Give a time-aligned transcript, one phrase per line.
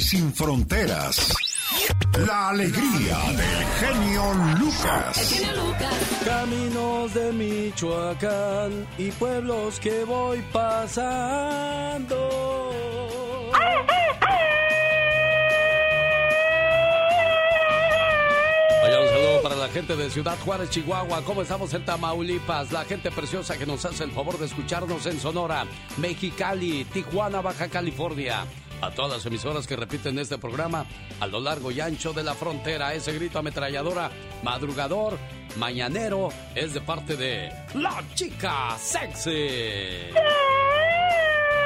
[0.00, 1.34] y sin fronteras.
[2.26, 5.42] La alegría del genio Lucas.
[6.24, 12.16] Caminos de Michoacán y pueblos que voy pasando.
[18.82, 21.22] Vaya un saludo para la gente de Ciudad Juárez, Chihuahua.
[21.24, 22.72] ¿Cómo estamos en Tamaulipas?
[22.72, 25.66] La gente preciosa que nos hace el favor de escucharnos en Sonora,
[25.98, 28.46] Mexicali, Tijuana, Baja California
[28.80, 30.86] a todas las emisoras que repiten este programa
[31.20, 32.94] a lo largo y ancho de la frontera.
[32.94, 34.10] Ese grito ametralladora,
[34.42, 35.18] madrugador,
[35.56, 40.10] mañanero, es de parte de La Chica Sexy.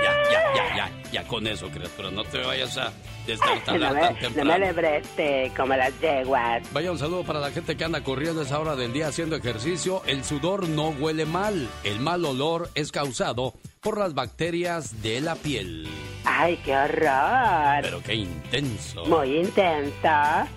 [0.03, 2.93] Ya, ya, ya, ya, ya con eso, criatura, no te vayas a
[3.27, 4.53] destartalar tan temprano.
[4.53, 6.63] No me lebreste como las yeguas.
[6.73, 9.37] Vaya un saludo para la gente que anda corriendo a esa hora del día haciendo
[9.37, 10.03] ejercicio.
[10.07, 11.69] El sudor no huele mal.
[11.85, 15.87] El mal olor es causado por las bacterias de la piel.
[16.25, 17.83] ¡Ay, qué horror!
[17.83, 19.05] Pero qué intenso.
[19.05, 20.09] Muy intenso.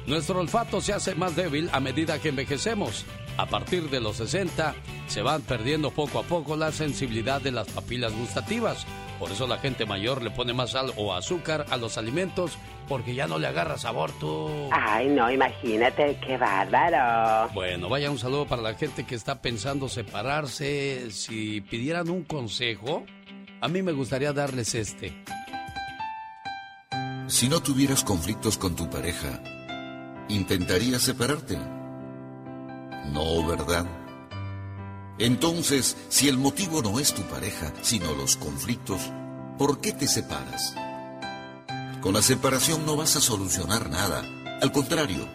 [0.08, 3.06] Nuestro olfato se hace más débil a medida que envejecemos.
[3.38, 4.74] A partir de los 60
[5.08, 8.88] se van perdiendo poco a poco la sensibilidad de las papilas gustativas.
[9.20, 13.16] Por eso la gente mayor le pone más sal o azúcar a los alimentos porque
[13.16, 14.70] ya no le agarra sabor tú.
[14.72, 17.52] Ay, no, imagínate, qué bárbaro.
[17.54, 21.12] Bueno, vaya un saludo para la gente que está pensando separarse.
[21.12, 23.06] Si pidieran un consejo,
[23.62, 25.14] a mí me gustaría darles este.
[27.28, 29.42] Si no tuvieras conflictos con tu pareja,
[30.30, 31.58] ¿intentarías separarte?
[33.12, 33.86] No, ¿verdad?
[35.20, 39.02] Entonces, si el motivo no es tu pareja, sino los conflictos,
[39.58, 40.76] ¿por qué te separas?
[42.02, 44.24] Con la separación no vas a solucionar nada.
[44.62, 45.28] Al contrario,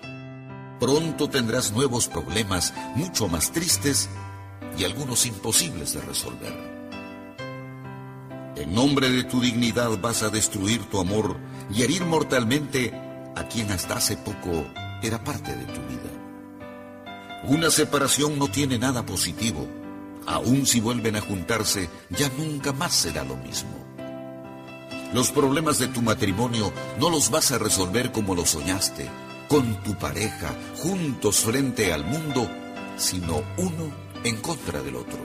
[0.79, 4.09] pronto tendrás nuevos problemas mucho más tristes
[4.79, 6.73] y algunos imposibles de resolver.
[8.57, 11.37] En nombre de tu dignidad vas a destruir tu amor
[11.75, 12.93] y herir mortalmente
[13.35, 14.65] a quien hasta hace poco
[15.03, 16.12] era parte de tu vida.
[17.45, 19.67] Una separación no tiene nada positivo.
[20.27, 23.71] Aun si vuelven a juntarse, ya nunca más será lo mismo.
[25.13, 29.11] Los problemas de tu matrimonio no los vas a resolver como lo soñaste,
[29.49, 32.49] con tu pareja, juntos frente al mundo,
[32.97, 33.93] sino uno
[34.23, 35.19] en contra del otro.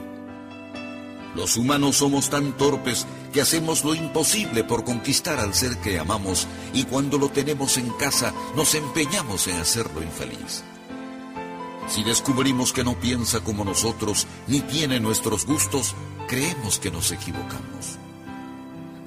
[1.36, 6.48] Los humanos somos tan torpes que hacemos lo imposible por conquistar al ser que amamos
[6.74, 10.64] y cuando lo tenemos en casa nos empeñamos en hacerlo infeliz.
[11.88, 15.96] Si descubrimos que no piensa como nosotros ni tiene nuestros gustos,
[16.28, 17.98] creemos que nos equivocamos.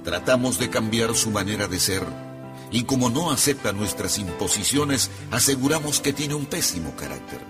[0.05, 2.03] Tratamos de cambiar su manera de ser
[2.71, 7.41] y como no acepta nuestras imposiciones, aseguramos que tiene un pésimo carácter.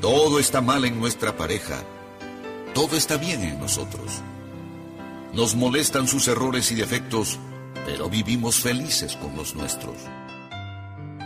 [0.00, 1.82] Todo está mal en nuestra pareja,
[2.74, 4.22] todo está bien en nosotros.
[5.32, 7.38] Nos molestan sus errores y defectos,
[7.86, 9.96] pero vivimos felices con los nuestros.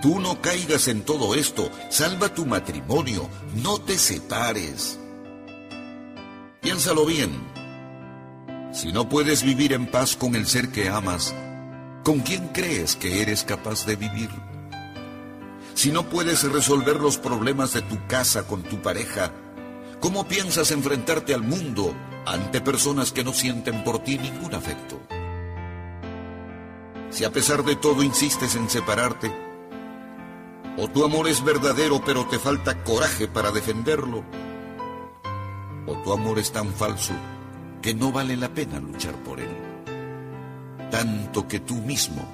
[0.04, 3.26] Tú no caigas en todo esto, salva tu matrimonio,
[3.62, 5.00] no te separes.
[6.60, 7.31] Piénsalo bien.
[8.75, 11.34] Si no puedes vivir en paz con el ser que amas,
[12.04, 14.28] ¿con quién crees que eres capaz de vivir?
[15.72, 19.32] Si no puedes resolver los problemas de tu casa con tu pareja,
[20.00, 21.94] ¿cómo piensas enfrentarte al mundo
[22.26, 25.00] ante personas que no sienten por ti ningún afecto?
[27.09, 29.53] Si a pesar de todo insistes en separarte,
[30.77, 34.25] o tu amor es verdadero pero te falta coraje para defenderlo,
[35.87, 37.15] o tu amor es tan falso
[37.83, 39.57] que no vale la pena luchar por él,
[40.91, 42.27] tanto que tú mismo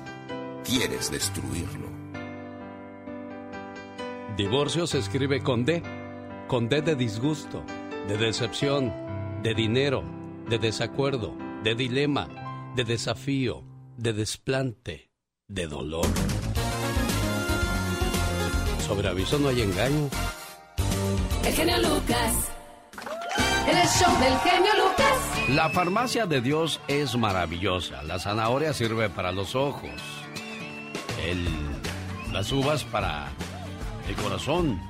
[0.65, 1.91] quieres destruirlo.
[4.37, 5.83] Divorcio se escribe con D,
[6.47, 7.63] con D de disgusto,
[8.09, 8.93] de decepción,
[9.43, 10.03] de dinero,
[10.49, 12.29] de desacuerdo, de dilema,
[12.77, 13.65] de desafío,
[13.97, 15.11] de desplante,
[15.49, 16.07] de dolor.
[18.91, 20.09] Sobre aviso no hay engaño.
[21.45, 22.35] El genio Lucas.
[23.69, 25.49] El show del genio Lucas.
[25.51, 28.03] La farmacia de Dios es maravillosa.
[28.03, 29.93] La zanahoria sirve para los ojos.
[31.25, 31.47] El,
[32.33, 33.29] las uvas para
[34.09, 34.81] el corazón.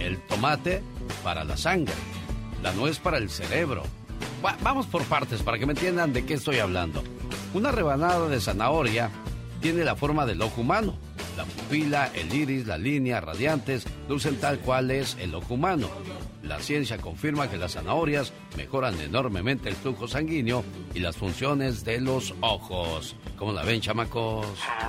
[0.00, 0.82] El tomate
[1.22, 1.92] para la sangre.
[2.62, 3.82] La nuez para el cerebro.
[4.44, 7.04] Va- vamos por partes para que me entiendan de qué estoy hablando.
[7.52, 9.10] Una rebanada de zanahoria
[9.60, 10.96] tiene la forma del ojo humano.
[11.42, 15.88] La pupila, el iris, la línea, radiantes, lucen tal cual es el ojo humano.
[16.44, 20.62] La ciencia confirma que las zanahorias mejoran enormemente el flujo sanguíneo
[20.94, 23.16] y las funciones de los ojos.
[23.36, 24.46] ¿Cómo la ven, chamacos?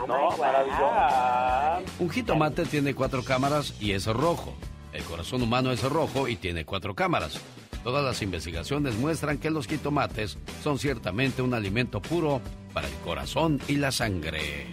[0.08, 1.92] No, maravilloso.
[1.98, 4.54] Un jitomate tiene cuatro cámaras y es rojo.
[4.92, 7.42] El corazón humano es rojo y tiene cuatro cámaras.
[7.84, 12.42] Todas las investigaciones muestran que los jitomates son ciertamente un alimento puro
[12.74, 14.68] para el corazón y la sangre.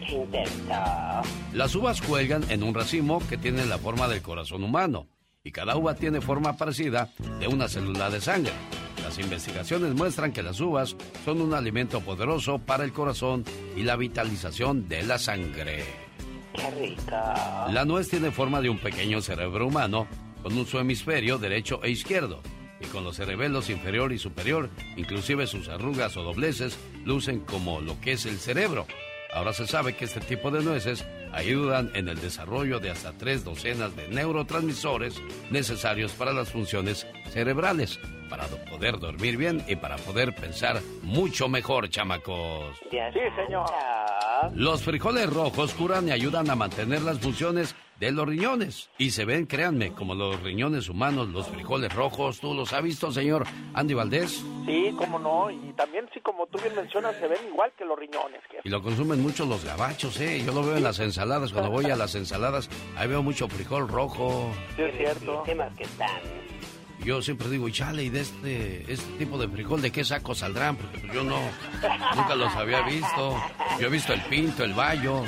[1.52, 5.08] Las uvas cuelgan en un racimo que tiene la forma del corazón humano
[5.42, 7.10] y cada uva tiene forma parecida
[7.40, 8.52] de una célula de sangre.
[9.02, 13.44] Las investigaciones muestran que las uvas son un alimento poderoso para el corazón
[13.76, 15.84] y la vitalización de la sangre.
[16.54, 17.10] Qué rico.
[17.10, 20.06] La nuez tiene forma de un pequeño cerebro humano
[20.42, 22.40] con un su hemisferio derecho e izquierdo
[22.80, 28.00] y con los cerebelos inferior y superior, inclusive sus arrugas o dobleces, lucen como lo
[28.00, 28.86] que es el cerebro.
[29.32, 33.44] Ahora se sabe que este tipo de nueces ayudan en el desarrollo de hasta tres
[33.44, 40.34] docenas de neurotransmisores necesarios para las funciones cerebrales, para poder dormir bien y para poder
[40.34, 42.76] pensar mucho mejor, chamacos.
[42.90, 42.98] Sí,
[43.36, 43.70] señor.
[44.54, 48.88] Los frijoles rojos curan y ayudan a mantener las funciones de los riñones.
[48.98, 52.40] Y se ven, créanme, como los riñones humanos, los frijoles rojos.
[52.40, 54.42] ¿Tú los has visto, señor Andy Valdés?
[54.66, 55.50] Sí, cómo no.
[55.50, 58.40] Y también, sí, como tú bien mencionas, se ven igual que los riñones.
[58.64, 60.42] Y lo consumen mucho los gabachos, ¿eh?
[60.44, 61.52] Yo lo veo en las ensaladas.
[61.52, 64.50] Cuando voy a las ensaladas, ahí veo mucho frijol rojo.
[64.76, 65.42] Sí, es cierto.
[65.44, 66.20] que están.
[67.04, 70.76] Yo siempre digo, chale, y de este, este tipo de frijol, ¿de qué saco saldrán?
[70.76, 71.38] Porque yo no,
[72.14, 73.36] nunca los había visto.
[73.78, 75.22] Yo he visto el pinto, el bayo,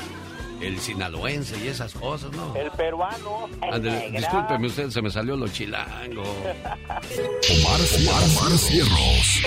[0.62, 2.55] el sinaloense y esas cosas, ¿no?
[2.56, 3.49] El peruano.
[3.61, 6.23] Ande, discúlpeme usted, se me salió lo chilango.
[6.23, 9.43] Omar, Omar, Omar Cierros.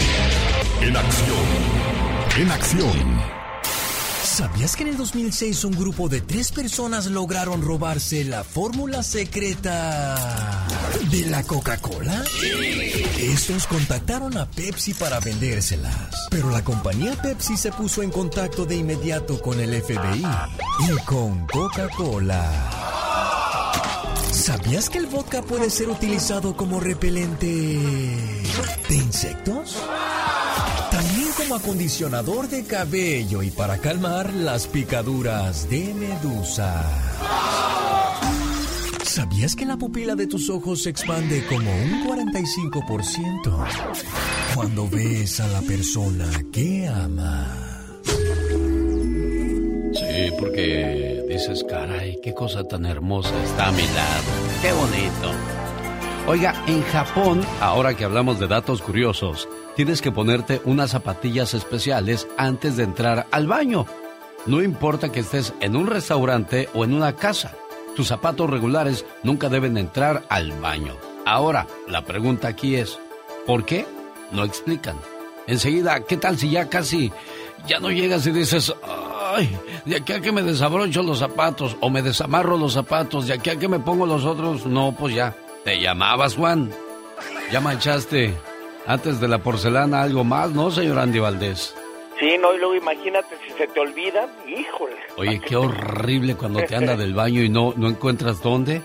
[0.81, 1.37] En acción.
[2.37, 3.44] En acción.
[4.35, 10.67] ¿Sabías que en el 2006 un grupo de tres personas lograron robarse la fórmula secreta
[11.09, 12.21] de la Coca-Cola?
[13.17, 18.75] Estos contactaron a Pepsi para vendérselas, pero la compañía Pepsi se puso en contacto de
[18.75, 20.25] inmediato con el FBI
[20.81, 22.51] y con Coca-Cola.
[24.33, 27.47] ¿Sabías que el vodka puede ser utilizado como repelente
[28.89, 29.77] de insectos?
[31.55, 36.83] Acondicionador de cabello y para calmar las picaduras de medusa.
[39.03, 43.67] ¿Sabías que la pupila de tus ojos se expande como un 45%
[44.53, 47.47] cuando ves a la persona que amas?
[49.93, 54.23] Sí, porque dices, caray, qué cosa tan hermosa está a mi lado.
[54.61, 55.31] Qué bonito.
[56.27, 62.27] Oiga, en Japón, ahora que hablamos de datos curiosos, tienes que ponerte unas zapatillas especiales
[62.37, 63.85] antes de entrar al baño.
[64.45, 67.53] No importa que estés en un restaurante o en una casa,
[67.95, 70.95] tus zapatos regulares nunca deben entrar al baño.
[71.25, 72.99] Ahora, la pregunta aquí es,
[73.45, 73.85] ¿por qué?
[74.31, 74.97] No explican.
[75.47, 77.11] Enseguida, ¿qué tal si ya casi,
[77.67, 78.73] ya no llegas y dices,
[79.35, 83.33] ay, de aquí a que me desabrocho los zapatos o me desamarro los zapatos, de
[83.33, 85.35] aquí a que me pongo los otros, no, pues ya.
[85.63, 86.71] ¿Te llamabas Juan?
[87.51, 88.35] Ya manchaste
[88.87, 91.75] antes de la porcelana algo más, ¿no, señor Andy Valdés?
[92.19, 94.95] Sí, no, y luego imagínate si se te olvida, híjole.
[95.17, 98.81] Oye, qué horrible cuando te anda del baño y no, no encuentras dónde.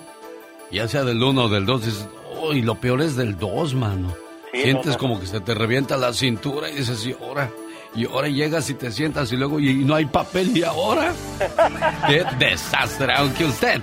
[0.70, 3.74] Ya sea del uno o del dos, dices, oh, y lo peor es del dos,
[3.74, 4.14] mano.
[4.52, 7.50] Sientes como que se te revienta la cintura y dices, y ahora,
[7.94, 11.12] y ahora llegas y te sientas y luego, y no hay papel, y ahora.
[12.08, 13.12] ¡Qué desastre!
[13.16, 13.80] Aunque usted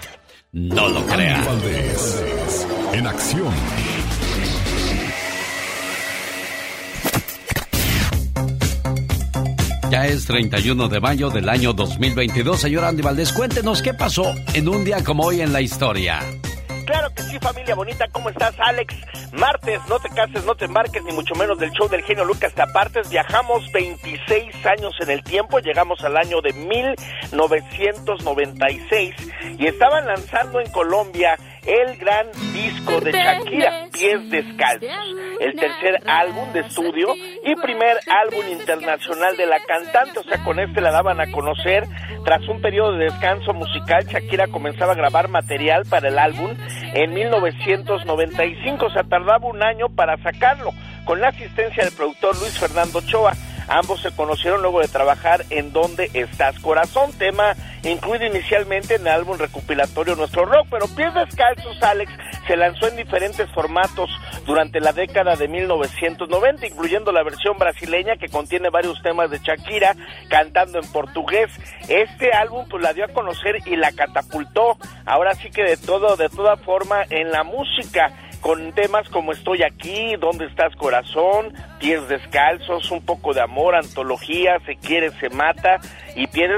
[0.52, 1.36] no lo crea.
[1.36, 3.54] Andy Valdés, en acción.
[9.90, 12.60] Ya es 31 de mayo del año 2022.
[12.60, 16.20] Señor Andy Valdés, cuéntenos qué pasó en un día como hoy en la historia.
[16.86, 18.06] Claro que sí, familia bonita.
[18.12, 18.94] ¿Cómo estás, Alex?
[19.32, 22.54] Martes, no te cases, no te embarques, ni mucho menos del show del genio Lucas
[22.54, 23.10] te apartes.
[23.10, 29.16] Viajamos 26 años en el tiempo, llegamos al año de 1996
[29.58, 34.90] y estaban lanzando en Colombia el gran disco de Shakira, Pies Descalzos,
[35.42, 40.60] el tercer álbum de estudio y primer álbum internacional de la cantante, o sea, con
[40.60, 41.84] este la daban a conocer.
[42.24, 46.56] Tras un periodo de descanso musical, Shakira comenzaba a grabar material para el álbum
[46.94, 50.72] en 1995, o sea, tardaba un año para sacarlo,
[51.06, 53.34] con la asistencia del productor Luis Fernando Choa.
[53.68, 59.08] Ambos se conocieron luego de trabajar en Donde Estás Corazón, tema incluido inicialmente en el
[59.08, 62.12] álbum recopilatorio Nuestro Rock, pero Pies Descalzos, Alex,
[62.48, 64.10] se lanzó en diferentes formatos
[64.46, 69.96] durante la década de 1990, incluyendo la versión brasileña que contiene varios temas de Shakira
[70.30, 71.52] cantando en portugués.
[71.90, 76.16] Este álbum pues la dio a conocer y la catapultó, ahora sí que de todo,
[76.16, 81.54] de toda forma en la música con temas como Estoy aquí, ¿Dónde estás corazón?
[81.80, 85.80] Pies descalzos, un poco de amor, antología, Se quiere, se mata.
[86.16, 86.50] Y Pies,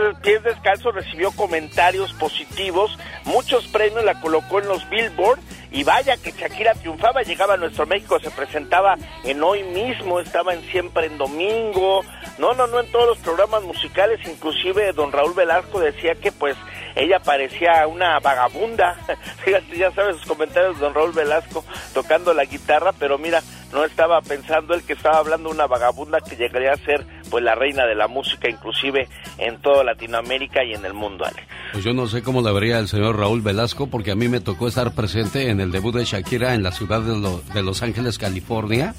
[0.44, 5.40] descalzos recibió comentarios positivos, muchos premios la colocó en los Billboard
[5.72, 10.54] y vaya que Shakira triunfaba, llegaba a nuestro México, se presentaba en Hoy mismo, estaba
[10.54, 12.02] en Siempre en Domingo,
[12.40, 16.56] no, no, no en todos los programas musicales, inclusive don Raúl Velasco decía que pues
[16.96, 18.96] ella parecía una vagabunda,
[19.44, 23.42] fíjate, ya sabes sus comentarios de don Raúl Velasco tocando la guitarra, pero mira,
[23.72, 27.44] no estaba pensando él que estaba hablando de una vagabunda que llegaría a ser pues
[27.44, 31.26] la reina de la música inclusive en toda Latinoamérica y en el mundo.
[31.72, 34.40] Pues yo no sé cómo le vería el señor Raúl Velasco porque a mí me
[34.40, 38.96] tocó estar presente en el debut de Shakira en la ciudad de, Los Ángeles, California.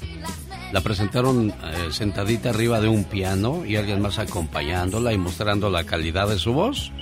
[0.71, 1.53] La presentaron eh,
[1.91, 6.53] sentadita arriba de un piano y alguien más acompañándola y mostrando la calidad de su
[6.53, 6.93] voz.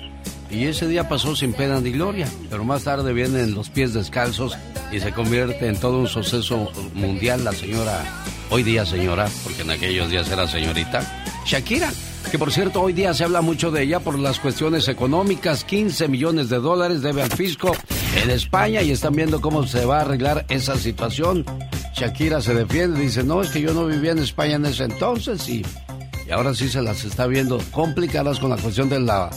[0.51, 4.57] Y ese día pasó sin pena ni gloria, pero más tarde vienen los pies descalzos
[4.91, 8.03] y se convierte en todo un suceso mundial la señora,
[8.49, 11.91] hoy día señora, porque en aquellos días era señorita, Shakira,
[12.31, 16.07] que por cierto hoy día se habla mucho de ella por las cuestiones económicas, 15
[16.07, 17.75] millones de dólares debe al fisco
[18.23, 21.45] en España y están viendo cómo se va a arreglar esa situación.
[21.95, 25.47] Shakira se defiende, dice, no, es que yo no vivía en España en ese entonces
[25.47, 25.63] y,
[26.27, 29.29] y ahora sí se las está viendo complicadas con la cuestión de la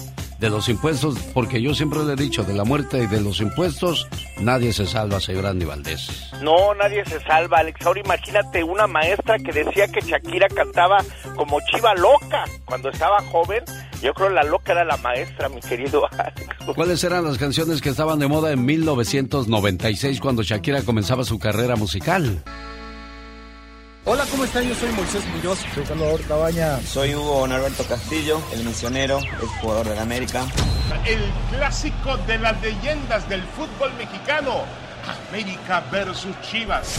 [0.42, 3.40] de los impuestos, porque yo siempre le he dicho, de la muerte y de los
[3.40, 4.08] impuestos,
[4.40, 6.32] nadie se salva, señor Andy Valdés.
[6.42, 7.86] No, nadie se salva, Alex.
[7.86, 10.98] Ahora imagínate una maestra que decía que Shakira cantaba
[11.36, 13.62] como chiva loca cuando estaba joven.
[14.02, 16.74] Yo creo la loca era la maestra, mi querido Alex.
[16.74, 21.76] ¿Cuáles eran las canciones que estaban de moda en 1996 cuando Shakira comenzaba su carrera
[21.76, 22.42] musical?
[24.04, 24.64] Hola, ¿cómo están?
[24.64, 25.60] Yo soy Moisés Muñoz.
[25.72, 26.80] Soy Salvador Cabaña.
[26.80, 30.44] Soy Hugo Norberto Castillo, el misionero, el jugador de la América.
[31.06, 34.62] El clásico de las leyendas del fútbol mexicano.
[35.30, 36.98] América versus Chivas.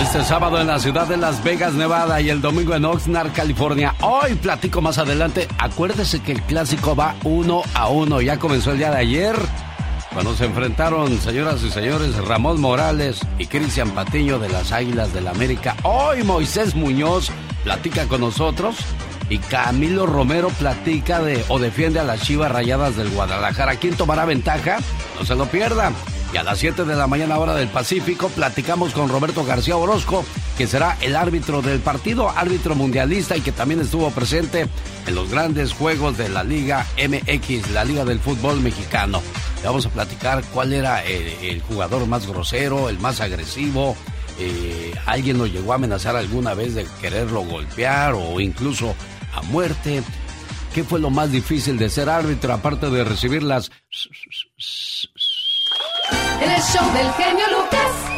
[0.00, 3.92] Este sábado en la ciudad de Las Vegas, Nevada y el domingo en Oxnard, California.
[4.02, 5.48] Hoy platico más adelante.
[5.58, 8.20] Acuérdese que el clásico va uno a uno.
[8.20, 9.36] Ya comenzó el día de ayer
[10.12, 15.24] cuando se enfrentaron, señoras y señores, Ramón Morales y Cristian Patiño de las Águilas del
[15.24, 15.76] la América.
[15.82, 17.30] Hoy Moisés Muñoz
[17.62, 18.76] platica con nosotros
[19.28, 23.76] y Camilo Romero platica de o defiende a las Chivas Rayadas del Guadalajara.
[23.76, 24.78] ¿Quién tomará ventaja?
[25.18, 25.92] No se lo pierda.
[26.32, 30.24] Y a las 7 de la mañana hora del Pacífico platicamos con Roberto García Orozco,
[30.56, 34.68] que será el árbitro del partido, árbitro mundialista y que también estuvo presente
[35.06, 39.20] en los grandes juegos de la Liga MX, la Liga del Fútbol Mexicano.
[39.60, 43.96] Le vamos a platicar cuál era el, jugador más grosero, el más agresivo.
[44.38, 48.94] Eh, alguien lo llegó a amenazar alguna vez de quererlo golpear o incluso
[49.34, 50.02] a muerte.
[50.72, 53.72] ¿Qué fue lo más difícil de ser árbitro aparte de recibir las...
[56.40, 58.10] En el show del genio Lucas.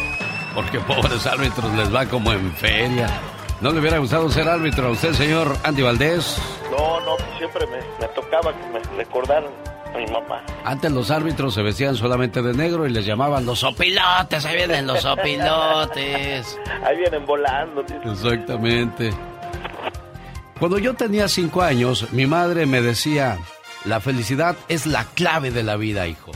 [0.55, 3.09] Porque pobres árbitros les va como en feria.
[3.61, 6.37] ¿No le hubiera gustado ser árbitro a usted, señor Andy Valdés?
[6.71, 9.50] No, no, siempre me, me tocaba que me recordaran
[9.97, 10.43] mi mamá.
[10.64, 14.87] Antes los árbitros se vestían solamente de negro y les llamaban los opilotes, ahí vienen
[14.87, 16.59] los opilotes.
[16.85, 17.85] ahí vienen volando.
[18.05, 19.12] Exactamente.
[20.59, 23.38] Cuando yo tenía cinco años, mi madre me decía,
[23.85, 26.33] la felicidad es la clave de la vida, hijo.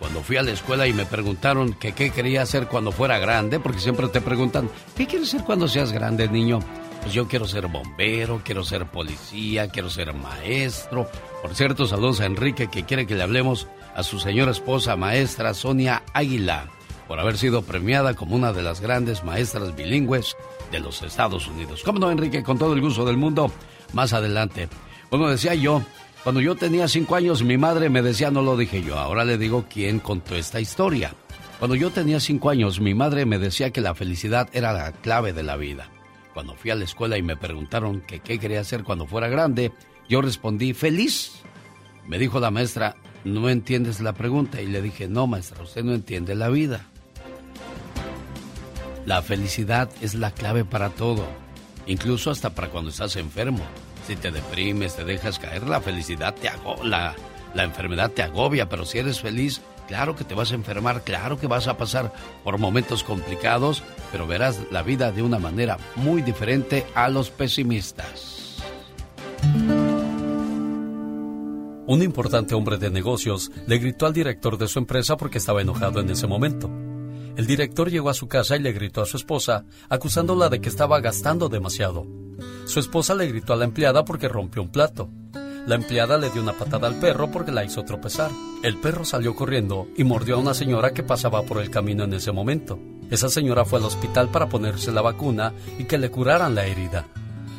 [0.00, 3.60] Cuando fui a la escuela y me preguntaron que qué quería hacer cuando fuera grande,
[3.60, 6.60] porque siempre te preguntan, ¿qué quieres ser cuando seas grande, niño?
[7.02, 11.06] Pues yo quiero ser bombero, quiero ser policía, quiero ser maestro.
[11.42, 15.52] Por cierto, saludos a Enrique que quiere que le hablemos a su señora esposa, maestra
[15.52, 16.70] Sonia Águila,
[17.06, 20.34] por haber sido premiada como una de las grandes maestras bilingües
[20.72, 21.82] de los Estados Unidos.
[21.84, 22.42] ¿Cómo no, Enrique?
[22.42, 23.52] Con todo el gusto del mundo,
[23.92, 24.70] más adelante.
[25.10, 25.82] Bueno, decía yo,
[26.22, 29.38] cuando yo tenía cinco años, mi madre me decía, no lo dije yo, ahora le
[29.38, 31.14] digo quién contó esta historia.
[31.58, 35.32] Cuando yo tenía cinco años, mi madre me decía que la felicidad era la clave
[35.32, 35.90] de la vida.
[36.34, 39.72] Cuando fui a la escuela y me preguntaron qué quería hacer cuando fuera grande,
[40.08, 41.42] yo respondí, feliz.
[42.06, 44.60] Me dijo la maestra, no entiendes la pregunta.
[44.62, 46.86] Y le dije, no, maestra, usted no entiende la vida.
[49.06, 51.26] La felicidad es la clave para todo,
[51.86, 53.64] incluso hasta para cuando estás enfermo.
[54.10, 57.14] Si te deprimes, te dejas caer, la felicidad te agobia, la,
[57.54, 61.40] la enfermedad te agobia, pero si eres feliz, Claro que te vas a enfermar, claro
[61.40, 62.12] que vas a pasar
[62.44, 68.62] por momentos complicados, pero verás la vida de una manera muy diferente a los pesimistas.
[71.88, 75.98] Un importante hombre de negocios le gritó al director de su empresa porque estaba enojado
[75.98, 76.70] en ese momento.
[77.40, 80.68] El director llegó a su casa y le gritó a su esposa, acusándola de que
[80.68, 82.06] estaba gastando demasiado.
[82.66, 85.08] Su esposa le gritó a la empleada porque rompió un plato.
[85.66, 88.30] La empleada le dio una patada al perro porque la hizo tropezar.
[88.62, 92.12] El perro salió corriendo y mordió a una señora que pasaba por el camino en
[92.12, 92.78] ese momento.
[93.10, 97.06] Esa señora fue al hospital para ponerse la vacuna y que le curaran la herida.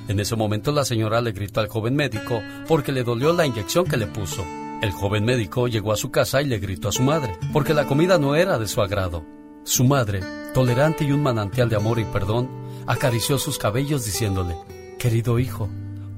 [0.07, 3.85] En ese momento la señora le gritó al joven médico porque le dolió la inyección
[3.85, 4.45] que le puso.
[4.83, 7.87] El joven médico llegó a su casa y le gritó a su madre, porque la
[7.87, 9.40] comida no era de su agrado.
[9.71, 10.19] Su madre,
[10.53, 12.49] tolerante y un manantial de amor y perdón,
[12.87, 14.57] acarició sus cabellos diciéndole,
[14.99, 15.69] Querido hijo,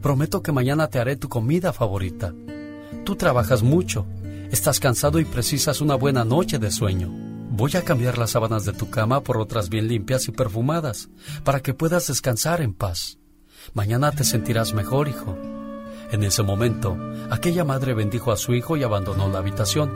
[0.01, 2.33] prometo que mañana te haré tu comida favorita.
[3.05, 4.07] Tú trabajas mucho,
[4.49, 7.11] estás cansado y precisas una buena noche de sueño.
[7.51, 11.09] Voy a cambiar las sábanas de tu cama por otras bien limpias y perfumadas,
[11.43, 13.19] para que puedas descansar en paz.
[13.75, 15.37] Mañana te sentirás mejor, hijo.
[16.11, 16.97] En ese momento,
[17.29, 19.91] aquella madre bendijo a su hijo y abandonó la habitación,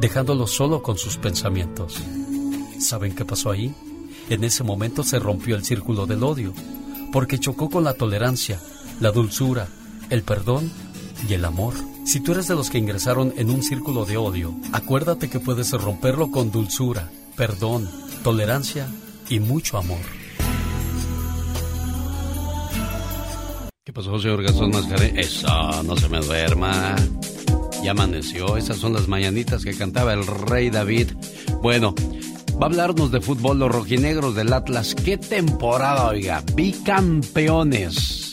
[0.00, 2.02] dejándolo solo con sus pensamientos.
[2.78, 3.74] ¿Saben qué pasó ahí?
[4.30, 6.52] En ese momento se rompió el círculo del odio,
[7.12, 8.60] porque chocó con la tolerancia,
[9.00, 9.68] la dulzura,
[10.10, 10.70] el perdón
[11.28, 11.74] y el amor.
[12.04, 15.72] Si tú eres de los que ingresaron en un círculo de odio, acuérdate que puedes
[15.72, 17.88] romperlo con dulzura, perdón,
[18.22, 18.86] tolerancia
[19.28, 20.00] y mucho amor.
[23.84, 24.72] ¿Qué pasó, señor Gastón?
[25.16, 26.94] Eso, no se me duerma.
[27.82, 28.56] Ya amaneció.
[28.56, 31.12] Esas son las mañanitas que cantaba el rey David.
[31.62, 31.94] Bueno,
[32.60, 34.94] va a hablarnos de fútbol los rojinegros del Atlas.
[34.94, 36.42] ¿Qué temporada, oiga?
[36.54, 38.28] Bicampeones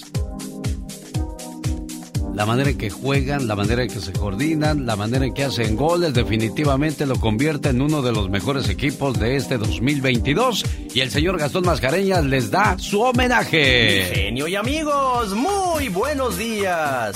[2.35, 5.45] la manera en que juegan, la manera en que se coordinan, la manera en que
[5.45, 10.99] hacen goles, definitivamente lo convierte en uno de los mejores equipos de este 2022 y
[10.99, 14.11] el señor Gastón Mascareñas les da su homenaje.
[14.13, 17.15] genio y amigos, muy buenos días.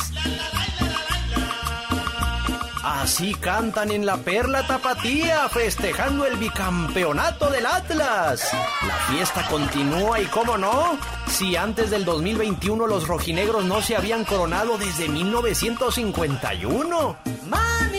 [2.84, 8.50] Así cantan en la Perla Tapatía, festejando el bicampeonato del Atlas.
[8.88, 14.24] La fiesta continúa y cómo no, si antes del 2021 los rojinegros no se habían
[14.24, 17.18] coronado desde 1951.
[17.50, 17.99] Mami,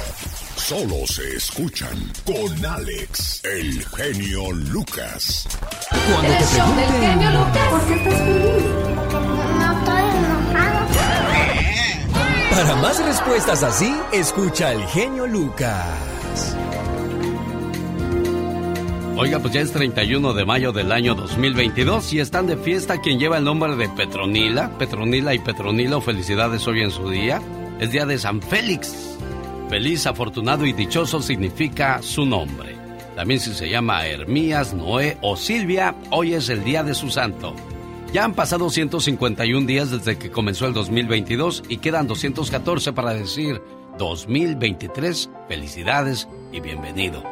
[0.71, 5.45] Solo se escuchan con Alex, el genio Lucas.
[5.89, 7.67] Cuando El te show del genio Lucas.
[7.71, 8.63] ¿Por qué estás feliz?
[9.59, 10.87] No estoy enojado.
[12.51, 16.55] Para más respuestas así, escucha al genio Lucas.
[19.17, 23.19] Oiga, pues ya es 31 de mayo del año 2022 y están de fiesta quien
[23.19, 24.77] lleva el nombre de Petronila.
[24.77, 27.41] Petronila y Petronilo, felicidades hoy en su día.
[27.81, 29.10] Es día de San Félix.
[29.71, 32.75] Feliz, afortunado y dichoso significa su nombre.
[33.15, 37.55] También si se llama Hermías, Noé o Silvia, hoy es el día de su santo.
[38.11, 43.61] Ya han pasado 151 días desde que comenzó el 2022 y quedan 214 para decir
[43.97, 47.23] 2023, felicidades y bienvenido.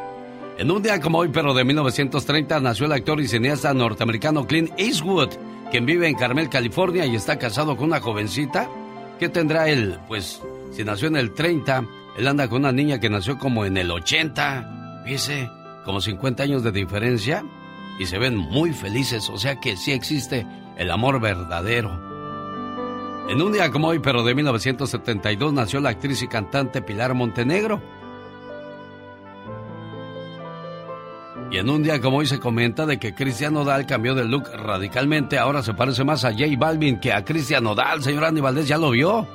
[0.56, 4.70] En un día como hoy, pero de 1930, nació el actor y cineasta norteamericano Clint
[4.78, 5.28] Eastwood,
[5.70, 8.70] quien vive en Carmel, California y está casado con una jovencita.
[9.18, 9.98] ¿Qué tendrá él?
[10.08, 11.84] Pues si nació en el 30,
[12.16, 15.50] él anda con una niña que nació como en el 80, fíjese,
[15.84, 17.44] como 50 años de diferencia
[17.98, 20.46] y se ven muy felices, o sea que sí existe
[20.76, 22.10] el amor verdadero.
[23.28, 27.80] En un día como hoy, pero de 1972, nació la actriz y cantante Pilar Montenegro.
[31.50, 34.48] Y en un día como hoy se comenta de que Cristian Nodal cambió de look
[34.52, 38.02] radicalmente, ahora se parece más a J Balvin que a Cristian Nodal.
[38.02, 39.26] Señor Andy Valdés, ¿ya lo vio?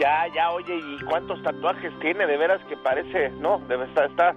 [0.00, 2.26] Ya, ya, oye, ¿y cuántos tatuajes tiene?
[2.26, 4.34] De veras que parece, no, debe estar, está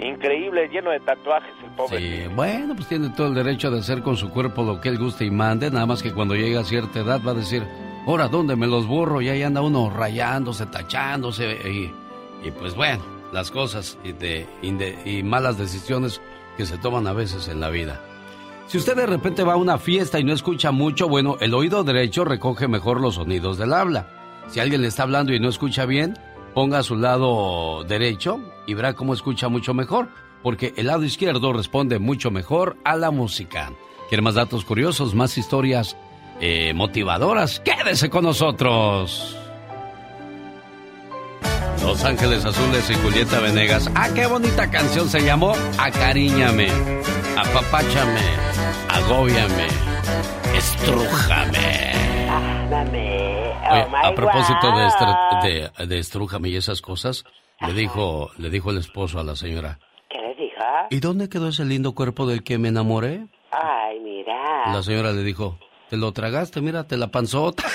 [0.00, 1.98] increíble, lleno de tatuajes el pobre.
[1.98, 4.98] Sí, bueno, pues tiene todo el derecho de hacer con su cuerpo lo que él
[4.98, 7.62] guste y mande, nada más que cuando llegue a cierta edad va a decir,
[8.04, 9.20] ahora, ¿dónde me los borro?
[9.20, 11.92] Y ahí anda uno rayándose, tachándose, y,
[12.44, 16.20] y pues bueno, las cosas y, de, y y malas decisiones
[16.56, 18.00] que se toman a veces en la vida.
[18.66, 21.84] Si usted de repente va a una fiesta y no escucha mucho, bueno, el oído
[21.84, 24.19] derecho recoge mejor los sonidos del habla.
[24.48, 26.18] Si alguien le está hablando y no escucha bien,
[26.54, 30.08] ponga a su lado derecho y verá cómo escucha mucho mejor,
[30.42, 33.72] porque el lado izquierdo responde mucho mejor a la música.
[34.08, 35.96] ¿Quiere más datos curiosos, más historias
[36.40, 37.60] eh, motivadoras?
[37.60, 39.36] Quédese con nosotros.
[41.82, 43.90] Los Ángeles Azules y Julieta Venegas.
[43.94, 46.68] Ah, qué bonita canción se llamó Acariñame,
[47.36, 48.20] Apapáchame,
[48.88, 49.66] Agóbiame,
[50.56, 51.90] Estrújame.
[53.50, 57.24] Oye, a propósito de, estra- de, de estrújame y esas cosas,
[57.60, 59.78] le dijo, le dijo el esposo a la señora.
[60.08, 60.62] ¿Qué le dijo?
[60.90, 63.26] ¿Y dónde quedó ese lindo cuerpo del que me enamoré?
[63.52, 64.72] Ay, mira.
[64.72, 65.58] La señora le dijo,
[65.88, 67.64] te lo tragaste, mírate la panzota.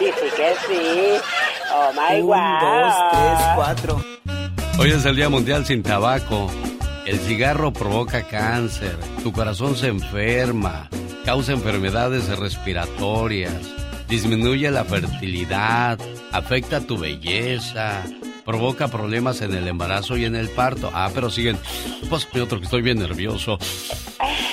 [0.00, 1.20] y sí que sí.
[1.72, 2.36] Oh my Un, wow.
[2.60, 4.00] dos, tres, cuatro.
[4.78, 6.50] Hoy es el Día Mundial sin Tabaco.
[7.06, 10.88] El cigarro provoca cáncer, tu corazón se enferma,
[11.24, 13.54] causa enfermedades respiratorias,
[14.08, 15.98] disminuye la fertilidad,
[16.32, 18.02] afecta tu belleza,
[18.44, 20.90] provoca problemas en el embarazo y en el parto.
[20.92, 21.58] Ah, pero siguen.
[22.10, 23.58] Pásame otro que estoy bien nervioso.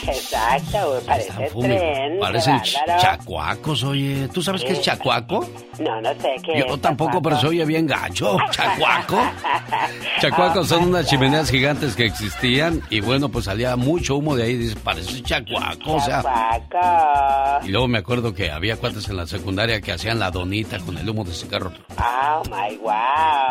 [0.07, 2.19] Exacto, güey, parece tren.
[2.19, 4.27] Parecen chacuacos, oye.
[4.33, 5.47] ¿Tú sabes qué es chacuaco?
[5.79, 8.37] No, no sé qué Yo es, tampoco, pero se oye bien gacho.
[8.51, 9.19] Chacuaco.
[10.19, 14.57] Chacuacos son unas chimeneas gigantes que existían y bueno, pues salía mucho humo de ahí.
[14.57, 16.21] Dice, parece chacuaco, o sea.
[16.21, 17.65] Chacuaco.
[17.65, 20.97] Y luego me acuerdo que había cuates en la secundaria que hacían la donita con
[20.97, 21.71] el humo de cigarro.
[21.97, 22.91] Oh my wow.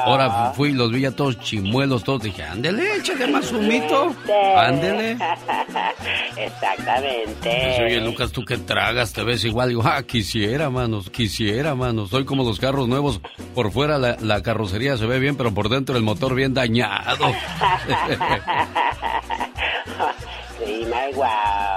[0.04, 2.22] Ahora fui y los vi ya todos chimuelos, todos.
[2.22, 4.14] Dije, ándele, échale más humito.
[4.56, 5.16] Ándele.
[6.40, 7.84] Exactamente.
[7.84, 9.12] Oye, Lucas, ¿tú qué tragas?
[9.12, 9.68] Te ves igual.
[9.68, 12.10] Digo, ah, quisiera, manos, quisiera, manos.
[12.10, 13.20] Soy como los carros nuevos.
[13.54, 17.26] Por fuera la, la carrocería se ve bien, pero por dentro el motor bien dañado.
[20.64, 21.26] sí, my wow.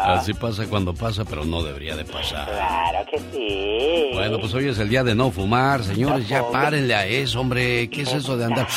[0.06, 2.48] Así pasa cuando pasa, pero no debería de pasar.
[2.48, 4.10] Claro que sí.
[4.14, 6.28] Bueno, pues hoy es el día de no fumar, señores.
[6.28, 7.90] Ya párenle a eso, hombre.
[7.90, 8.68] ¿Qué es eso de andar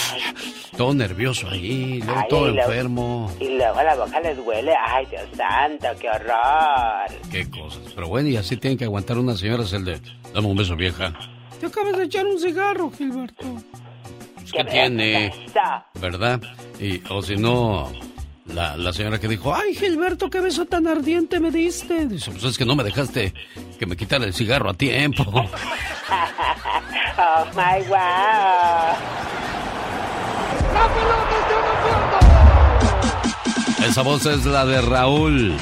[0.76, 3.32] todo nervioso ahí, luego Ay, todo y enfermo?
[3.40, 4.72] Y luego la boca les duele.
[4.86, 7.30] Ay, Dios santo, qué horror.
[7.30, 7.80] Qué cosas.
[7.94, 10.00] Pero bueno, y así tienen que aguantar unas señoras el de,
[10.34, 11.12] dame un beso, vieja.
[11.60, 13.46] Te acabas de echar un cigarro, Gilberto.
[14.52, 15.32] ¿Qué tiene?
[15.94, 16.40] ¿Verdad?
[16.78, 17.90] Y, o si no,
[18.46, 22.06] la, la señora que dijo, ay, Gilberto, qué beso tan ardiente me diste.
[22.06, 23.32] Dice, pues es que no me dejaste
[23.78, 25.24] que me quitara el cigarro a tiempo.
[27.18, 28.94] Oh my wow.
[33.86, 35.54] Esa voz es la de Raúl,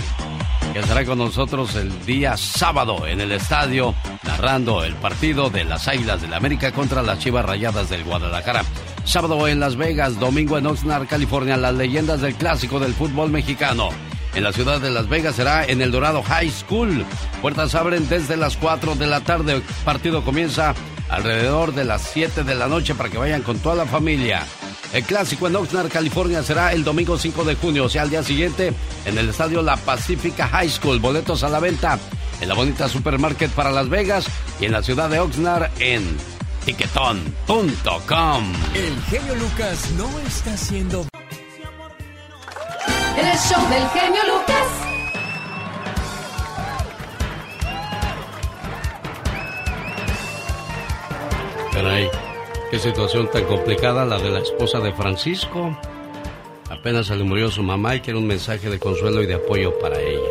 [0.73, 5.87] que estará con nosotros el día sábado en el estadio, narrando el partido de las
[5.89, 8.65] Águilas del la América contra las Chivas Rayadas del Guadalajara.
[9.05, 13.91] Sábado en Las Vegas, domingo en Oxnard, California, las leyendas del clásico del fútbol mexicano.
[14.35, 17.05] En la ciudad de Las Vegas será en el Dorado High School.
[17.41, 19.63] Puertas abren desde las 4 de la tarde.
[19.85, 20.75] Partido comienza
[21.09, 24.45] alrededor de las 7 de la noche para que vayan con toda la familia.
[24.93, 28.23] El clásico en Oxnard, California será el domingo 5 de junio, o sea, al día
[28.23, 28.73] siguiente,
[29.05, 31.01] en el estadio La Pacifica High School.
[31.01, 31.99] Boletos a la venta
[32.41, 34.27] en la bonita supermarket para Las Vegas
[34.61, 36.17] y en la ciudad de Oxnard en
[36.65, 38.53] tiquetón.com.
[38.75, 41.07] El genio Lucas no está haciendo...
[43.17, 44.94] En el show del genio Lucas.
[51.75, 52.09] Caray,
[52.71, 55.77] qué situación tan complicada la de la esposa de Francisco.
[56.71, 59.77] Apenas se le murió su mamá y quiere un mensaje de consuelo y de apoyo
[59.81, 60.31] para ella.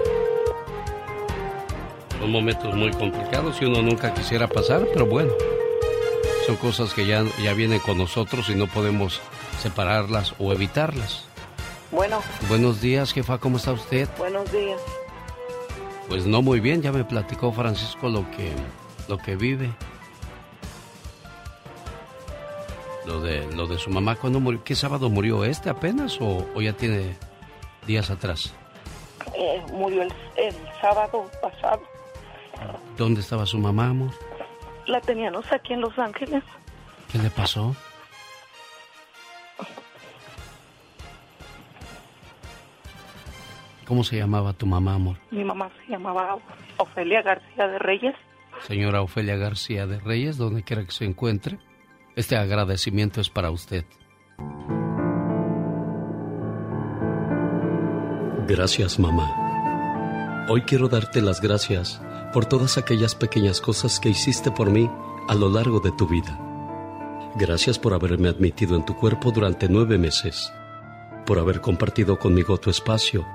[2.20, 5.34] Son momentos muy complicados y uno nunca quisiera pasar, pero bueno,
[6.46, 9.20] son cosas que ya, ya vienen con nosotros y no podemos
[9.62, 11.26] separarlas o evitarlas.
[11.92, 14.08] Bueno, Buenos días, jefa, ¿cómo está usted?
[14.18, 14.80] buenos días.
[16.08, 18.52] Pues no muy bien, ya me platicó Francisco lo que,
[19.08, 19.70] lo que vive.
[23.06, 24.64] Lo de, lo de su mamá, ¿cuándo murió?
[24.64, 27.16] ¿Qué sábado murió este apenas o, o ya tiene
[27.86, 28.54] días atrás?
[29.36, 31.82] Eh, murió el, el sábado pasado.
[32.98, 34.12] ¿Dónde estaba su mamá, amor?
[34.88, 36.44] La teníamos aquí en Los Ángeles.
[37.12, 37.76] ¿Qué le pasó?
[43.86, 45.18] ¿Cómo se llamaba tu mamá, amor?
[45.32, 46.38] Mi mamá se llamaba
[46.78, 48.16] Ofelia García de Reyes.
[48.62, 51.60] Señora Ofelia García de Reyes, donde quiera que se encuentre,
[52.16, 53.86] este agradecimiento es para usted.
[58.48, 60.46] Gracias, mamá.
[60.50, 62.02] Hoy quiero darte las gracias
[62.34, 64.90] por todas aquellas pequeñas cosas que hiciste por mí
[65.28, 66.40] a lo largo de tu vida.
[67.36, 70.52] Gracias por haberme admitido en tu cuerpo durante nueve meses,
[71.26, 73.26] por haber compartido conmigo tu espacio,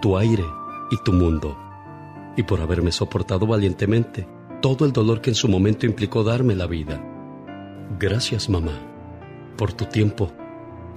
[0.00, 0.44] tu aire
[0.90, 1.58] y tu mundo,
[2.36, 4.28] y por haberme soportado valientemente
[4.62, 7.15] todo el dolor que en su momento implicó darme la vida.
[7.90, 8.72] Gracias, mamá,
[9.56, 10.32] por tu tiempo,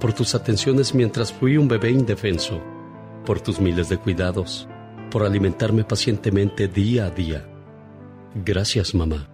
[0.00, 2.60] por tus atenciones mientras fui un bebé indefenso,
[3.24, 4.68] por tus miles de cuidados,
[5.08, 7.46] por alimentarme pacientemente día a día.
[8.34, 9.28] Gracias, mamá,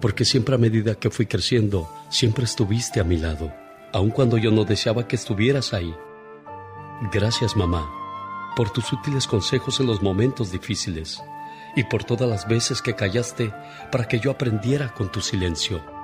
[0.00, 3.52] porque siempre a medida que fui creciendo, siempre estuviste a mi lado,
[3.92, 5.94] aun cuando yo no deseaba que estuvieras ahí.
[7.12, 7.88] Gracias, mamá,
[8.56, 11.22] por tus útiles consejos en los momentos difíciles
[11.76, 13.52] y por todas las veces que callaste
[13.92, 15.97] para que yo aprendiera con tu silencio.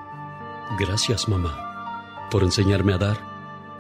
[0.79, 3.19] Gracias, mamá, por enseñarme a dar,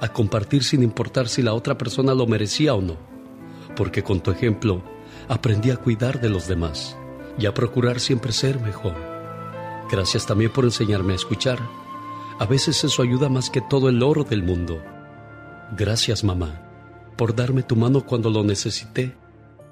[0.00, 2.96] a compartir sin importar si la otra persona lo merecía o no,
[3.74, 4.82] porque con tu ejemplo
[5.28, 6.96] aprendí a cuidar de los demás
[7.38, 8.94] y a procurar siempre ser mejor.
[9.90, 11.58] Gracias también por enseñarme a escuchar.
[12.38, 14.82] A veces eso ayuda más que todo el oro del mundo.
[15.76, 16.60] Gracias, mamá,
[17.16, 19.14] por darme tu mano cuando lo necesité,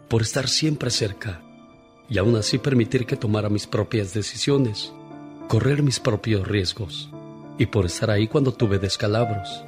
[0.09, 1.43] por estar siempre cerca
[2.09, 4.93] y aún así permitir que tomara mis propias decisiones,
[5.49, 7.11] correr mis propios riesgos
[7.59, 9.65] y por estar ahí cuando tuve descalabros.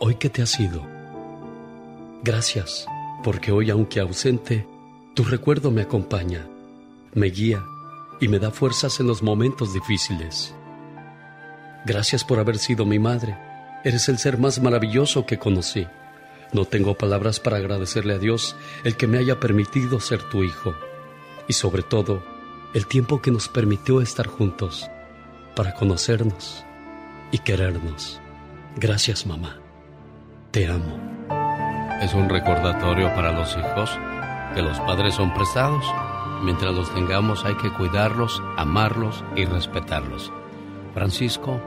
[0.00, 0.82] Hoy que te has ido,
[2.22, 2.86] gracias,
[3.22, 4.66] porque hoy aunque ausente,
[5.14, 6.46] tu recuerdo me acompaña,
[7.14, 7.64] me guía
[8.20, 10.54] y me da fuerzas en los momentos difíciles.
[11.84, 13.36] Gracias por haber sido mi madre.
[13.84, 15.86] Eres el ser más maravilloso que conocí.
[16.52, 20.74] No tengo palabras para agradecerle a Dios el que me haya permitido ser tu hijo.
[21.46, 22.22] Y sobre todo,
[22.74, 24.90] el tiempo que nos permitió estar juntos
[25.56, 26.64] para conocernos
[27.32, 28.20] y querernos.
[28.76, 29.56] Gracias, mamá.
[30.50, 30.98] Te amo.
[32.02, 33.90] Es un recordatorio para los hijos
[34.54, 35.84] que los padres son prestados.
[36.42, 40.30] Mientras los tengamos hay que cuidarlos, amarlos y respetarlos.
[40.94, 41.60] Francisco,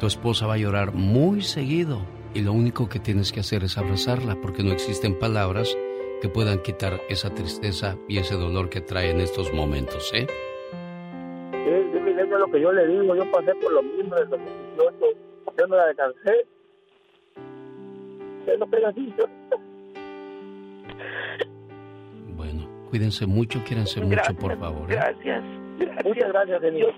[0.00, 2.00] tu esposa va a llorar muy seguido
[2.32, 5.76] y lo único que tienes que hacer es abrazarla porque no existen palabras
[6.20, 10.26] que puedan quitar esa tristeza y ese dolor que trae en estos momentos, ¿eh?
[11.52, 14.96] Sí, sí, es lo que yo le digo, yo pasé por lo mismo desde 2018,
[15.58, 16.46] yo no la descansé.
[18.58, 19.14] no pega así.
[22.36, 24.90] Bueno, cuídense mucho, quírense mucho, por favor.
[24.90, 24.94] ¿eh?
[24.94, 25.44] Gracias,
[25.78, 26.04] gracias.
[26.04, 26.94] Muchas gracias, Dios.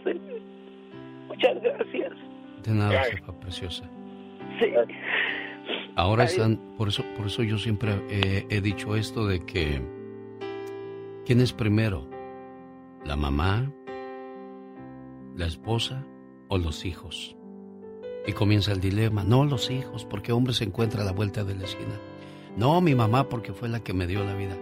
[1.28, 2.12] Muchas gracias.
[2.64, 3.84] De nada, jefa preciosa.
[4.60, 4.72] Sí.
[5.96, 8.00] Ahora están, por eso, por eso yo siempre
[8.48, 9.82] he dicho esto de que
[11.26, 12.08] ¿quién es primero?
[13.04, 13.72] ¿La mamá?
[15.36, 16.06] ¿La esposa?
[16.48, 17.36] ¿O los hijos?
[18.26, 21.54] Y comienza el dilema, no los hijos, porque hombre se encuentra a la vuelta de
[21.54, 21.98] la esquina.
[22.56, 24.56] No, mi mamá, porque fue la que me dio la vida.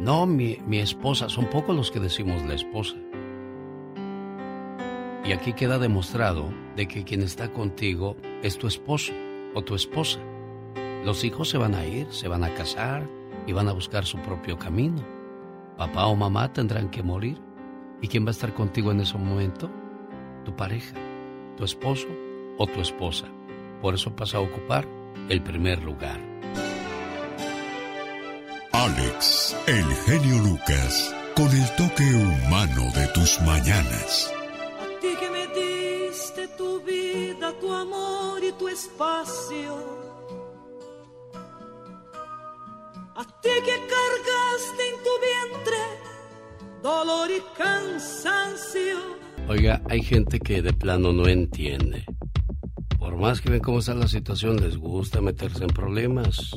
[0.00, 2.96] No, mi, mi esposa, son pocos los que decimos la esposa.
[5.24, 9.12] Y aquí queda demostrado de que quien está contigo es tu esposo
[9.54, 10.18] o tu esposa.
[11.04, 13.08] Los hijos se van a ir, se van a casar
[13.46, 15.02] y van a buscar su propio camino.
[15.76, 17.40] Papá o mamá tendrán que morir.
[18.00, 19.68] ¿Y quién va a estar contigo en ese momento?
[20.44, 20.94] Tu pareja,
[21.56, 22.06] tu esposo
[22.56, 23.26] o tu esposa.
[23.80, 24.86] Por eso pasa a ocupar
[25.28, 26.20] el primer lugar.
[28.72, 34.32] Alex, el genio Lucas, con el toque humano de tus mañanas.
[34.80, 40.01] A ti que me diste tu vida, tu amor y tu espacio
[43.14, 45.76] A ti que cargaste en tu vientre
[46.82, 48.98] dolor y cansancio.
[49.48, 52.04] Oiga, hay gente que de plano no entiende.
[52.98, 56.50] Por más que ven cómo está la situación, les gusta meterse en problemas.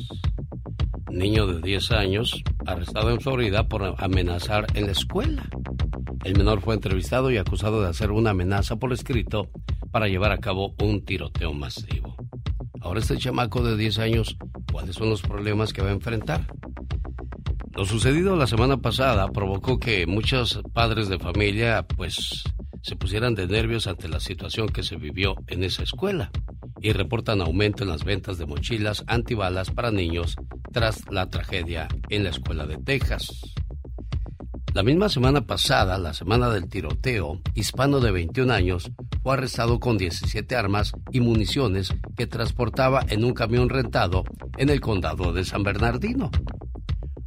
[1.10, 5.48] Niño de 10 años arrestado en Florida por amenazar en la escuela.
[6.24, 9.50] El menor fue entrevistado y acusado de hacer una amenaza por escrito
[9.90, 12.16] para llevar a cabo un tiroteo masivo.
[12.86, 14.36] Ahora este chamaco de 10 años,
[14.70, 16.46] ¿cuáles son los problemas que va a enfrentar?
[17.74, 22.44] Lo sucedido la semana pasada provocó que muchos padres de familia pues
[22.82, 26.30] se pusieran de nervios ante la situación que se vivió en esa escuela
[26.80, 30.36] y reportan aumento en las ventas de mochilas antibalas para niños
[30.72, 33.52] tras la tragedia en la escuela de Texas.
[34.74, 38.92] La misma semana pasada, la semana del tiroteo, hispano de 21 años
[39.26, 44.22] fue arrestado con 17 armas y municiones que transportaba en un camión rentado
[44.56, 46.30] en el condado de San Bernardino.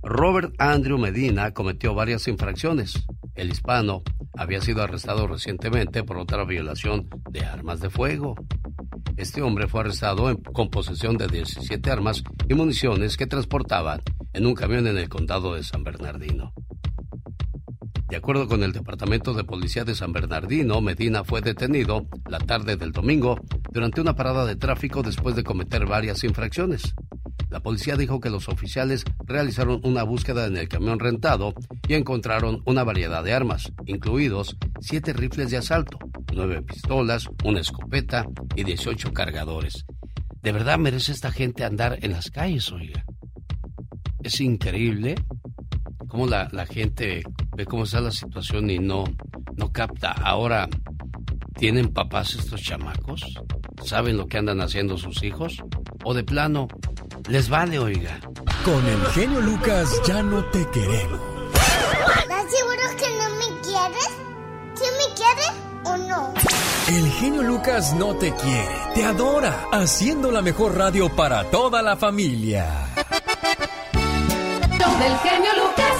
[0.01, 3.05] Robert Andrew Medina cometió varias infracciones.
[3.35, 4.03] El hispano
[4.37, 8.35] había sido arrestado recientemente por otra violación de armas de fuego.
[9.17, 13.99] Este hombre fue arrestado con posesión de 17 armas y municiones que transportaba
[14.31, 16.53] en un camión en el condado de San Bernardino.
[18.09, 22.75] De acuerdo con el Departamento de Policía de San Bernardino, Medina fue detenido la tarde
[22.75, 23.39] del domingo
[23.71, 26.95] durante una parada de tráfico después de cometer varias infracciones.
[27.51, 31.53] La policía dijo que los oficiales realizaron una búsqueda en el camión rentado
[31.87, 35.99] y encontraron una variedad de armas, incluidos siete rifles de asalto,
[36.33, 39.85] nueve pistolas, una escopeta y 18 cargadores.
[40.41, 43.05] ¿De verdad merece esta gente andar en las calles, oiga?
[44.23, 45.13] Es increíble
[46.07, 47.23] cómo la, la gente
[47.59, 49.03] ve cómo está la situación y no,
[49.57, 50.13] no capta.
[50.13, 50.69] Ahora,
[51.57, 53.21] ¿tienen papás estos chamacos?
[53.83, 55.61] ¿Saben lo que andan haciendo sus hijos?
[56.05, 56.69] ¿O de plano,
[57.27, 58.17] les vale, oiga?
[58.63, 61.19] Con el genio Lucas ya no te queremos.
[62.21, 64.09] ¿Estás seguro que no me quieres?
[64.75, 65.51] ¿Sí me quieres
[65.83, 66.33] o no?
[66.87, 71.97] El genio Lucas no te quiere, te adora, haciendo la mejor radio para toda la
[71.97, 72.87] familia.
[74.99, 75.98] del genio Lucas.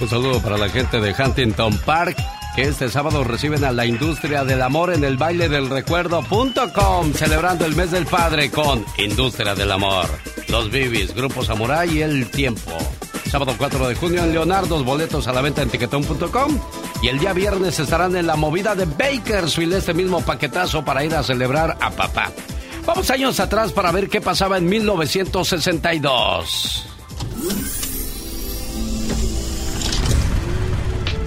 [0.00, 2.16] Un saludo para la gente de Huntington Park
[2.56, 7.66] que este sábado reciben a la industria del amor en el baile del recuerdo.com, celebrando
[7.66, 10.06] el mes del padre con Industria del Amor,
[10.48, 12.76] Los Bibis, Grupo Samurai y El Tiempo.
[13.30, 16.58] Sábado 4 de junio en Leonardo, boletos a la venta en tiquetón.com.
[17.02, 21.14] Y el día viernes estarán en la movida de Bakersfield, este mismo paquetazo para ir
[21.14, 22.32] a celebrar a papá.
[22.84, 26.86] Vamos años atrás para ver qué pasaba en 1962.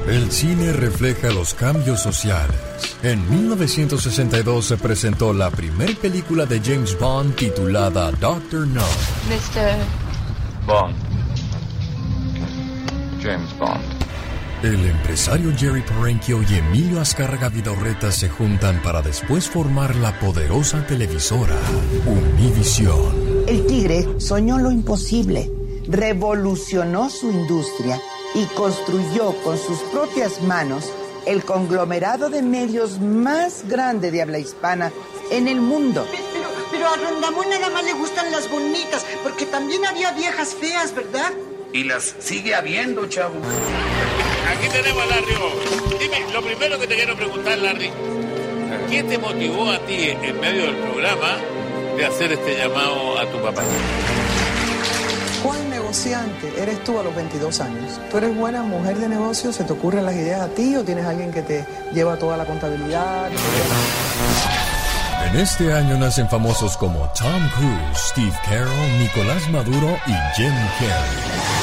[0.07, 2.57] El cine refleja los cambios sociales.
[3.03, 8.81] En 1962 se presentó la primera película de James Bond titulada Doctor No.
[9.29, 9.77] Mr.
[10.67, 10.95] Bond.
[13.21, 13.81] James Bond.
[14.61, 20.85] El empresario Jerry Parenchio y Emilio Azcárraga Vidorreta se juntan para después formar la poderosa
[20.85, 21.55] televisora
[22.05, 23.45] Univision.
[23.47, 25.49] El tigre soñó lo imposible,
[25.87, 28.01] revolucionó su industria
[28.35, 30.91] y construyó con sus propias manos
[31.25, 34.91] el conglomerado de medios más grande de habla hispana
[35.31, 36.05] en el mundo.
[36.11, 40.93] Pero, pero a Rondamón nada más le gustan las bonitas, porque también había viejas feas,
[40.93, 41.31] ¿verdad?
[41.71, 43.35] Y las sigue habiendo, chavo.
[44.51, 45.35] Aquí tenemos a Larry.
[45.99, 47.89] Dime, lo primero que te quiero preguntar, Larry,
[48.89, 51.37] ¿qué te motivó a ti en medio del programa
[51.97, 53.63] de hacer este llamado a tu papá?
[55.93, 57.99] ¿Cuál negociante eres tú a los 22 años?
[58.09, 59.53] ¿Tú eres buena mujer de negocio?
[59.53, 62.45] ¿Se te ocurren las ideas a ti o tienes alguien que te lleva toda la
[62.45, 63.29] contabilidad?
[65.27, 71.53] En este año nacen famosos como Tom Cruise, Steve Carroll, Nicolás Maduro y Jim Carrey.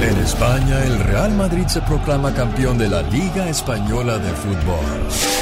[0.00, 5.37] En España, el Real Madrid se proclama campeón de la Liga Española de Fútbol.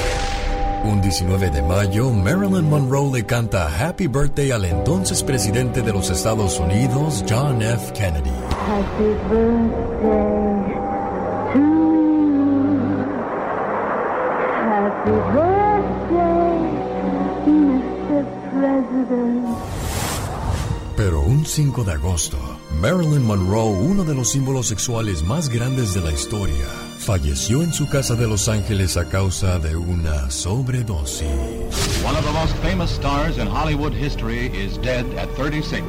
[0.84, 6.10] Un 19 de mayo, Marilyn Monroe le canta Happy Birthday al entonces presidente de los
[6.10, 7.92] Estados Unidos, John F.
[7.92, 8.30] Kennedy.
[8.66, 10.56] Happy birthday
[11.52, 11.96] to you.
[14.68, 16.58] Happy birthday,
[17.46, 18.24] Mr.
[18.52, 19.76] President.
[20.96, 22.38] Pero un 5 de agosto,
[22.80, 26.64] Marilyn Monroe, uno de los símbolos sexuales más grandes de la historia,
[27.06, 31.28] falleció en su casa de Los Ángeles a causa de una sobredosis.
[32.04, 35.84] One of the most famous stars in Hollywood history is dead at 36.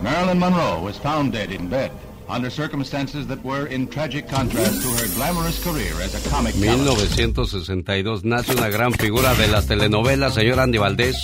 [0.00, 1.90] Marilyn Monroe was found dead in bed
[2.28, 6.84] under circumstances that were in tragic contrast to her glamorous career as a comic talent.
[6.84, 11.16] 1962 nace una gran figura de las telenovelas, señor Andy Valdés.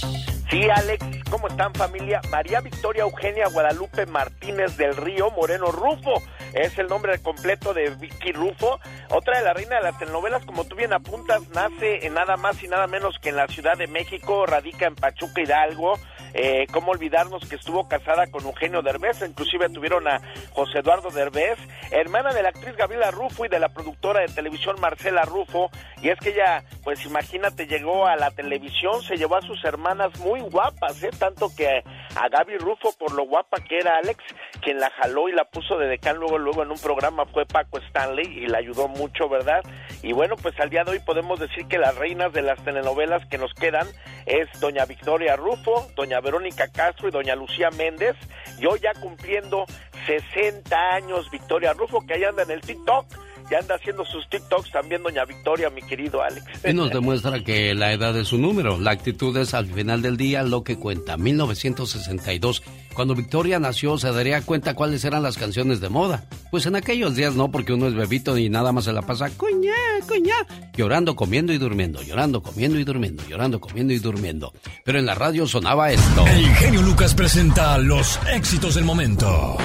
[0.50, 2.20] Sí, Alex, ¿cómo están familia?
[2.32, 6.20] María Victoria Eugenia Guadalupe Martínez del Río Moreno Rufo.
[6.52, 8.80] Es el nombre completo de Vicky Rufo.
[9.10, 12.62] Otra de la reina de las telenovelas, como tú bien apuntas, nace en nada más
[12.62, 15.98] y nada menos que en la Ciudad de México, radica en Pachuca Hidalgo.
[16.34, 19.22] Eh, ¿Cómo olvidarnos que estuvo casada con Eugenio Derbez?
[19.22, 20.20] Inclusive tuvieron a
[20.52, 21.58] José Eduardo Derbez,
[21.90, 25.70] hermana de la actriz Gabriela Rufo y de la productora de televisión Marcela Rufo.
[26.02, 30.18] Y es que ella, pues imagínate, llegó a la televisión, se llevó a sus hermanas
[30.20, 31.10] muy guapas, ¿eh?
[31.18, 31.82] Tanto que
[32.16, 34.22] a Gaby Rufo, por lo guapa que era Alex,
[34.62, 37.78] quien la jaló y la puso de decán luego, luego en un programa fue Paco
[37.78, 39.62] Stanley y la ayudó mucho, ¿verdad?
[40.02, 43.26] Y bueno, pues al día de hoy podemos decir que las reinas de las telenovelas
[43.26, 43.86] que nos quedan
[44.26, 48.16] es doña Victoria Rufo, doña Verónica Castro y doña Lucía Méndez.
[48.59, 49.64] Y hoy ya cumpliendo
[50.06, 53.06] 60 años Victoria Rufo, que ahí anda en el TikTok.
[53.50, 56.44] Ya anda haciendo sus TikToks también doña Victoria, mi querido Alex.
[56.64, 60.16] Y nos demuestra que la edad es un número, la actitud es al final del
[60.16, 61.16] día lo que cuenta.
[61.16, 62.62] 1962,
[62.94, 66.29] cuando Victoria nació, se daría cuenta cuáles eran las canciones de moda.
[66.52, 69.31] Pues en aquellos días no, porque uno es bebito y nada más se la pasa
[69.37, 69.75] coña,
[70.06, 70.37] coña,
[70.77, 74.52] llorando, comiendo y durmiendo, llorando, comiendo y durmiendo, llorando, comiendo y durmiendo.
[74.85, 76.25] Pero en la radio sonaba esto.
[76.27, 79.56] El genio Lucas presenta los éxitos del momento.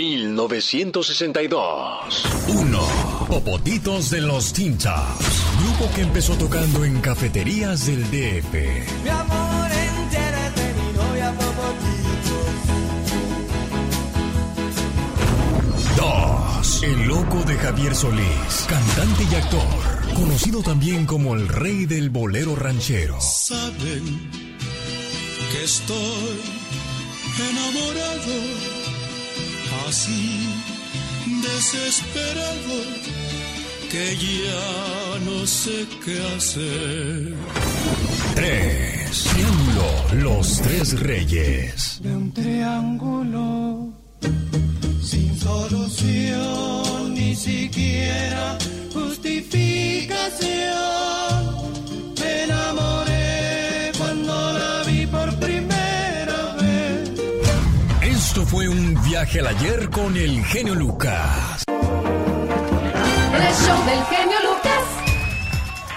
[0.00, 1.79] 1962.
[2.48, 2.80] 1.
[3.28, 5.40] Popotitos de los Teen Tops.
[5.60, 8.52] grupo que empezó tocando en cafeterías del DF.
[9.04, 11.34] Mi amor, entérate, mi novia
[15.96, 16.82] Dos.
[16.82, 22.56] El loco de Javier Solís, cantante y actor, conocido también como el rey del bolero
[22.56, 23.20] ranchero.
[23.20, 24.30] Saben
[25.52, 26.40] que estoy
[27.38, 28.34] enamorado,
[29.88, 30.69] así
[31.42, 32.82] desesperado,
[33.90, 37.34] que ya no sé qué hacer.
[38.34, 39.24] Tres.
[39.32, 41.98] Triángulo, los tres reyes.
[42.02, 43.88] De un triángulo
[45.02, 48.58] sin solución, ni siquiera
[48.92, 51.49] justificación.
[58.50, 61.62] Fue un viaje al ayer con el genio Lucas.
[61.68, 64.82] El show del genio Lucas.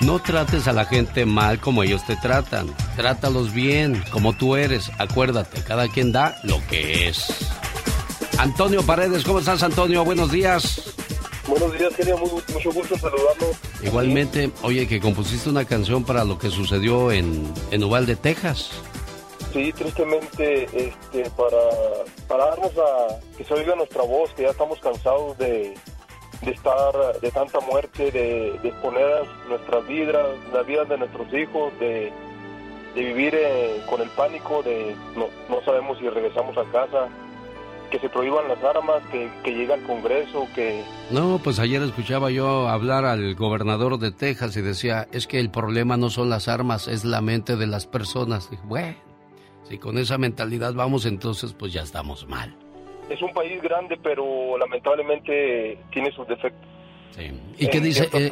[0.02, 2.68] No trates a la gente mal como ellos te tratan.
[2.96, 4.92] Trátalos bien, como tú eres.
[5.00, 7.26] Acuérdate, cada quien da lo que es.
[8.38, 10.06] Antonio Paredes, ¿cómo estás, Antonio?
[10.06, 10.94] Buenos días.
[11.48, 12.20] Buenos días, genio.
[12.20, 13.48] Muy, mucho gusto saludarlo.
[13.82, 18.70] Igualmente, oye, que compusiste una canción para lo que sucedió en, en Uvalde, Texas.
[19.54, 21.62] Sí, tristemente, este, para,
[22.28, 25.76] para darnos a que se oiga nuestra voz, que ya estamos cansados de,
[26.42, 32.12] de estar, de tanta muerte, de, exponer nuestras vidas, las vidas de nuestros hijos, de,
[32.96, 37.08] de vivir eh, con el pánico, de no, no sabemos si regresamos a casa,
[37.92, 40.84] que se prohíban las armas, que, que llegue al Congreso, que...
[41.12, 45.52] No, pues ayer escuchaba yo hablar al gobernador de Texas y decía, es que el
[45.52, 48.50] problema no son las armas, es la mente de las personas.
[48.64, 48.96] Bueno,
[49.64, 52.56] si con esa mentalidad vamos, entonces pues ya estamos mal.
[53.10, 56.70] Es un país grande, pero lamentablemente tiene sus defectos.
[57.60, 58.10] ¿Y qué dice?
[58.14, 58.32] eh,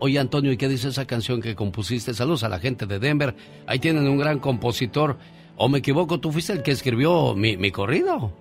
[0.00, 2.12] oye, Antonio, ¿y qué dice esa canción que compusiste?
[2.12, 3.34] Saludos a la gente de Denver.
[3.66, 5.16] Ahí tienen un gran compositor.
[5.56, 6.20] ¿O me equivoco?
[6.20, 8.32] ¿Tú fuiste el que escribió mi, mi corrido?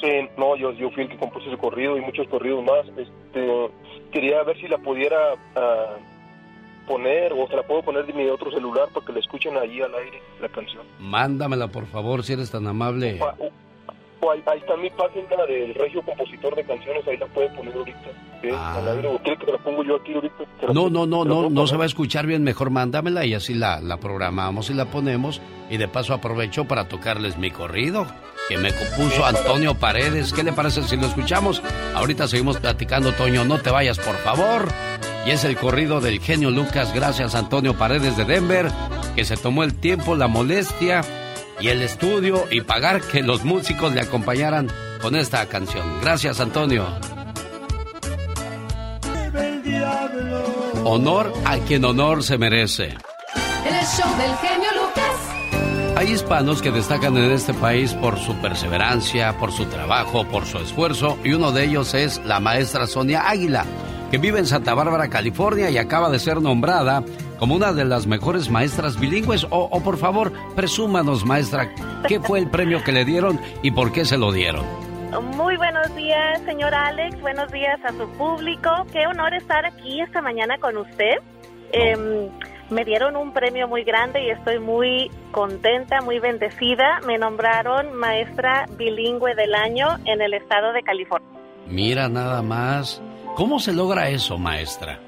[0.00, 2.86] Sí, no, yo, yo fui el que compuse ese corrido y muchos corridos más.
[2.96, 3.70] Este,
[4.12, 5.96] quería ver si la pudiera ah,
[6.86, 9.80] poner o se la puedo poner de mi otro celular para que la escuchen allí
[9.82, 10.82] al aire, la canción.
[11.00, 13.18] Mándamela, por favor, si eres tan amable.
[13.20, 13.50] O- o-
[14.26, 17.74] o ahí, ahí está mi página del Regio Compositor de Canciones, ahí la puede poner
[17.74, 17.98] ahorita.
[18.40, 18.48] ¿sí?
[18.50, 20.34] Al aire, o quiere que te la pongo yo aquí ahorita.
[20.68, 22.42] No, pongo- no, no, no, puedo no se va a escuchar bien.
[22.42, 25.42] Mejor mándamela y así la, la programamos y la ponemos.
[25.70, 28.06] Y de paso aprovecho para tocarles mi corrido
[28.48, 30.32] que me compuso Antonio Paredes.
[30.32, 31.62] ¿Qué le parece si lo escuchamos?
[31.94, 33.44] Ahorita seguimos platicando, Toño.
[33.44, 34.68] No te vayas, por favor.
[35.26, 36.92] Y es el corrido del genio Lucas.
[36.94, 38.70] Gracias, Antonio Paredes de Denver,
[39.16, 41.02] que se tomó el tiempo, la molestia
[41.60, 44.70] y el estudio y pagar que los músicos le acompañaran
[45.00, 46.00] con esta canción.
[46.02, 46.86] Gracias, Antonio.
[50.84, 52.84] Honor a quien honor se merece.
[52.84, 55.96] El show del genio Lucas.
[55.96, 60.58] Hay hispanos que destacan en este país por su perseverancia, por su trabajo, por su
[60.58, 63.64] esfuerzo, y uno de ellos es la maestra Sonia Águila,
[64.10, 67.02] que vive en Santa Bárbara, California, y acaba de ser nombrada
[67.38, 69.44] como una de las mejores maestras bilingües.
[69.50, 71.74] O, o, por favor, presúmanos, maestra,
[72.06, 74.64] ¿qué fue el premio que le dieron y por qué se lo dieron?
[75.36, 77.20] Muy buenos días, señor Alex.
[77.20, 78.70] Buenos días a su público.
[78.92, 81.18] Qué honor estar aquí esta mañana con usted.
[81.72, 82.30] Em,
[82.70, 87.00] me dieron un premio muy grande y estoy muy contenta, muy bendecida.
[87.06, 91.28] Me nombraron maestra bilingüe del año en el estado de California.
[91.68, 93.00] Mira nada más.
[93.36, 94.98] ¿Cómo se logra eso, maestra?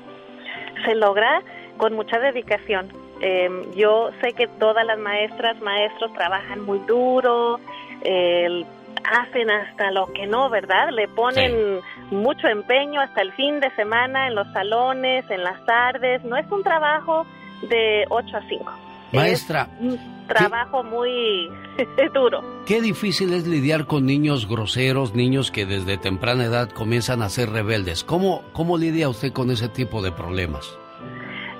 [0.84, 1.42] Se logra
[1.76, 2.88] con mucha dedicación.
[3.20, 7.58] Em, yo sé que todas las maestras, maestros trabajan muy duro,
[8.02, 8.66] el-
[9.10, 10.88] hacen hasta lo que no, ¿verdad?
[10.90, 16.24] Le ponen mucho empeño hasta el fin de semana en los salones, en las tardes.
[16.24, 17.24] No es un trabajo
[17.68, 18.72] de 8 a 5.
[19.16, 21.50] Maestra, Un trabajo muy
[22.14, 22.42] duro.
[22.66, 27.50] Qué difícil es lidiar con niños groseros, niños que desde temprana edad comienzan a ser
[27.50, 28.04] rebeldes.
[28.04, 30.76] ¿Cómo, cómo lidia usted con ese tipo de problemas?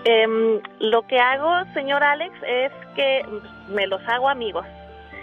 [0.05, 3.23] Em, lo que hago, señor Alex, es que
[3.69, 4.65] me los hago amigos.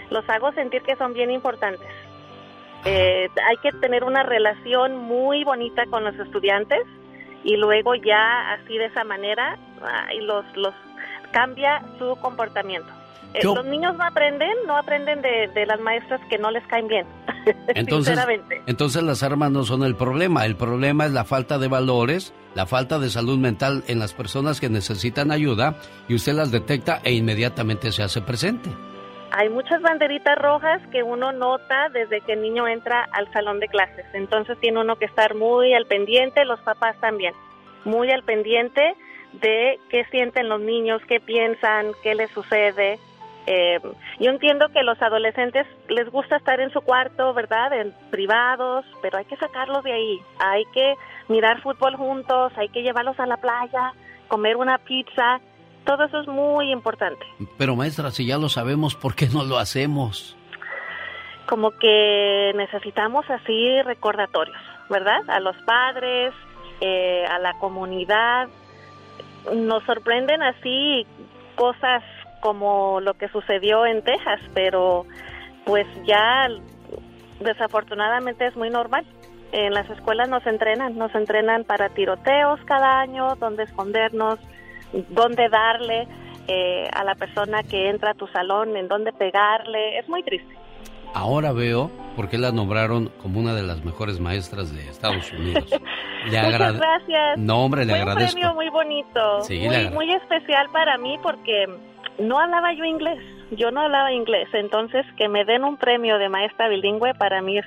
[0.10, 1.88] Los hago sentir que son bien importantes.
[2.86, 6.82] Eh, hay que tener una relación muy bonita con los estudiantes
[7.46, 10.74] y luego ya así de esa manera ay, los, los
[11.34, 12.88] cambia su comportamiento.
[13.34, 16.66] Eh, Yo- Los niños no aprenden, no aprenden de, de las maestras que no les
[16.68, 17.06] caen bien.
[17.76, 18.62] Entonces, Sinceramente.
[18.68, 20.46] entonces las armas no son el problema.
[20.46, 24.62] El problema es la falta de valores, la falta de salud mental en las personas
[24.62, 25.76] que necesitan ayuda
[26.08, 28.70] y usted las detecta e inmediatamente se hace presente.
[29.32, 33.68] Hay muchas banderitas rojas que uno nota desde que el niño entra al salón de
[33.68, 34.06] clases.
[34.14, 37.34] Entonces tiene uno que estar muy al pendiente, los papás también,
[37.84, 38.94] muy al pendiente
[39.34, 43.00] de qué sienten los niños, qué piensan, qué les sucede.
[43.46, 43.80] Eh,
[44.20, 47.74] yo entiendo que los adolescentes les gusta estar en su cuarto, ¿verdad?
[47.74, 50.22] En privados, pero hay que sacarlos de ahí.
[50.40, 50.96] Hay que
[51.28, 53.94] mirar fútbol juntos, hay que llevarlos a la playa,
[54.28, 55.42] comer una pizza.
[55.86, 57.26] Todo eso es muy importante.
[57.58, 60.38] Pero maestra, si ya lo sabemos, ¿por qué no lo hacemos?
[61.48, 64.58] Como que necesitamos así recordatorios,
[64.90, 65.20] ¿verdad?
[65.28, 66.34] A los padres,
[66.80, 68.48] eh, a la comunidad.
[69.52, 71.06] Nos sorprenden así
[71.56, 72.04] cosas
[72.42, 75.06] como lo que sucedió en Texas, pero
[75.66, 76.48] pues ya
[77.40, 79.06] desafortunadamente es muy normal.
[79.52, 84.40] En las escuelas nos entrenan, nos entrenan para tiroteos cada año, dónde escondernos,
[85.10, 86.08] dónde darle
[86.48, 90.00] eh, a la persona que entra a tu salón, en dónde pegarle.
[90.00, 90.54] Es muy triste.
[91.14, 95.66] Ahora veo por qué la nombraron como una de las mejores maestras de Estados Unidos.
[96.26, 97.38] Le Muchas gracias.
[97.38, 98.36] No, hombre, le Fue agradezco.
[98.38, 101.66] un premio muy bonito, Sí, muy, especial para mí porque
[102.18, 103.20] no hablaba yo inglés,
[103.52, 107.58] yo no hablaba inglés, entonces que me den un premio de maestra bilingüe para mí
[107.58, 107.66] es,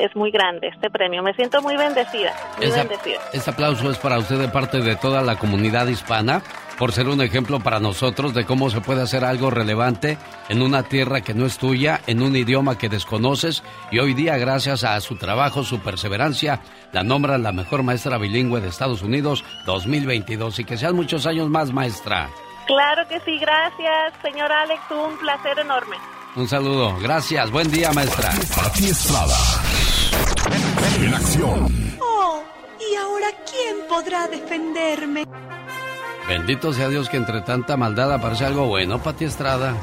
[0.00, 1.22] es muy grande este premio.
[1.22, 3.20] Me siento muy bendecida, muy Esa- bendecida.
[3.32, 6.42] este aplauso es para usted de parte de toda la comunidad hispana
[6.78, 10.18] por ser un ejemplo para nosotros de cómo se puede hacer algo relevante
[10.48, 14.36] en una tierra que no es tuya, en un idioma que desconoces y hoy día
[14.36, 16.60] gracias a su trabajo, su perseverancia,
[16.92, 21.48] la nombran la mejor maestra bilingüe de Estados Unidos 2022 y que sean muchos años
[21.48, 22.28] más maestra.
[22.66, 25.96] Claro que sí, gracias, señor Alex, un placer enorme.
[26.34, 28.30] Un saludo, gracias, buen día maestra.
[28.54, 29.36] Pati Estrada.
[31.00, 31.96] En acción.
[32.00, 32.42] Oh,
[32.78, 35.24] ¿y ahora quién podrá defenderme?
[36.28, 39.76] Bendito sea Dios que entre tanta maldad aparece algo bueno, Pati Estrada.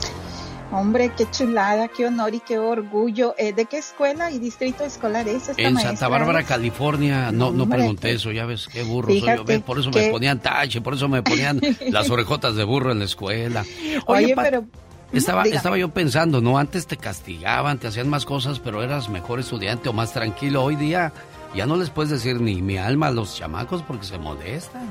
[0.73, 3.35] Hombre, qué chulada, qué honor y qué orgullo.
[3.37, 5.91] Eh, ¿De qué escuela y distrito escolar es esta En maestra?
[5.91, 7.31] Santa Bárbara, California.
[7.31, 9.61] No, no pregunté eso, ya ves qué burro soy yo.
[9.61, 13.05] Por eso me ponían tache, por eso me ponían las orejotas de burro en la
[13.05, 13.63] escuela.
[14.07, 14.65] Oye, pero...
[15.13, 15.57] Estaba, Dígame.
[15.57, 16.57] estaba yo pensando, ¿no?
[16.57, 20.63] Antes te castigaban, te hacían más cosas, pero eras mejor estudiante o más tranquilo.
[20.63, 21.13] Hoy día
[21.53, 24.89] ya no les puedes decir ni mi alma a los chamacos porque se molestan.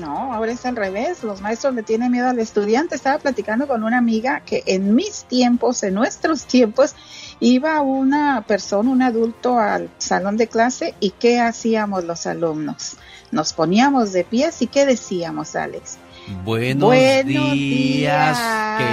[0.00, 1.22] No, ahora es al revés.
[1.22, 2.94] Los maestros le tienen miedo al estudiante.
[2.94, 6.94] Estaba platicando con una amiga que en mis tiempos, en nuestros tiempos,
[7.40, 12.96] iba una persona, un adulto al salón de clase y ¿qué hacíamos los alumnos?
[13.30, 15.98] Nos poníamos de pies y ¿qué decíamos, Alex?
[16.44, 18.38] Buenos, Buenos días, días.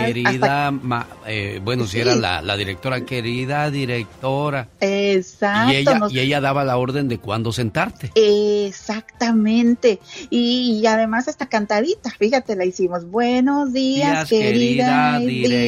[0.06, 0.72] querida.
[0.72, 2.00] ma- eh, bueno, si Sí.
[2.00, 4.68] era la, la directora, querida directora.
[4.82, 5.72] Exacto.
[5.72, 8.12] Y ella, nos- y ella daba la orden de cuándo sentarte.
[8.16, 10.00] Exactamente.
[10.30, 13.10] Y, y además hasta cantadita, fíjate, la hicimos.
[13.10, 15.60] Buenos días, Días, querida, querida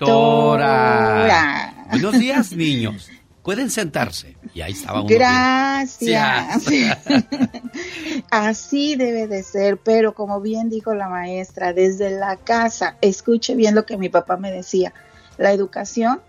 [0.00, 1.74] directora.
[1.90, 3.10] Buenos días, niños.
[3.42, 4.36] Pueden sentarse.
[4.54, 5.08] Y ahí estaba uno.
[5.08, 6.62] Gracias.
[8.30, 13.74] Así debe de ser, pero como bien dijo la maestra, desde la casa, escuche bien
[13.74, 14.92] lo que mi papá me decía,
[15.38, 16.20] la educación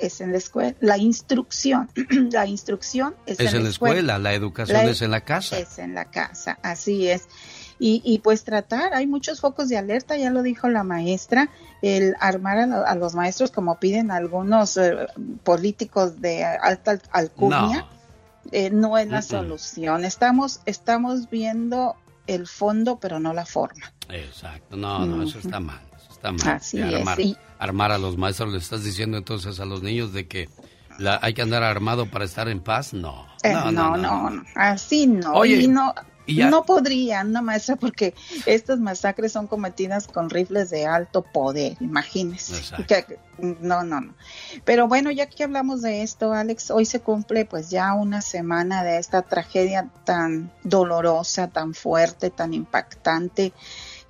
[0.00, 1.90] es en la escuela, la instrucción,
[2.30, 5.58] la instrucción es, Es en la escuela, la educación La- es en la casa.
[5.58, 7.24] Es en la casa, así es.
[7.80, 11.48] Y, y pues tratar, hay muchos focos de alerta, ya lo dijo la maestra,
[11.80, 15.06] el armar a, a los maestros como piden algunos eh,
[15.44, 17.86] políticos de alta al- alcurnia,
[18.52, 20.04] eh, no es la solución.
[20.04, 21.94] Estamos, estamos viendo
[22.26, 23.92] el fondo, pero no la forma.
[24.08, 24.76] Exacto.
[24.76, 25.80] No, no, eso está mal.
[25.96, 26.56] Eso está mal.
[26.56, 28.52] Así De es, armar, y- armar a los maestros.
[28.52, 30.48] ¿Le estás diciendo entonces a los niños de que
[30.98, 32.92] la, hay que andar armado para estar en paz?
[32.92, 33.26] No.
[33.44, 35.32] Eh, No, no, no, no, así no.
[35.34, 35.94] Oye, y no,
[36.36, 38.14] ya- no podría, una maestra, porque
[38.46, 42.54] estas masacres son cometidas con rifles de alto poder, imagínese.
[42.86, 44.14] Que- no, no, no.
[44.64, 48.82] Pero bueno, ya que hablamos de esto, Alex, hoy se cumple pues ya una semana
[48.82, 53.52] de esta tragedia tan dolorosa, tan fuerte, tan impactante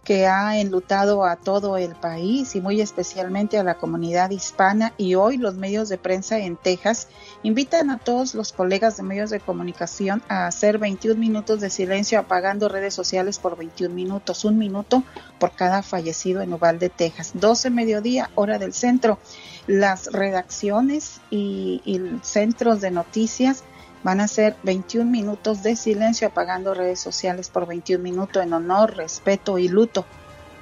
[0.09, 5.17] que ha enlutado a todo el país y muy especialmente a la comunidad hispana y
[5.17, 7.09] hoy los medios de prensa en Texas
[7.43, 12.19] invitan a todos los colegas de medios de comunicación a hacer 21 minutos de silencio
[12.19, 15.03] apagando redes sociales por 21 minutos, un minuto
[15.39, 17.33] por cada fallecido en Uvalde, Texas.
[17.35, 19.19] 12 mediodía, hora del centro.
[19.67, 23.63] Las redacciones y, y centros de noticias
[24.09, 28.97] van a hacer 21 minutos de silencio apagando redes sociales por 21 minutos en honor,
[28.97, 30.07] respeto y luto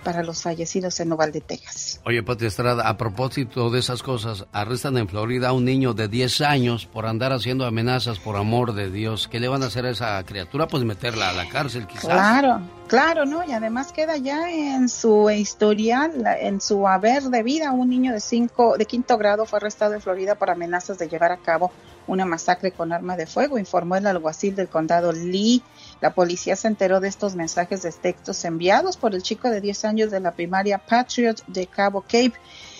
[0.06, 2.00] para los fallecidos en Uvalde, Texas.
[2.04, 6.06] Oye, Pati Estrada, a propósito de esas cosas, arrestan en Florida a un niño de
[6.06, 9.26] 10 años por andar haciendo amenazas por amor de Dios.
[9.26, 10.68] ¿Qué le van a hacer a esa criatura?
[10.68, 12.04] Pues meterla a la cárcel, quizás.
[12.04, 13.42] Claro, Claro, ¿no?
[13.44, 18.20] Y además queda ya en su historial, en su haber de vida, un niño de
[18.20, 21.72] cinco, de quinto grado fue arrestado en Florida por amenazas de llevar a cabo
[22.06, 25.64] una masacre con arma de fuego, informó el alguacil del condado Lee.
[26.00, 29.84] La policía se enteró de estos mensajes de textos enviados por el chico de 10
[29.86, 32.34] años de la primaria Patriot de Cabo Cape.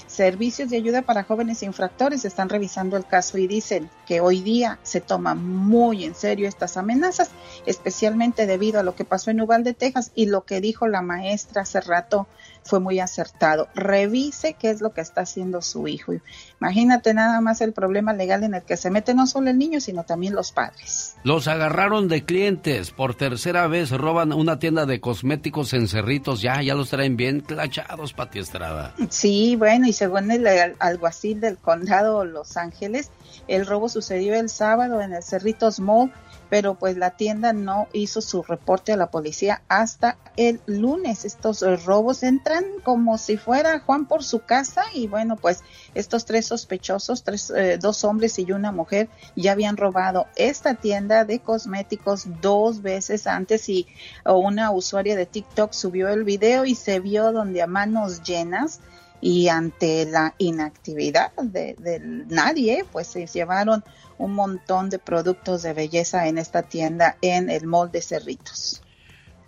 [0.06, 4.78] Servicios de ayuda para jóvenes infractores están revisando el caso y dicen que hoy día
[4.82, 7.30] se toma muy en serio estas amenazas,
[7.66, 11.62] especialmente debido a lo que pasó en Uvalde, Texas y lo que dijo la maestra
[11.62, 12.28] hace rato
[12.66, 13.68] fue muy acertado.
[13.74, 16.12] Revise qué es lo que está haciendo su hijo.
[16.60, 19.80] Imagínate nada más el problema legal en el que se mete no solo el niño,
[19.80, 21.16] sino también los padres.
[21.22, 22.90] Los agarraron de clientes.
[22.90, 26.42] Por tercera vez roban una tienda de cosméticos en Cerritos.
[26.42, 28.94] Ya, ya los traen bien clachados, Pati Estrada.
[29.10, 30.46] Sí, bueno, y según el
[30.78, 33.10] alguacil del condado Los Ángeles,
[33.48, 36.12] el robo sucedió el sábado en el Cerritos Mall
[36.48, 41.24] pero pues la tienda no hizo su reporte a la policía hasta el lunes.
[41.24, 45.62] Estos eh, robos entran como si fuera Juan por su casa y bueno, pues
[45.94, 51.24] estos tres sospechosos, tres, eh, dos hombres y una mujer, ya habían robado esta tienda
[51.24, 53.86] de cosméticos dos veces antes y
[54.24, 58.80] una usuaria de TikTok subió el video y se vio donde a manos llenas
[59.20, 63.84] y ante la inactividad de, de nadie, pues se llevaron
[64.18, 68.82] un montón de productos de belleza en esta tienda en el mall de Cerritos.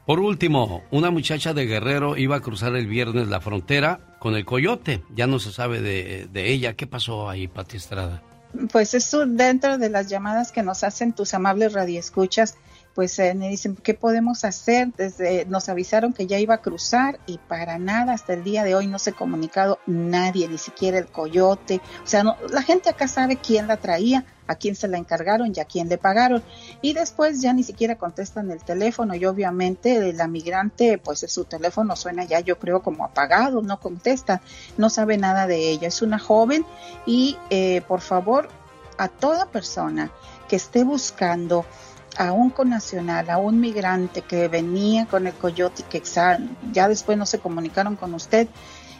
[0.08, 4.46] Por último, una muchacha de Guerrero iba a cruzar el viernes la frontera con el
[4.46, 5.02] coyote.
[5.14, 6.72] Ya no se sabe de, ella.
[6.72, 8.22] ¿Qué pasó ahí, Pati Estrada?
[8.72, 12.56] Pues eso dentro de las llamadas que nos hacen tus amables radioescuchas
[12.94, 14.88] pues eh, me dicen, ¿qué podemos hacer?
[14.96, 18.74] Desde, nos avisaron que ya iba a cruzar y para nada hasta el día de
[18.74, 21.80] hoy no se ha comunicado nadie, ni siquiera el coyote.
[22.02, 25.60] O sea, la gente acá sabe quién la traía, a quién se la encargaron y
[25.60, 26.42] a quién le pagaron.
[26.82, 31.94] Y después ya ni siquiera contestan el teléfono y obviamente la migrante, pues su teléfono
[31.94, 34.40] suena ya yo creo como apagado, no contesta,
[34.76, 35.88] no sabe nada de ella.
[35.88, 36.64] Es una joven
[37.06, 38.48] y eh, por favor
[38.96, 40.10] a toda persona
[40.48, 41.64] que esté buscando
[42.18, 46.02] a un connacional, a un migrante que venía con el coyote que
[46.72, 48.48] ya después no se comunicaron con usted,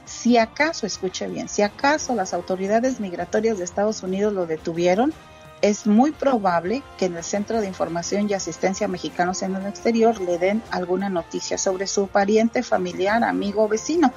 [0.07, 5.13] si acaso, escuche bien, si acaso las autoridades migratorias de Estados Unidos lo detuvieron,
[5.61, 10.19] es muy probable que en el Centro de Información y Asistencia Mexicanos en el Exterior
[10.21, 14.13] le den alguna noticia sobre su pariente, familiar, amigo o vecino.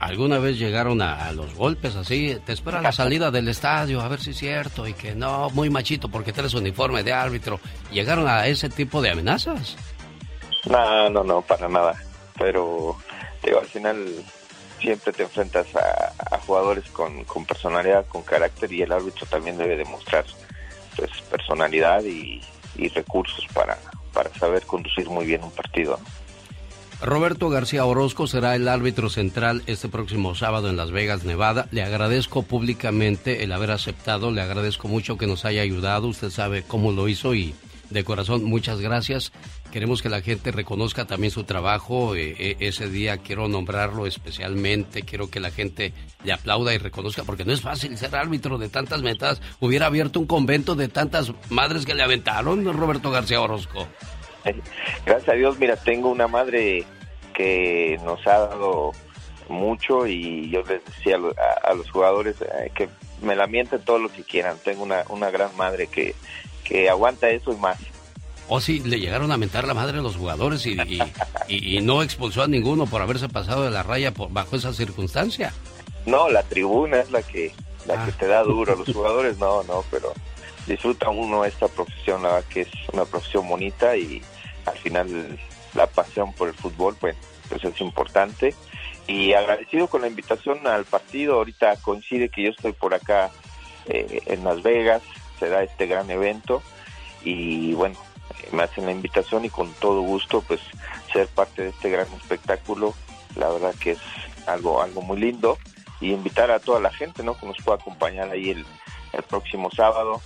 [0.04, 2.38] ¿Alguna vez llegaron a, los golpes así?
[2.46, 5.70] Te espera la salida del estadio, a ver si es cierto, y que no, muy
[5.70, 7.62] machito porque traes uniforme de árbitro.
[7.90, 9.78] ¿Llegaron a ese tipo de amenazas?
[10.66, 11.96] No, no, no, para nada.
[12.38, 12.98] Pero
[13.42, 14.06] digo, al final
[14.82, 20.26] siempre te enfrentas a, jugadores con, personalidad, con carácter, y el árbitro también debe demostrar
[20.98, 22.42] pues, personalidad y,
[22.94, 23.78] recursos para,
[24.12, 25.98] para saber conducir muy bien un partido.
[27.04, 31.68] Roberto García Orozco será el árbitro central este próximo sábado en Las Vegas, Nevada.
[31.72, 36.64] Le agradezco públicamente el haber aceptado, le agradezco mucho que nos haya ayudado, usted sabe
[36.64, 37.54] cómo lo hizo y
[37.90, 39.34] de corazón muchas gracias.
[39.70, 42.16] Queremos que la gente reconozca también su trabajo.
[42.16, 45.02] Eh, eh, ese día quiero nombrarlo especialmente.
[45.02, 45.92] Quiero que la gente
[46.24, 49.42] le aplauda y reconozca, porque no es fácil ser árbitro de tantas metas.
[49.60, 53.90] Hubiera abierto un convento de tantas madres que le aventaron, Roberto García Orozco.
[55.06, 56.86] Gracias a Dios, mira, tengo una madre
[57.34, 58.92] que nos ha dado
[59.50, 61.18] mucho y yo les decía
[61.64, 62.90] a, los jugadores eh, que
[63.22, 64.58] me la mienten todo lo que quieran.
[64.64, 66.16] Tengo una, una gran madre que,
[66.64, 67.78] que aguanta eso y más.
[68.48, 70.78] O oh, si le llegaron a mentar la madre a los jugadores y,
[71.48, 75.54] y, no expulsó a ninguno por haberse pasado de la raya por, bajo esa circunstancia.
[76.06, 77.54] No, la tribuna es la que
[77.86, 78.76] la que te da duro.
[78.76, 80.14] Los jugadores no, no, pero
[80.68, 84.22] disfruta uno esta profesión, la que es una profesión bonita y
[84.66, 85.40] al final
[85.76, 87.16] la pasión por el fútbol, pues,
[87.50, 88.56] pues es importante.
[89.08, 93.32] Y agradecido con la invitación al partido, ahorita coincide que yo estoy por acá
[93.88, 95.02] eh, en Las Vegas,
[95.40, 96.62] se da este gran evento
[97.24, 97.98] y bueno,
[98.52, 100.62] me hacen la invitación y con todo gusto pues
[101.12, 102.94] ser parte de este gran espectáculo,
[103.36, 104.00] la verdad que es
[104.48, 105.58] algo, algo muy lindo
[106.00, 107.38] y invitar a toda la gente ¿no?
[107.38, 108.66] que nos pueda acompañar ahí el,
[109.14, 110.22] el próximo sábado,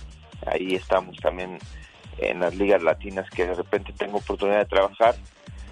[0.46, 1.58] ahí estamos también
[2.18, 5.14] en las ligas latinas que de repente tengo oportunidad de trabajar,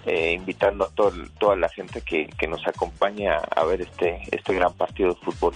[0.06, 4.54] eh, invitando a todo, toda la gente que, que nos acompaña a ver este, este
[4.54, 5.54] gran partido de fútbol.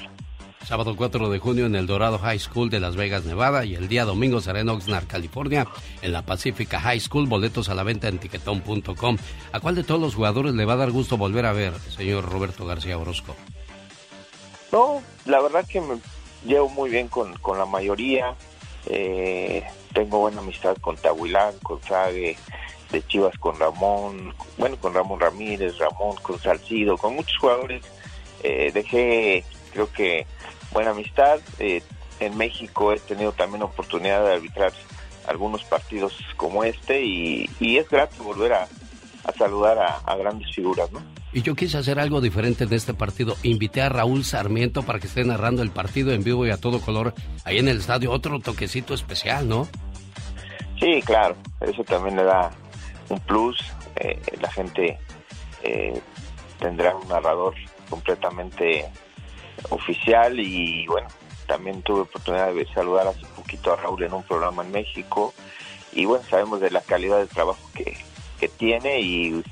[0.65, 3.65] Sábado 4 de junio en el Dorado High School de Las Vegas, Nevada.
[3.65, 5.67] Y el día domingo será en Oxnard, California,
[6.03, 7.27] en la Pacifica High School.
[7.27, 9.17] Boletos a la venta en tiquetón.com.
[9.53, 12.31] ¿A cuál de todos los jugadores le va a dar gusto volver a ver, señor
[12.31, 13.35] Roberto García Orozco?
[14.71, 15.99] No, la verdad que me
[16.45, 18.35] llevo muy bien con, con la mayoría.
[18.87, 22.37] Eh, tengo buena amistad con Tahuilán, con Sague,
[22.91, 27.85] de Chivas con Ramón, bueno, con Ramón Ramírez, Ramón con Salcido, con muchos jugadores.
[28.43, 30.27] Eh, dejé, creo que,
[30.73, 31.41] buena amistad.
[31.59, 31.83] Eh,
[32.21, 34.73] en México he tenido también oportunidad de arbitrar
[35.27, 38.69] algunos partidos como este y, es grato volver a,
[39.33, 41.01] saludar a, grandes figuras, ¿no?
[41.33, 43.37] Y yo quise hacer algo diferente en este partido.
[43.43, 46.81] Invité a Raúl Sarmiento para que esté narrando el partido en vivo y a todo
[46.81, 47.15] color
[47.45, 48.11] ahí en el estadio.
[48.11, 49.69] Otro toquecito especial, ¿no?
[50.81, 51.37] Sí, claro.
[51.61, 52.51] Eso también le da
[53.09, 53.63] un plus.
[53.97, 54.99] Eh, la gente
[55.63, 56.01] eh,
[56.59, 57.55] tendrá un narrador
[57.89, 58.87] completamente
[59.69, 61.09] oficial y bueno,
[61.47, 65.35] también tuve oportunidad de saludar hace poquito a Raúl en un programa en México
[65.93, 67.97] y bueno, sabemos de la calidad del trabajo que,
[68.41, 69.43] que tiene y,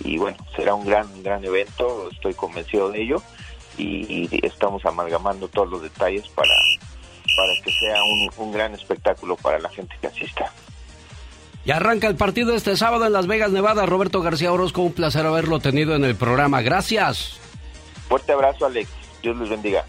[0.00, 3.22] y, bueno, será un gran, gran evento, estoy convencido de ello
[3.76, 6.54] y, estamos amalgamando todos los detalles para,
[7.36, 10.52] para que sea un, un gran espectáculo para la gente que asista.
[11.64, 13.84] Y arranca el partido este sábado en Las Vegas, Nevada.
[13.84, 16.62] Roberto García Orozco, un placer haberlo tenido en el programa.
[16.62, 17.38] Gracias.
[18.08, 18.88] Fuerte abrazo, Alex.
[19.22, 19.84] Dios les bendiga.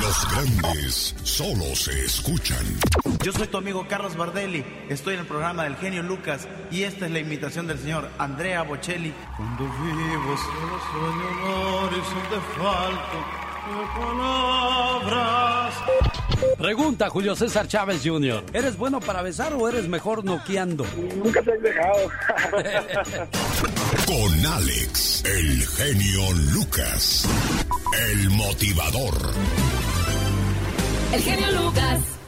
[0.00, 2.64] Los grandes solo se escuchan.
[3.22, 4.64] Yo soy tu amigo Carlos Bardelli.
[4.88, 8.62] Estoy en el programa del genio Lucas y esta es la invitación del señor Andrea
[8.62, 9.12] Bocelli.
[9.36, 13.40] Cuando vivo solo sueño de falto
[13.98, 15.74] palabras.
[16.58, 18.44] Pregunta Julio César Chávez Jr.
[18.52, 20.86] ¿Eres bueno para besar o eres mejor noqueando?
[21.22, 22.08] Nunca te has dejado.
[24.06, 27.28] Con Alex, el genio Lucas,
[28.08, 29.79] el motivador.
[31.12, 32.20] El genio Lucas.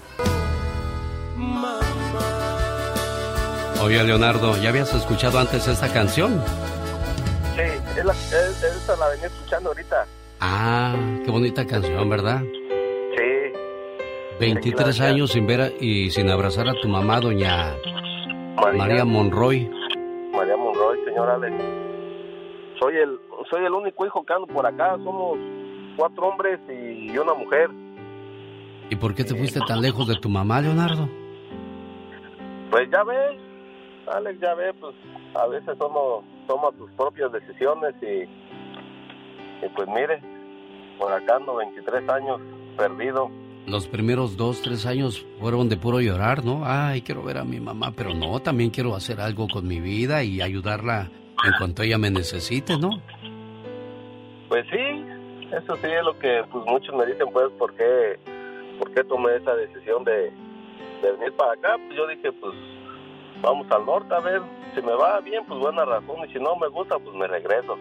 [3.82, 6.40] Oye, Leonardo, ¿ya habías escuchado antes esta canción?
[7.56, 7.62] Sí,
[7.96, 10.06] esta la venía escuchando ahorita.
[10.40, 12.42] Ah, qué bonita canción, ¿verdad?
[13.16, 13.52] Sí.
[14.40, 17.76] 23 años sin ver y sin abrazar a tu mamá, doña
[18.76, 19.68] María, Monroy.
[20.32, 21.54] María Monroy, señora Alex.
[22.80, 23.18] Soy el,
[23.50, 24.96] soy el único hijo que ando por acá.
[25.04, 25.38] Somos
[25.96, 27.68] cuatro hombres y una mujer.
[28.92, 31.08] ¿Y por qué te fuiste tan lejos de tu mamá, Leonardo?
[32.70, 33.40] Pues ya ves,
[34.06, 34.94] Alex, ya ves, pues
[35.34, 38.24] a veces uno toma tus propias decisiones y,
[39.64, 40.20] y pues mire,
[40.98, 42.38] por acá ando 23 años
[42.76, 43.30] perdido.
[43.66, 46.60] Los primeros dos, tres años fueron de puro llorar, ¿no?
[46.66, 50.22] Ay, quiero ver a mi mamá, pero no, también quiero hacer algo con mi vida
[50.22, 51.08] y ayudarla
[51.42, 52.90] en cuanto ella me necesite, ¿no?
[54.50, 55.06] Pues sí,
[55.50, 58.18] eso sí es lo que pues muchos me dicen, pues, ¿por qué,
[58.78, 60.32] por qué tomé esa decisión de,
[61.02, 61.76] de venir para acá?
[61.86, 62.54] Pues yo dije, pues,
[63.42, 64.42] vamos al norte a ver,
[64.74, 67.76] si me va bien, pues buena razón, y si no me gusta, pues me regreso.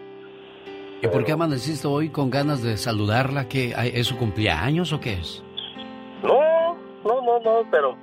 [1.02, 3.48] ¿Y por qué amaneciste hoy con ganas de saludarla?
[3.48, 5.42] ¿Que ¿Es su cumpleaños o qué es?
[6.22, 7.96] No, no, no, no, pero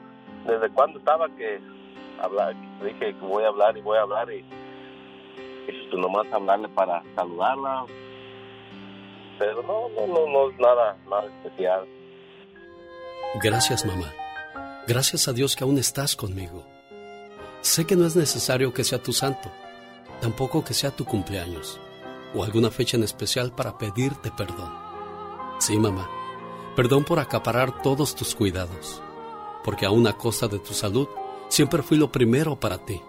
[0.46, 1.62] desde cuando estaba que
[2.22, 6.68] hablar, dije que voy a hablar y voy a hablar y, y pues nomás hablarle
[6.70, 7.86] para saludarla.
[9.38, 11.88] Pero no, no, no, no es nada, nada especial.
[13.36, 14.12] Gracias, mamá.
[14.88, 16.66] Gracias a Dios que aún estás conmigo.
[17.62, 19.52] Sé que no es necesario que sea tu santo,
[20.20, 21.80] tampoco que sea tu cumpleaños
[22.34, 24.74] o alguna fecha en especial para pedirte perdón.
[25.60, 26.10] Sí, mamá,
[26.76, 29.00] perdón por acaparar todos tus cuidados,
[29.64, 31.08] porque aún a costa de tu salud,
[31.50, 33.00] siempre fui lo primero para ti.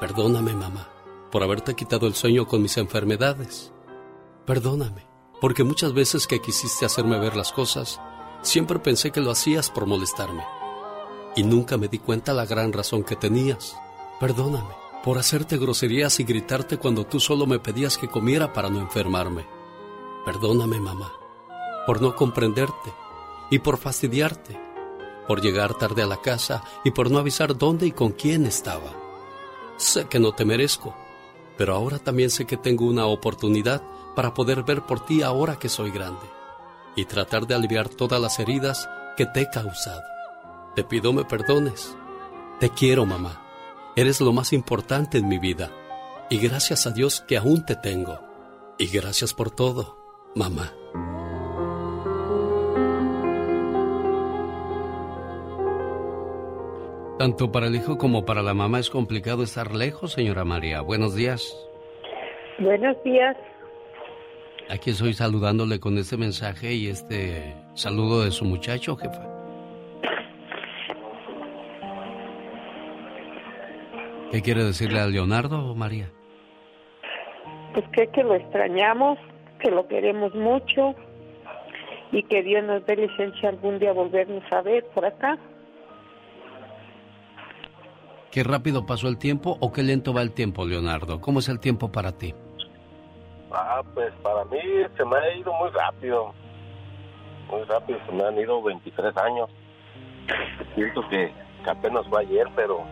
[0.00, 0.88] Perdóname, mamá,
[1.30, 3.72] por haberte quitado el sueño con mis enfermedades.
[4.44, 5.06] Perdóname,
[5.40, 8.00] porque muchas veces que quisiste hacerme ver las cosas,
[8.42, 10.44] siempre pensé que lo hacías por molestarme.
[11.36, 13.76] Y nunca me di cuenta la gran razón que tenías.
[14.20, 14.74] Perdóname
[15.04, 19.46] por hacerte groserías y gritarte cuando tú solo me pedías que comiera para no enfermarme.
[20.24, 21.12] Perdóname, mamá,
[21.86, 22.92] por no comprenderte
[23.50, 24.60] y por fastidiarte,
[25.26, 28.92] por llegar tarde a la casa y por no avisar dónde y con quién estaba.
[29.76, 30.94] Sé que no te merezco,
[31.56, 33.82] pero ahora también sé que tengo una oportunidad
[34.16, 36.37] para poder ver por ti ahora que soy grande
[36.98, 40.02] y tratar de aliviar todas las heridas que te he causado.
[40.74, 41.96] Te pido me perdones.
[42.58, 43.40] Te quiero, mamá.
[43.94, 45.70] Eres lo más importante en mi vida.
[46.28, 48.18] Y gracias a Dios que aún te tengo.
[48.78, 49.96] Y gracias por todo,
[50.34, 50.72] mamá.
[57.16, 60.80] Tanto para el hijo como para la mamá es complicado estar lejos, señora María.
[60.80, 61.54] Buenos días.
[62.58, 63.36] Buenos días.
[64.70, 69.22] Aquí estoy saludándole con este mensaje y este saludo de su muchacho, jefa.
[74.30, 76.10] ¿Qué quiere decirle a Leonardo, María?
[77.72, 79.18] Pues que, que lo extrañamos,
[79.58, 80.94] que lo queremos mucho
[82.12, 85.38] y que Dios nos dé licencia algún día volvernos a ver por acá.
[88.30, 91.22] ¿Qué rápido pasó el tiempo o qué lento va el tiempo, Leonardo?
[91.22, 92.34] ¿Cómo es el tiempo para ti?
[93.52, 94.58] Ah, pues para mí
[94.96, 96.32] se me ha ido muy rápido.
[97.50, 99.50] Muy rápido, se me han ido 23 años.
[100.74, 101.32] Siento que,
[101.64, 102.84] que apenas fue ayer, pero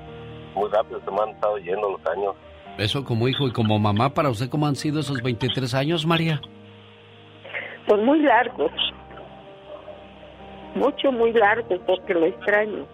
[0.54, 2.34] muy rápido se me han estado yendo los años.
[2.78, 6.40] Eso como hijo y como mamá, ¿para usted cómo han sido esos 23 años, María?
[7.86, 8.72] Pues muy largos.
[10.74, 12.86] Mucho, muy largos, porque lo extraño.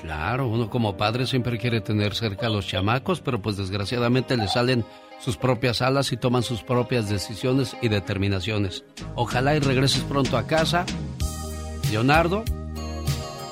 [0.00, 4.48] Claro, uno como padre siempre quiere tener cerca a los chamacos, pero pues desgraciadamente le
[4.48, 4.84] salen
[5.20, 8.84] sus propias alas y toman sus propias decisiones y determinaciones.
[9.14, 10.86] Ojalá y regreses pronto a casa.
[11.90, 12.44] Leonardo,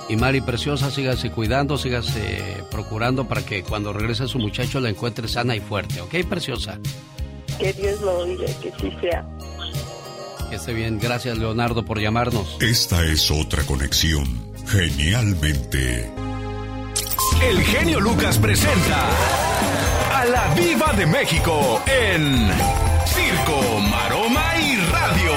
[0.09, 5.29] y Mari Preciosa, sígase cuidando, sígase procurando para que cuando regrese su muchacho la encuentre
[5.29, 6.79] sana y fuerte, ¿ok, Preciosa?
[7.59, 9.27] Que Dios lo oiga, que sí sea.
[10.49, 10.99] Que esté bien.
[10.99, 12.57] Gracias, Leonardo, por llamarnos.
[12.61, 14.27] Esta es otra conexión.
[14.67, 16.11] Genialmente.
[17.43, 19.07] El genio Lucas presenta
[20.15, 22.49] a la Viva de México en
[23.07, 23.61] Circo,
[23.91, 25.33] Maroma y Radio.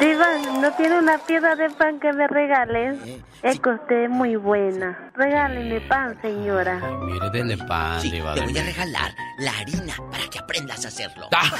[0.00, 0.26] Diva,
[0.60, 2.98] ¿no tiene una piedra de pan que me regales?
[3.42, 5.10] Es que usted es muy buena.
[5.14, 6.80] Regáleme pan, señora.
[7.02, 10.88] Mire, dele pan, Sí, Diva te voy a regalar la harina para que aprendas a
[10.88, 11.28] hacerlo.
[11.34, 11.50] Ah.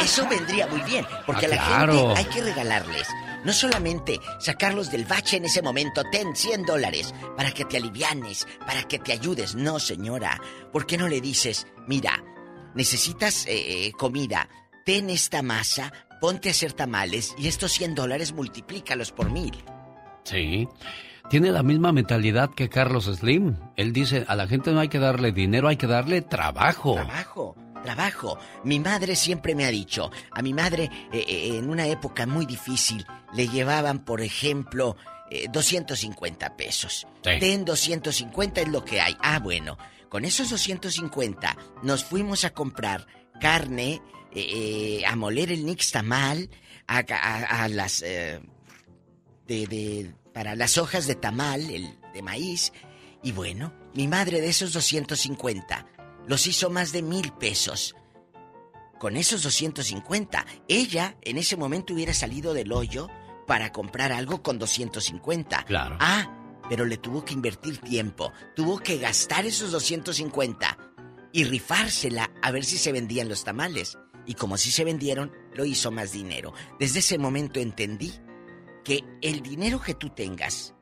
[0.00, 1.92] Eso vendría muy bien, porque Ah, a la claro.
[1.92, 3.08] gente hay que regalarles.
[3.44, 8.46] No solamente sacarlos del bache en ese momento, ten 100 dólares para que te alivianes,
[8.66, 9.54] para que te ayudes.
[9.54, 10.40] No, señora.
[10.72, 12.22] ¿Por qué no le dices, mira,
[12.74, 14.48] necesitas eh, eh, comida,
[14.84, 19.52] ten esta masa, ponte a hacer tamales y estos 100 dólares multiplícalos por mil?
[20.24, 20.68] Sí.
[21.30, 23.56] Tiene la misma mentalidad que Carlos Slim.
[23.76, 26.94] Él dice, a la gente no hay que darle dinero, hay que darle trabajo.
[26.94, 28.38] Trabajo, trabajo.
[28.64, 32.46] Mi madre siempre me ha dicho, a mi madre eh, eh, en una época muy
[32.46, 34.96] difícil le llevaban, por ejemplo,
[35.30, 37.06] eh, 250 pesos.
[37.24, 37.30] Sí.
[37.38, 39.16] Ten 250 es lo que hay.
[39.20, 39.78] Ah, bueno,
[40.08, 43.06] con esos 250 nos fuimos a comprar
[43.40, 44.00] carne,
[44.34, 46.50] eh, eh, a moler el nixtamal,
[46.86, 48.02] a, a- a las...
[48.02, 48.40] eh,
[49.46, 52.72] de, de- para las hojas de tamal, el de maíz.
[53.22, 55.86] Y bueno, mi madre de esos 250
[56.26, 57.94] los hizo más de mil pesos.
[58.98, 63.08] Con esos 250, ella en ese momento hubiera salido del hoyo
[63.46, 65.64] para comprar algo con 250.
[65.64, 65.96] Claro.
[65.98, 66.36] Ah,
[66.68, 70.78] pero le tuvo que invertir tiempo, tuvo que gastar esos 250
[71.32, 73.98] y rifársela a ver si se vendían los tamales.
[74.26, 76.52] Y como sí se vendieron, lo hizo más dinero.
[76.78, 78.12] Desde ese momento entendí
[78.84, 80.74] que el dinero que tú tengas,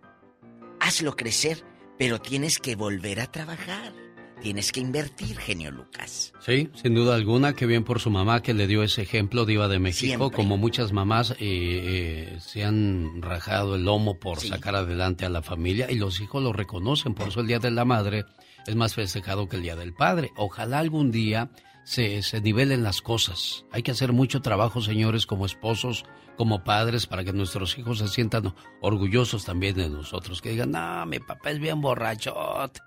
[0.80, 1.64] hazlo crecer,
[1.98, 3.94] pero tienes que volver a trabajar.
[4.40, 6.32] Tienes que invertir, genio Lucas.
[6.40, 9.66] Sí, sin duda alguna, que bien por su mamá que le dio ese ejemplo, Diva
[9.68, 10.36] de México, Siempre.
[10.36, 14.48] como muchas mamás eh, eh, se han rajado el lomo por Sí.
[14.48, 17.72] sacar adelante a la familia y los hijos lo reconocen, por eso el Día de
[17.72, 18.26] la Madre
[18.66, 20.30] es más festejado que el Día del Padre.
[20.36, 21.50] Ojalá algún día
[21.84, 23.64] se, se nivelen las cosas.
[23.72, 26.04] Hay que hacer mucho trabajo, señores, como esposos,
[26.36, 30.40] como padres, para que nuestros hijos se sientan orgullosos también de nosotros.
[30.40, 32.80] Que digan, no, mi papá es bien borrachote,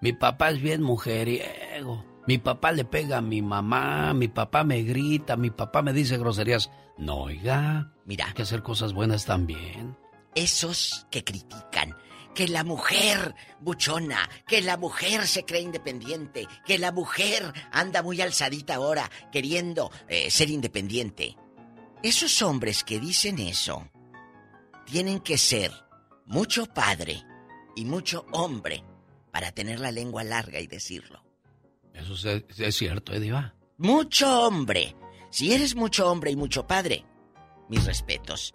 [0.00, 4.82] mi papá es bien mujeriego, mi papá le pega a mi mamá, mi papá me
[4.82, 6.70] grita, mi papá me dice groserías.
[6.98, 8.26] No, oiga, Mira.
[8.26, 9.96] hay que hacer cosas buenas también.
[10.34, 11.96] Esos que critican
[12.34, 18.20] que la mujer buchona, que la mujer se cree independiente, que la mujer anda muy
[18.20, 21.36] alzadita ahora queriendo eh, ser independiente.
[22.02, 23.88] Esos hombres que dicen eso
[24.84, 25.72] tienen que ser
[26.26, 27.24] mucho padre
[27.74, 28.84] y mucho hombre
[29.36, 31.22] para tener la lengua larga y decirlo.
[31.92, 33.52] Eso es, es cierto, ¿eh, Diva?
[33.76, 34.96] Mucho hombre.
[35.30, 37.04] Si eres mucho hombre y mucho padre,
[37.68, 38.54] mis respetos.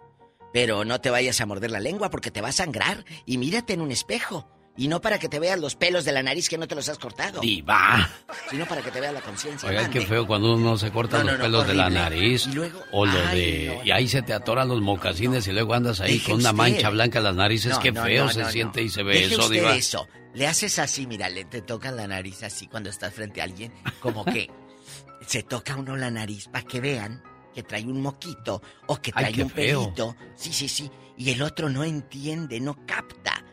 [0.52, 3.74] Pero no te vayas a morder la lengua porque te va a sangrar y mírate
[3.74, 4.48] en un espejo.
[4.76, 6.88] Y no para que te veas los pelos de la nariz que no te los
[6.88, 7.40] has cortado.
[7.42, 8.08] Diva.
[8.50, 9.68] Sino para que te vea la conciencia.
[9.68, 10.00] Oiga, mande.
[10.00, 12.00] qué feo cuando uno se corta No, los no, no, pelos de la horrible.
[12.02, 12.46] nariz.
[12.48, 13.80] Y luego- o lo Ay, de.
[13.84, 16.56] Y ahí se te atoran los mocasines y luego andas ahí Deje con una usted.
[16.56, 17.78] mancha blanca en las narices.
[17.78, 19.76] Qué feo se siente y se ve Deje eso, usted Diva.
[19.76, 20.08] eso.
[20.34, 23.72] Le haces así, mira, le te tocan la nariz así cuando estás frente a alguien,
[24.00, 24.50] como que
[25.26, 27.22] se toca uno la nariz para que vean
[27.52, 29.82] que trae un moquito o que trae un feo.
[29.82, 30.16] pelito.
[30.34, 30.90] Sí, sí, sí.
[31.16, 33.44] Y el otro no entiende, no capta.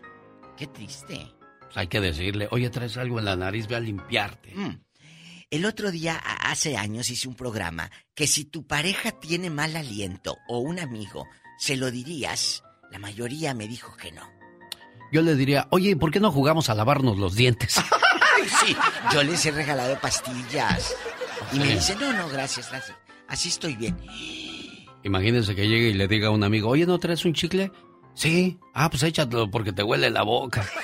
[0.55, 1.33] Qué triste.
[1.59, 4.53] Pues hay que decirle, oye, traes algo en la nariz, ve a limpiarte.
[4.55, 4.81] Mm.
[5.51, 10.37] El otro día, hace años, hice un programa que si tu pareja tiene mal aliento
[10.47, 11.27] o un amigo,
[11.57, 12.63] se lo dirías.
[12.91, 14.38] La mayoría me dijo que no.
[15.11, 17.77] Yo le diría, oye, ¿por qué no jugamos a lavarnos los dientes?
[18.37, 18.75] Ay, sí.
[19.13, 20.95] Yo les he regalado pastillas.
[21.53, 21.73] Y me Sí.
[21.73, 22.97] dicen, no, no, gracias, gracias.
[23.27, 23.97] Así estoy bien.
[25.03, 27.71] Imagínense que llegue y le diga a un amigo, oye, ¿no traes un chicle?
[28.13, 28.59] Sí.
[28.73, 30.65] Ah, pues échatelo porque te huele la boca.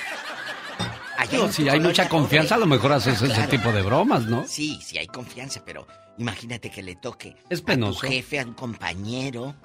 [1.31, 4.45] En si hay mucha confianza, a lo mejor haces ese tipo de bromas, ¿no?
[4.47, 8.53] Sí, sí hay confianza, pero imagínate que le toque Es a tu jefe, a un
[8.53, 9.55] compañero,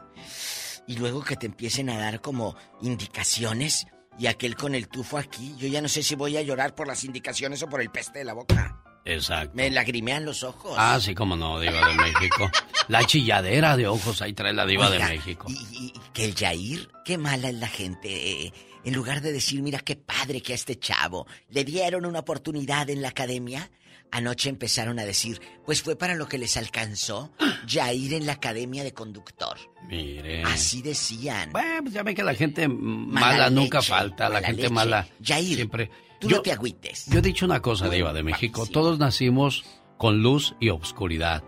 [0.86, 3.86] y luego que te empiecen a dar como indicaciones,
[4.20, 6.86] y aquel con el tufo aquí, yo ya no sé si voy a llorar por
[6.86, 8.76] las indicaciones o por el peste de la boca.
[9.06, 9.52] Exacto.
[9.54, 10.74] Me lagrimean los ojos.
[10.76, 12.50] Ah, sí, como no, Diva de México.
[12.88, 15.46] La chilladera de ojos, ahí trae la Diva Oiga, de México.
[15.48, 15.54] Y,
[15.86, 18.44] y que el Jair, qué mala es la gente.
[18.44, 18.52] eh,
[18.84, 22.88] en lugar de decir, mira qué padre que a este chavo le dieron una oportunidad
[22.90, 23.70] en la academia,
[24.12, 27.32] anoche empezaron a decir, pues fue para lo que les alcanzó
[27.66, 29.56] Jair en la academia de conductor.
[29.88, 30.42] Mire.
[30.44, 31.50] Así decían.
[31.52, 34.74] Bueno, pues ya ve que la gente mala, nunca leche, falta, la gente leche.
[34.74, 35.90] mala Jair, siempre.
[36.18, 37.06] Tú yo, no te agüites.
[37.06, 38.66] yo he dicho una cosa, Diva de México.
[38.66, 39.64] Todos nacimos
[39.96, 41.42] con luz y obscuridad,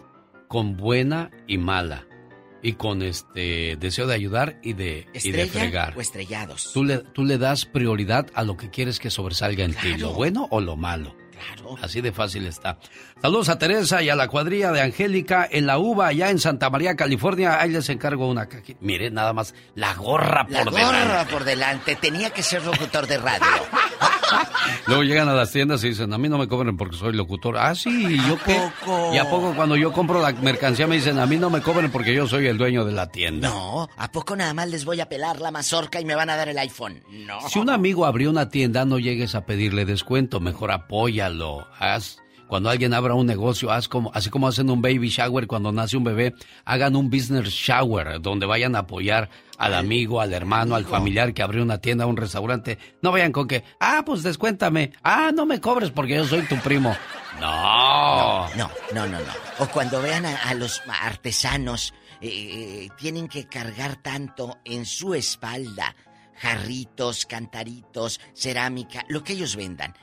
[0.48, 2.06] con buena y mala,
[2.62, 5.96] y con este deseo de ayudar y de, y de ¿Estrella fregar.
[5.96, 6.70] o estrellados?
[6.72, 10.14] Tú le, tú le das prioridad a lo que quieres que sobresalga en ti, lo
[10.14, 11.14] bueno o lo malo.
[11.82, 12.78] Así de fácil está.
[13.22, 16.68] Saludos a Teresa y a la cuadrilla de Angélica en la UVA, allá en Santa
[16.70, 17.60] María, California.
[17.60, 18.80] Ahí les encargo una cajita.
[18.82, 21.32] Mire, nada más, la gorra La por gorra delante.
[21.32, 21.94] por delante.
[21.94, 23.46] Tenía que ser locutor de radio.
[24.88, 27.56] Luego llegan a las tiendas y dicen, a mí no me cobren porque soy locutor.
[27.58, 28.60] Ah, sí, ¿y yo qué?
[28.84, 29.14] poco?
[29.14, 31.92] ¿Y a poco cuando yo compro la mercancía me dicen, a mí no me cobren
[31.92, 33.50] porque yo soy el dueño de la tienda?
[33.50, 36.34] No, ¿a poco nada más les voy a pelar la mazorca y me van a
[36.36, 37.04] dar el iPhone?
[37.08, 37.48] No.
[37.48, 41.68] Si un amigo abrió una tienda, no llegues a pedirle descuento, mejor apóyalo.
[41.78, 42.21] Haz,
[42.52, 45.96] cuando alguien abra un negocio, haz como, así como hacen un baby shower cuando nace
[45.96, 46.34] un bebé,
[46.66, 51.42] hagan un business shower donde vayan a apoyar al amigo, al hermano, al familiar que
[51.42, 52.76] abrió una tienda, un restaurante.
[53.00, 56.56] No vayan con que, ah, pues descuéntame, ah, no me cobres porque yo soy tu
[56.56, 56.94] primo.
[57.40, 58.46] No.
[58.54, 59.32] No, no, no, no.
[59.58, 65.14] O cuando vean a, a los artesanos, eh, eh, tienen que cargar tanto en su
[65.14, 65.96] espalda
[66.36, 69.94] jarritos, cantaritos, cerámica, lo que ellos vendan.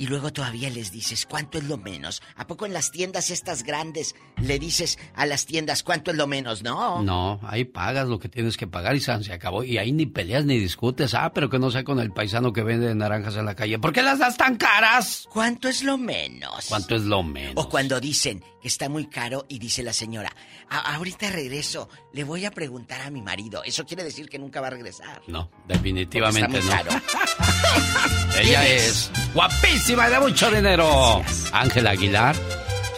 [0.00, 2.22] Y luego todavía les dices, ¿cuánto es lo menos?
[2.36, 6.28] ¿A poco en las tiendas estas grandes le dices a las tiendas cuánto es lo
[6.28, 6.62] menos?
[6.62, 7.02] No.
[7.02, 9.64] No, ahí pagas lo que tienes que pagar y se acabó.
[9.64, 11.14] Y ahí ni peleas ni discutes.
[11.14, 13.80] Ah, pero que no sea con el paisano que vende naranjas en la calle.
[13.80, 15.26] ¿Por qué las das tan caras?
[15.32, 16.66] ¿Cuánto es lo menos?
[16.68, 17.54] ¿Cuánto es lo menos?
[17.56, 20.30] O cuando dicen que está muy caro y dice la señora,
[20.70, 23.64] "A- ahorita regreso, le voy a preguntar a mi marido.
[23.64, 25.22] Eso quiere decir que nunca va a regresar.
[25.26, 26.90] No, definitivamente está no.
[26.92, 27.02] muy caro.
[28.40, 31.22] Ella ¿Quién es guapísima y de mucho dinero.
[31.50, 32.36] Ángela Aguilar.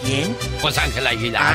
[0.02, 0.36] ¿Quién?
[0.60, 1.54] Pues Ángela Aguilar.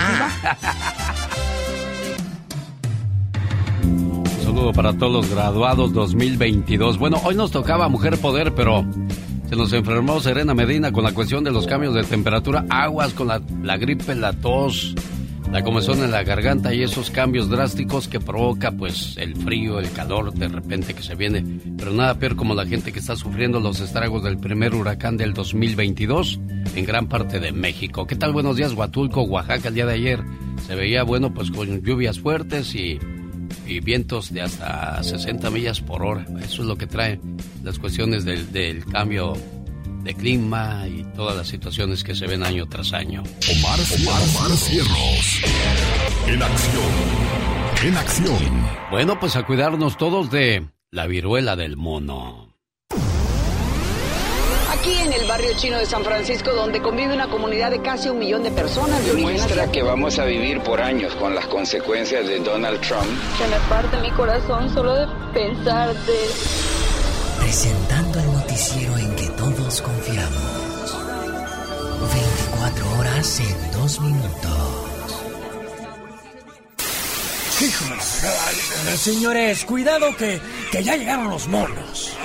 [3.83, 6.97] Un saludo para todos los graduados 2022.
[6.97, 8.86] Bueno, hoy nos tocaba Mujer Poder, pero
[9.49, 13.27] se nos enfermó Serena Medina con la cuestión de los cambios de temperatura, aguas con
[13.27, 14.95] la, la gripe, la tos,
[15.56, 19.89] la comezón en la garganta y esos cambios drásticos que provoca pues el frío, el
[19.93, 21.45] calor de repente que se viene.
[21.78, 25.34] Pero nada peor como la gente que está sufriendo los estragos del primer huracán del
[25.34, 26.41] 2022.
[26.76, 28.06] en gran parte de México.
[28.06, 28.34] ¿Qué tal?
[28.34, 30.20] Buenos días, Huatulco, Oaxaca, el día de ayer.
[30.68, 32.99] Se veía bueno, pues con lluvias fuertes y,
[33.82, 36.26] vientos de hasta 60 millas por hora.
[36.43, 37.18] Eso es lo que trae
[37.64, 39.38] las cuestiones del cambio
[40.06, 43.24] de clima y todas las situaciones que se ven año tras año.
[43.58, 45.41] Omar, Omar, Omar Cierros.
[46.28, 46.84] En acción.
[47.84, 48.68] En acción.
[48.91, 52.53] Bueno, pues a cuidarnos todos de la viruela del mono.
[54.72, 58.20] Aquí en el barrio chino de San Francisco, donde convive una comunidad de casi un
[58.20, 59.72] millón de personas de origen Demuestra asiático.
[59.74, 63.08] que vamos a vivir por años con las consecuencias de Donald Trump.
[63.39, 66.14] Se me parte mi corazón solo de pensarte.
[67.39, 69.24] Presentando el noticiero en que
[69.66, 70.97] todos confiamos.
[72.13, 74.51] 24 horas en 2 minutos.
[78.95, 80.39] Señores, cuidado que,
[80.72, 82.16] que ya llegaron los monos.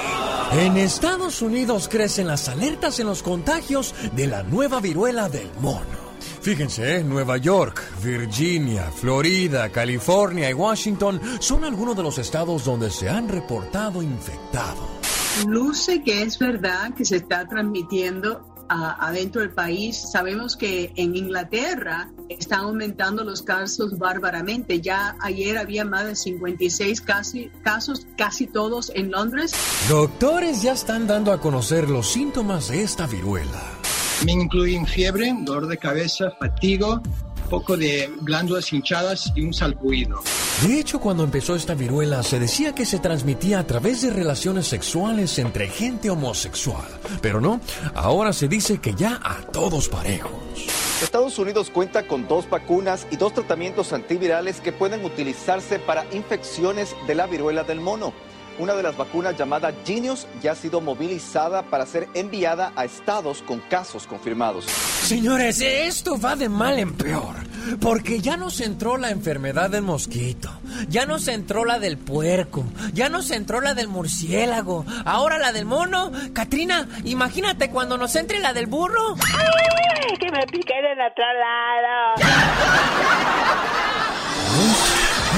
[0.52, 6.10] En Estados Unidos crecen las alertas en los contagios de la nueva viruela del mono.
[6.42, 7.04] Fíjense, ¿eh?
[7.04, 13.28] Nueva York, Virginia, Florida, California y Washington son algunos de los estados donde se han
[13.30, 14.89] reportado infectados.
[15.46, 20.10] Luce que es verdad que se está transmitiendo adentro del país.
[20.12, 24.80] Sabemos que en Inglaterra están aumentando los casos bárbaramente.
[24.80, 29.52] Ya ayer había más de 56 casi, casos, casi todos en Londres.
[29.88, 33.60] Doctores ya están dando a conocer los síntomas de esta viruela.
[34.24, 37.00] Me incluyen fiebre, dolor de cabeza, fatigo,
[37.50, 40.22] poco de glándulas hinchadas y un salpuido.
[40.66, 44.66] De hecho, cuando empezó esta viruela, se decía que se transmitía a través de relaciones
[44.68, 46.86] sexuales entre gente homosexual.
[47.20, 47.60] Pero no,
[47.94, 50.32] ahora se dice que ya a todos parejos.
[51.02, 56.94] Estados Unidos cuenta con dos vacunas y dos tratamientos antivirales que pueden utilizarse para infecciones
[57.06, 58.12] de la viruela del mono.
[58.60, 63.40] Una de las vacunas llamada Genius ya ha sido movilizada para ser enviada a estados
[63.40, 64.66] con casos confirmados.
[64.66, 67.36] Señores, esto va de mal en peor.
[67.80, 70.50] Porque ya nos entró la enfermedad del mosquito,
[70.88, 75.64] ya nos entró la del puerco, ya nos entró la del murciélago, ahora la del
[75.64, 76.10] mono.
[76.34, 79.14] Katrina, imagínate cuando nos entre la del burro.
[79.14, 82.14] ¡Ay, que me pique del otro lado!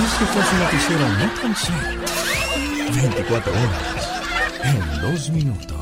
[0.04, 2.21] Este fue su noticiero no tan serio.
[2.90, 4.22] 24 horas
[4.64, 5.78] en dos minutos.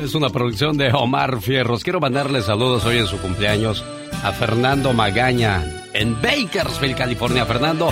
[0.00, 1.84] Es una producción de Omar Fierros.
[1.84, 3.84] Quiero mandarle saludos hoy en su cumpleaños
[4.22, 7.44] a Fernando Magaña en Bakersfield, California.
[7.44, 7.90] Fernando,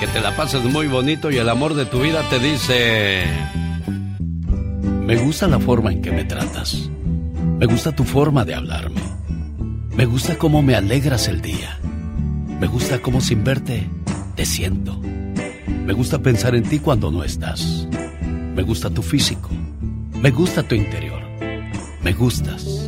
[0.00, 3.24] que te la pases muy bonito y el amor de tu vida te dice...
[5.06, 6.90] Me gusta la forma en que me tratas.
[7.58, 9.00] Me gusta tu forma de hablarme.
[9.94, 11.78] Me gusta cómo me alegras el día.
[12.60, 13.88] Me gusta cómo sin verte
[14.36, 15.00] te siento.
[15.68, 17.86] Me gusta pensar en ti cuando no estás.
[18.54, 19.50] Me gusta tu físico.
[20.20, 21.22] Me gusta tu interior.
[22.02, 22.87] Me gustas.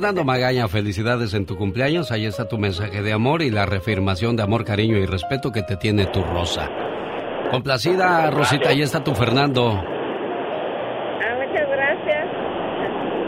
[0.00, 2.10] Fernando Magaña, felicidades en tu cumpleaños.
[2.10, 5.62] Ahí está tu mensaje de amor y la reafirmación de amor, cariño y respeto que
[5.62, 6.70] te tiene tu Rosa.
[7.50, 9.72] Complacida, Rosita, ahí está tu Fernando.
[9.72, 12.30] Ah, muchas gracias.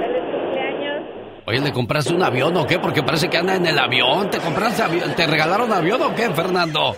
[0.00, 1.02] Feliz cumpleaños.
[1.46, 2.78] Oye, ¿le compraste un avión o qué?
[2.78, 4.30] Porque parece que anda en el avión.
[4.30, 5.12] ¿Te compraste avión?
[5.14, 6.96] ¿Te regalaron avión o qué, Fernando?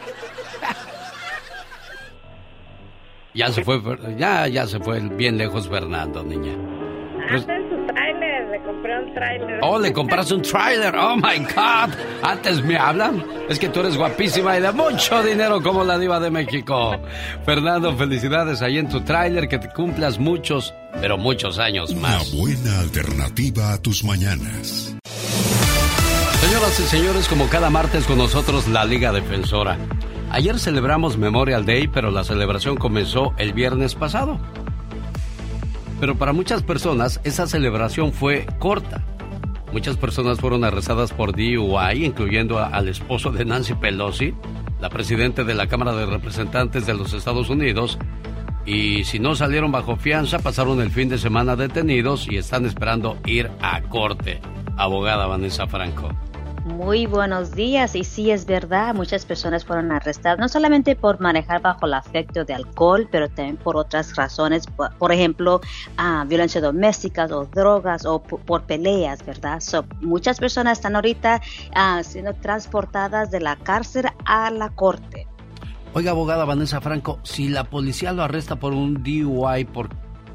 [3.35, 3.81] Ya se fue,
[4.17, 6.53] ya, ya se fue bien lejos Fernando, niña.
[7.29, 7.64] Pues-
[9.05, 9.61] un tráiler.
[9.63, 10.95] Oh, le compraste un trailer.
[10.97, 11.95] Oh my God.
[12.23, 13.25] Antes me hablan.
[13.49, 16.97] Es que tú eres guapísima y de mucho dinero como la diva de México.
[17.45, 19.49] Fernando, felicidades ahí en tu trailer.
[19.49, 22.33] Que te cumplas muchos, pero muchos años Una más.
[22.35, 24.95] buena alternativa a tus mañanas.
[26.41, 29.79] Señoras y señores, como cada martes con nosotros la Liga Defensora.
[30.31, 34.39] Ayer celebramos Memorial Day, pero la celebración comenzó el viernes pasado.
[36.05, 39.03] Pero para muchas personas esa celebración fue corta.
[39.73, 44.35] Muchas personas fueron arrestadas por DUI, incluyendo al esposo de Nancy Pelosi,
[44.83, 47.97] la presidenta de la Cámara de Representantes de los Estados Unidos,
[48.67, 53.17] y si no salieron bajo fianza, pasaron el fin de semana detenidos y están esperando
[53.25, 54.43] ir a corte.
[54.77, 56.11] Abogada Vanessa Franco.
[56.65, 57.95] Muy buenos días.
[57.95, 62.47] Y sí, es verdad, muchas personas fueron arrestadas, no solamente por manejar bajo el afecto
[62.47, 65.61] de alcohol, pero también por otras razones, por, por ejemplo,
[65.99, 69.61] ah, violencia doméstica o drogas o por, por peleas, ¿verdad?
[69.61, 71.43] So, muchas personas están ahorita
[71.75, 75.27] ah, siendo transportadas de la cárcel a la corte.
[75.93, 79.91] Oiga, abogada Vanessa Franco, si la policía lo arresta por un DUI, ¿por,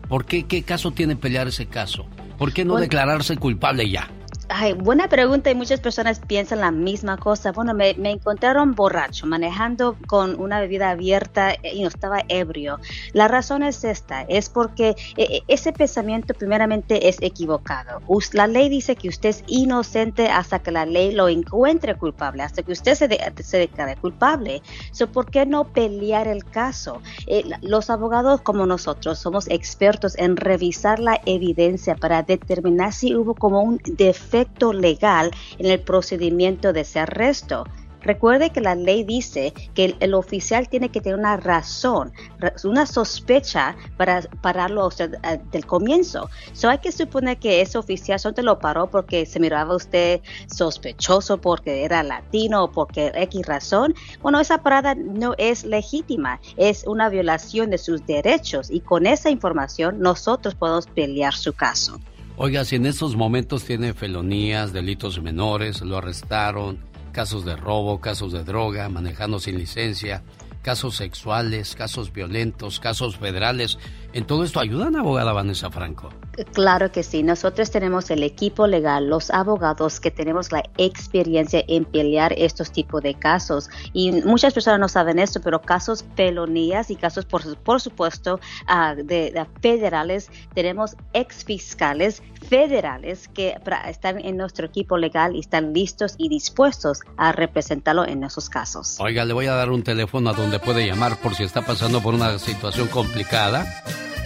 [0.08, 0.46] ¿por qué?
[0.46, 2.06] ¿Qué caso tiene pelear ese caso?
[2.38, 2.84] ¿Por qué no Bueno.
[2.84, 4.08] declararse culpable ya?
[4.52, 7.52] Ay, buena pregunta y muchas personas piensan la misma cosa.
[7.52, 12.80] Bueno, me, me encontraron borracho, manejando con una bebida abierta y no estaba ebrio.
[13.14, 18.02] La razón es esta, es porque eh, eh, ese pensamiento primeramente es equivocado.
[18.34, 22.64] La ley dice que usted es inocente hasta que la ley lo encuentre culpable, hasta
[22.64, 24.64] que usted se, de- se declare culpable.
[24.92, 27.04] So, ¿Por qué no pelear el caso?
[27.28, 33.36] Eh, los abogados como nosotros somos expertos en revisar la evidencia para determinar si hubo
[33.38, 34.39] como un defecto
[34.74, 37.66] legal en el procedimiento de ese arresto.
[38.02, 42.86] Recuerde que la ley dice que el, oficial tiene que tener una razón, ra- una
[42.86, 46.30] sospecha para pararlo eh, del comienzo.
[46.54, 51.42] So hay que suponer que ese oficial solo lo paró porque se miraba usted sospechoso,
[51.42, 53.94] porque era latino o porque X razón.
[54.22, 59.30] Bueno, esa parada no es legítima, es una violación de sus derechos y con esa
[59.30, 62.00] información nosotros podemos pelear su caso.
[62.42, 66.80] Oiga, si en estos momentos tiene felonías, delitos menores, lo arrestaron,
[67.12, 70.24] casos de robo, casos de droga, manejando sin licencia,
[70.62, 73.78] casos sexuales, casos violentos, casos federales,
[74.14, 76.10] ¿en todo esto ayudan, abogada Vanessa Franco?
[76.54, 81.84] Claro que sí, nosotros tenemos el equipo legal, los abogados que tenemos la experiencia en
[81.84, 86.96] pelear estos tipos de casos y muchas personas no saben esto, pero casos pelonías y
[86.96, 94.20] casos por, por supuesto ah, de, de federales, tenemos ex fiscales federales que pra- están
[94.20, 98.98] en nuestro equipo legal y están listos y dispuestos a representarlo en esos casos.
[99.02, 102.02] Oiga, le voy a dar un teléfono a donde puede llamar por si está pasando
[102.02, 103.66] por una situación complicada.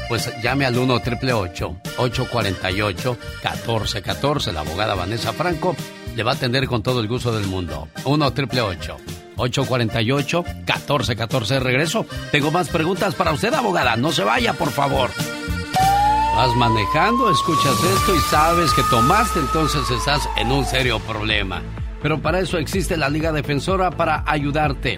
[0.07, 5.75] Pues llame al 1 888 848 1414 La abogada Vanessa Franco
[6.15, 7.87] le va a atender con todo el gusto del mundo.
[8.05, 8.97] 1 888
[9.37, 12.05] 848 1414 Regreso.
[12.31, 13.95] Tengo más preguntas para usted, abogada.
[13.95, 15.09] No se vaya, por favor.
[16.35, 21.61] Vas manejando, escuchas esto y sabes que tomaste, entonces estás en un serio problema.
[22.01, 24.97] Pero para eso existe la Liga Defensora para ayudarte.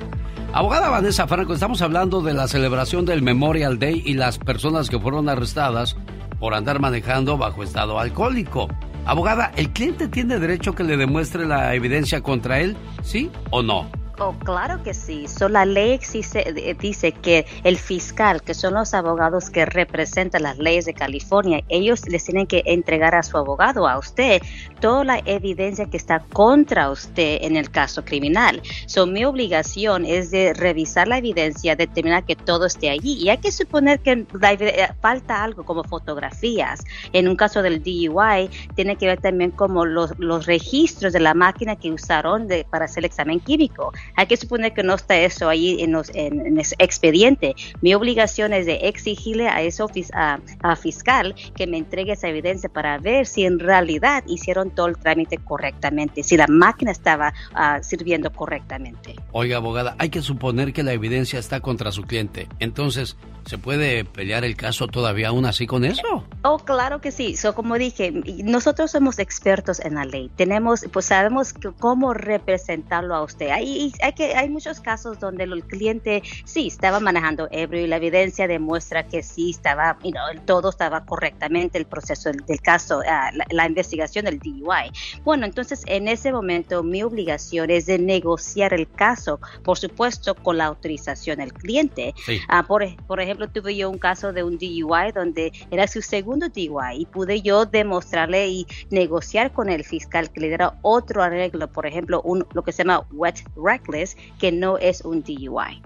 [0.55, 4.97] Abogada Vanessa Franco, estamos hablando de la celebración del Memorial Day y las personas que
[4.97, 5.97] fueron arrestadas
[6.39, 8.69] por andar manejando bajo estado alcohólico.
[9.05, 12.77] Abogada, ¿el cliente tiene derecho que le demuestre la evidencia contra él?
[13.03, 13.89] ¿Sí o no?
[14.17, 15.27] Oh, claro que sí.
[15.27, 20.43] So, la ley existe- eh, dice que el fiscal, que son los abogados que representan
[20.43, 24.41] las leyes de California, ellos les tienen que entregar a su abogado, a usted,
[24.79, 28.61] toda la evidencia que está contra usted en el caso criminal.
[28.87, 33.15] So, mi obligación es de revisar la evidencia, determinar que todo esté allí.
[33.21, 36.79] Y hay que suponer que eh, falta algo como fotografías.
[37.11, 41.33] En un caso del DUI, tiene que ver también como los, los registros de la
[41.33, 43.91] máquina que usaron de- para hacer el examen químico.
[44.15, 47.55] Hay que suponer que no está eso ahí en, los- en- expediente.
[47.81, 52.69] Mi obligación es de exigirle a ofic- a, a fiscal que me entregue esa evidencia
[52.69, 57.79] para ver si en realidad hicieron todo el trámite correctamente, si la máquina estaba ah,
[57.81, 59.15] sirviendo correctamente.
[59.31, 62.47] Oiga, abogada, hay que suponer que la evidencia está contra su cliente.
[62.59, 66.01] Entonces, ¿se puede pelear el caso todavía aún así con eso?
[66.43, 67.35] Oh, claro que sí.
[67.35, 68.11] So, como dije,
[68.43, 70.29] nosotros somos expertos en la ley.
[70.35, 73.49] Tenemos, pues sabemos que- cómo representarlo a usted.
[73.49, 77.97] Hay, hay, que, hay muchos casos donde el cliente sí estaba manejando ebrio y la
[77.97, 83.01] evidencia demuestra que sí estaba, you know, todo estaba correctamente el proceso del, del caso,
[83.07, 84.91] ah, la, la investigación del DUI.
[85.23, 90.57] Bueno, entonces en ese momento mi obligación es de negociar el caso, por supuesto, con
[90.57, 92.13] la autorización del cliente.
[92.25, 92.39] Sí.
[92.47, 96.49] Ah, por, por ejemplo, tuve yo un caso de un DUI donde era su segundo
[96.49, 101.71] DUI y pude yo demostrarle y negociar con el fiscal que le diera otro arreglo,
[101.71, 105.81] por ejemplo, un, lo que se llama wet reckless, que no es un DUI.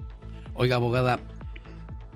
[0.54, 1.20] Oiga, abogada,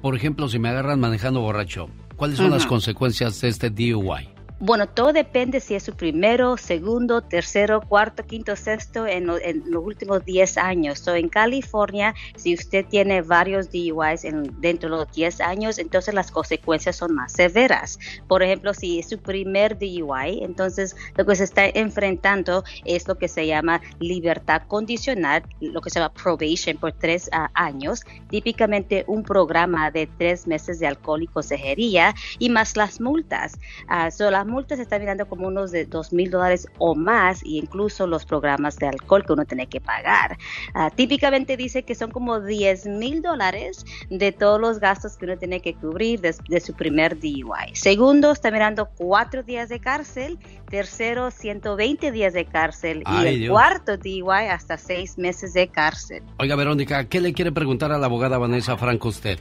[0.02, 4.33] por ejemplo, si me agarran manejando borracho, ¿cuáles son las consecuencias de este DUI?
[4.66, 9.62] Bueno, todo depende si es su primero, segundo, tercero, cuarto, quinto, sexto en, lo- en
[9.70, 11.00] los últimos 10 años.
[11.00, 16.14] So, en California, si usted tiene varios DUIs en, dentro de los 10 años, entonces
[16.14, 18.00] las consecuencias son más severas.
[18.26, 23.18] Por ejemplo, si es su primer DUI, entonces lo que se está enfrentando es lo
[23.18, 28.00] que se llama libertad condicional, lo que se llama probation por tres ah, años,
[28.30, 33.60] típicamente un programa de tres meses de alcohol y consejería y más las multas.
[33.88, 37.44] Ah, so, las multa se está mirando como unos de dos mil dólares o más,
[37.44, 40.38] y incluso los programas de alcohol que uno tiene que pagar.
[40.74, 45.38] Ah, típicamente dice que son como 10 mil dólares de todos los gastos que uno
[45.38, 47.74] tiene que cubrir de, de su primer DUI.
[47.74, 50.38] Segundo, está mirando cuatro días de cárcel.
[50.70, 53.04] Tercero, 120 días de cárcel.
[53.12, 53.52] y el Dios.
[53.52, 56.24] cuarto DUI hasta seis meses de cárcel.
[56.40, 59.40] Oiga, Verónica, ¿qué le quiere preguntar a la abogada Vanessa Franco usted?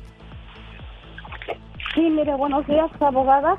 [1.95, 3.57] Sí, mire, buenos días, abogada.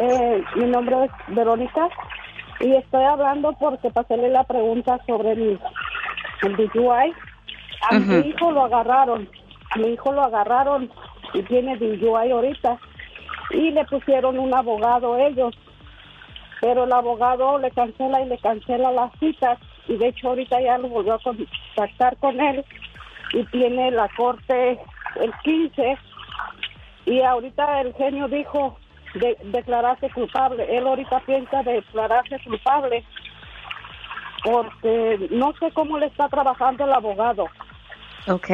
[0.00, 1.88] Eh, mi nombre es Verónica
[2.60, 5.60] y estoy hablando porque para hacerle la pregunta sobre el,
[6.42, 7.12] el DUI.
[7.90, 9.28] A mi hijo lo agarraron,
[9.70, 10.90] a mi hijo lo agarraron
[11.32, 12.78] y tiene DUI ahorita.
[13.50, 15.54] Y le pusieron un abogado ellos,
[16.60, 19.58] pero el abogado le cancela y le cancela las citas.
[19.86, 22.64] Y de hecho ahorita ya lo volvió a contactar con él
[23.34, 24.80] y tiene la corte
[25.16, 25.98] el 15
[27.06, 28.78] y ahorita el genio dijo
[29.14, 30.66] de declararse culpable.
[30.76, 33.04] Él ahorita piensa declararse culpable
[34.42, 37.48] porque no sé cómo le está trabajando el abogado.
[38.26, 38.50] Ok.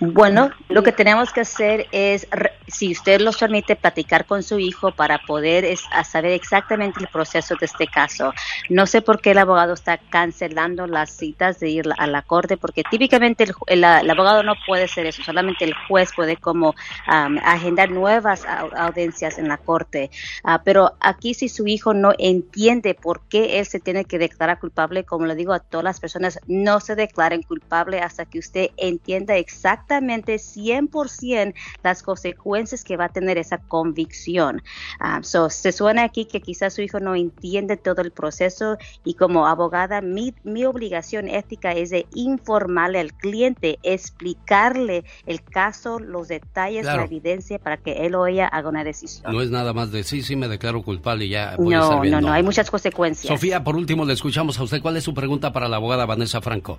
[0.00, 2.28] Bueno, lo que tenemos que hacer es,
[2.66, 7.54] si usted los permite, platicar con su hijo para poder es- saber exactamente el proceso
[7.56, 8.32] de este caso.
[8.68, 12.56] No sé por qué el abogado está cancelando las citas de ir a la corte,
[12.56, 16.74] porque típicamente el, abogado no puede hacer eso, solamente el juez puede como
[17.06, 20.10] am, agendar nuevas au- audiencias en la corte.
[20.42, 24.58] Ah, pero aquí si su hijo no entiende por qué él se tiene que declarar
[24.58, 28.70] culpable, como le digo a todas las personas, no se declaren culpable hasta que usted
[28.76, 32.55] entienda exactamente 100% las consecuencias
[32.86, 34.62] que va a tener esa convicción.
[34.98, 39.14] Ah, so, se suena aquí que quizás su hijo no entiende todo el proceso y
[39.14, 46.28] como abogada mi, mi obligación ética es de informarle al cliente, explicarle el caso, los
[46.28, 47.00] detalles, Claro.
[47.00, 49.30] la evidencia para que él o ella haga una decisión.
[49.32, 51.94] No es nada más de sí, sí, me declaro culpable y ya voy a estar
[51.96, 52.12] No, bien.
[52.14, 53.32] no, no, hay muchas consecuencias.
[53.32, 54.80] Sofía, por último, le escuchamos a usted.
[54.80, 56.78] ¿Cuál es su pregunta para la abogada Vanessa Franco?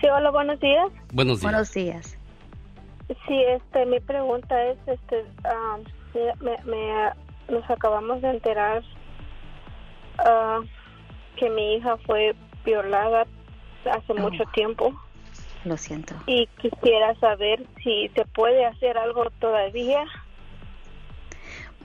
[0.00, 0.88] Sí, hola, buenos días.
[1.12, 1.52] Buenos días.
[1.52, 2.16] Buenos días.
[3.26, 5.78] Sí, este, mi pregunta es, este, ah,
[6.40, 7.12] me, me-
[7.48, 8.82] nos acabamos de enterar
[10.18, 10.60] ah,
[11.36, 12.34] que mi hija fue
[12.64, 13.26] violada
[13.90, 14.92] hace mucho tiempo
[15.64, 16.14] Lo siento.
[16.26, 20.04] y quisiera saber si se puede hacer algo todavía.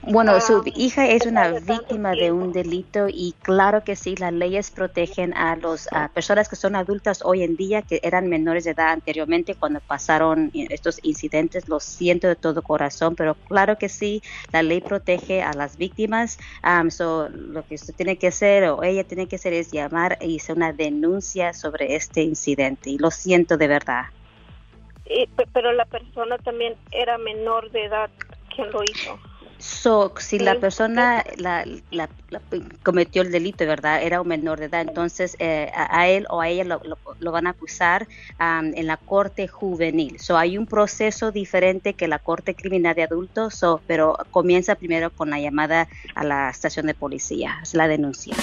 [0.07, 4.31] Bueno, Ah, su hija es una víctima de un delito y claro que sí, las
[4.33, 8.71] leyes protegen a las personas que son adultas hoy en día que eran menores de
[8.71, 11.67] edad anteriormente cuando pasaron estos incidentes.
[11.67, 14.21] Lo siento de todo corazón, pero claro que sí,
[14.51, 16.37] la ley protege a las víctimas.
[16.63, 20.17] Um, so, lo que usted tiene que hacer o ella tiene que hacer es llamar
[20.21, 22.91] y hacer una denuncia sobre este incidente.
[22.91, 24.03] Y lo siento de verdad.
[25.05, 28.09] Y- pe- pero la persona también era menor de edad
[28.55, 29.19] quien lo hizo.
[29.65, 32.39] So, si la persona la, la- la-
[32.83, 34.03] cometió el delito, ¿verdad?
[34.03, 36.97] Era un menor de edad, entonces eh, a, a él o a ella lo, lo-
[37.19, 38.07] lo van a acusar
[38.39, 40.19] en la corte juvenil.
[40.19, 45.09] So, hay un proceso diferente que la corte criminal de adultos, so, pero comienza primero
[45.09, 48.35] con la llamada a la estación de policía, es la denuncia.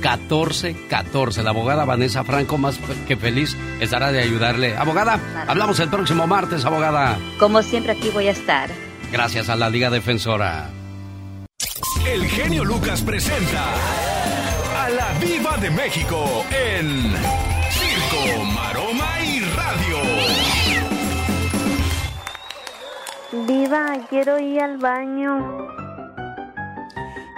[0.01, 1.43] 1414.
[1.43, 4.77] La abogada Vanessa Franco, más que feliz, estará de ayudarle.
[4.77, 7.19] Abogada, hablamos el próximo martes, abogada.
[7.39, 8.71] Como siempre, aquí voy a estar.
[9.11, 10.71] Gracias a la Liga Defensora.
[12.07, 13.65] El genio Lucas presenta
[14.77, 17.15] a la Viva de México en
[17.71, 18.45] Circo,
[23.31, 25.69] Viva, quiero ir al baño.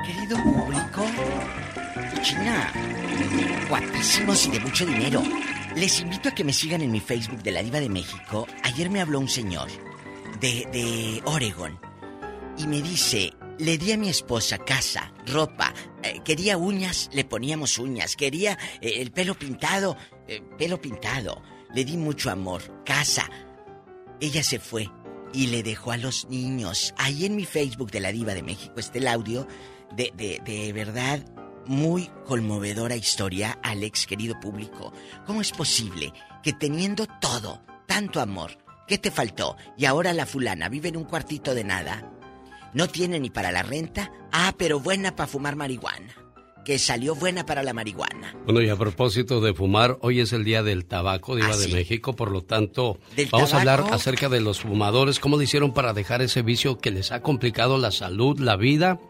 [0.06, 1.04] Querido público,
[2.22, 2.72] China,
[3.68, 5.20] guapísimos y de mucho dinero.
[5.74, 8.46] Les invito a que me sigan en mi Facebook de la Diva de México.
[8.62, 9.68] Ayer me habló un señor
[10.40, 11.76] de, de Oregon
[12.56, 17.78] y me dice, le di a mi esposa casa, ropa, eh, quería uñas, le poníamos
[17.78, 19.96] uñas, quería eh, el pelo pintado,
[20.28, 21.42] eh, pelo pintado,
[21.74, 23.28] le di mucho amor, casa.
[24.20, 24.88] Ella se fue
[25.32, 26.94] y le dejó a los niños.
[26.96, 29.46] Ahí en mi Facebook de la Diva de México está el audio
[29.96, 31.24] de, de, de verdad
[31.66, 34.92] muy conmovedora historia, Alex, querido público.
[35.26, 36.12] ¿Cómo es posible
[36.42, 39.56] que teniendo todo, tanto amor, ¿qué te faltó?
[39.76, 42.10] Y ahora la fulana vive en un cuartito de nada.
[42.72, 44.12] No tiene ni para la renta.
[44.32, 46.14] Ah, pero buena para fumar marihuana.
[46.70, 48.32] Que salió buena para la marihuana.
[48.44, 51.66] Bueno, y a propósito de fumar, hoy es el día del tabaco, Diva Ah, de.
[51.66, 55.74] México, por lo tanto, ¿Del vamos a hablar acerca de los fumadores, cómo le hicieron
[55.74, 59.00] para dejar ese vicio que les ha complicado la salud, la vida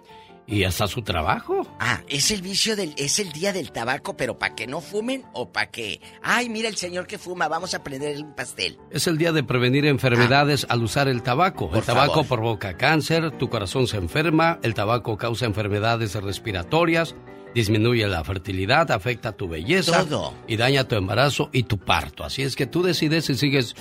[0.46, 1.64] y hasta su trabajo.
[1.78, 5.22] Ah, es el vicio del, es el día del tabaco, pero para que no fumen
[5.34, 8.78] o para que, ay, mira el señor que fuma, vamos a prender un pastel.
[8.90, 11.66] Es el día de prevenir enfermedades al usar el tabaco.
[11.66, 11.70] Ah.
[11.70, 12.38] Por el tabaco favor.
[12.38, 17.14] provoca cáncer, tu corazón se enferma, el tabaco causa enfermedades respiratorias,
[17.54, 20.34] disminuye la fertilidad, afecta tu belleza Todo.
[20.46, 22.24] y daña tu embarazo y tu parto.
[22.24, 23.74] Así es que tú decides si sigues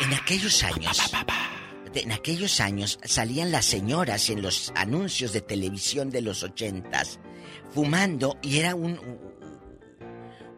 [0.00, 1.12] En aquellos años,
[1.94, 7.18] en aquellos años salían las señoras en los anuncios de televisión de los ochentas
[7.72, 8.98] fumando y era un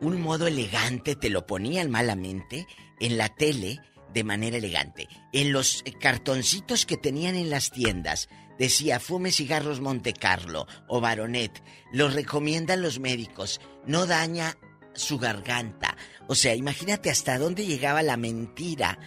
[0.01, 2.67] un modo elegante, te lo ponían malamente
[3.01, 3.81] en la tele
[4.13, 5.09] de manera elegante.
[5.33, 8.29] En los cartoncitos que tenían en las tiendas
[8.61, 11.63] decía fume cigarros Monte Carlo o Baronet.
[11.93, 13.59] Los recomiendan los médicos.
[13.87, 14.59] No daña
[14.93, 15.97] su garganta.
[16.29, 18.99] O sea, imagínate hasta dónde llegaba la mentira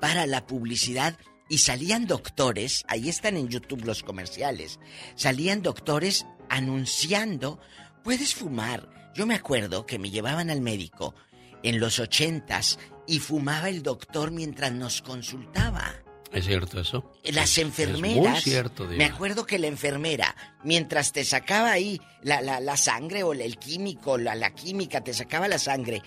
[0.00, 1.18] para la publicidad
[1.50, 4.80] y salían doctores, ahí están en YouTube los comerciales,
[5.14, 7.60] salían doctores anunciando,
[8.02, 8.88] puedes fumar.
[9.14, 11.14] Yo me acuerdo que me llevaban al médico
[11.62, 16.02] en los ochentas y fumaba el doctor mientras nos consultaba.
[16.32, 17.12] ¿Es cierto eso?
[17.24, 18.16] Las Es enfermeras.
[18.32, 20.34] muy cierto, me acuerdo que la enfermera,
[20.64, 25.12] mientras te sacaba ahí la, la, la sangre o el químico, la, la química, te
[25.12, 26.02] sacaba la sangre.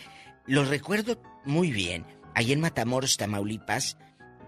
[0.48, 2.06] Lo recuerdo muy bien.
[2.34, 3.98] Ahí en Matamoros, Tamaulipas,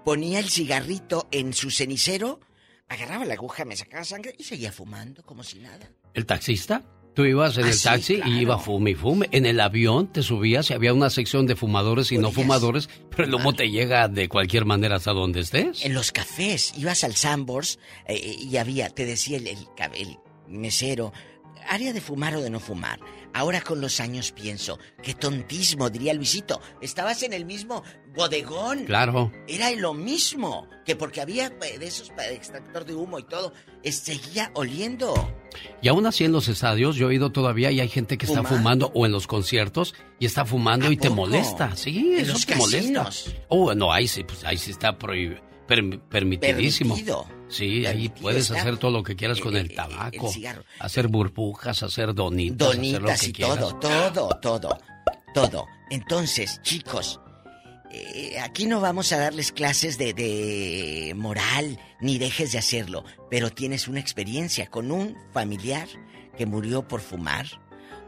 [0.04, 2.40] ponía el cigarrito en su cenicero,
[2.90, 5.90] agarraba la aguja, me sacaba sangre y seguía fumando como si nada.
[6.14, 6.84] ¿El taxista?
[7.18, 8.32] Tú ibas en Ah, el sí, taxi claro.
[8.32, 9.28] y iba fume y fume.
[9.32, 13.24] En el avión te subías y había una sección de fumadores y no fumadores, pero
[13.24, 15.84] el humo te llega de cualquier manera hasta donde estés.
[15.84, 20.18] En los cafés, ibas al Sambors eh, y había, te decía el, el
[20.48, 21.12] mesero,
[21.68, 23.00] área de fumar o de no fumar.
[23.34, 26.60] Ahora con los años pienso, qué tontismo, diría Luisito.
[26.82, 27.84] Estabas en el mismo
[28.16, 28.86] bodegón.
[28.86, 29.32] Claro.
[29.48, 33.54] Era lo mismo, que porque había eh, de esos para extractor de humo y todo,
[33.84, 35.14] eh, seguía oliendo.
[35.82, 38.44] Y aún así en los estadios yo he ido todavía y hay gente que está
[38.44, 38.92] ¿Fumando?
[38.96, 41.76] o en los conciertos y está fumando y te molesta.
[41.76, 43.10] Sí, En eso los te molesta.
[43.50, 46.96] Oh, no, ahí sí, pues ahí sí está prohib- perm- permitidísimo.
[46.96, 47.28] Permitido.
[47.50, 50.30] Sí, ahí Permitido puedes hacer todo lo que quieras con el tabaco.
[50.32, 50.64] cigarro.
[50.80, 53.58] Hacer burbujas, hacer donitas, hacer lo Donitas que y quieras.
[53.58, 54.78] todo, todo, todo,
[55.34, 55.66] todo.
[55.90, 57.20] Entonces, chicos,
[57.92, 63.50] eh, aquí no vamos a darles clases de, de moral, ni dejes de hacerlo, pero
[63.50, 65.88] tienes una experiencia con un familiar
[66.38, 67.46] que murió por fumar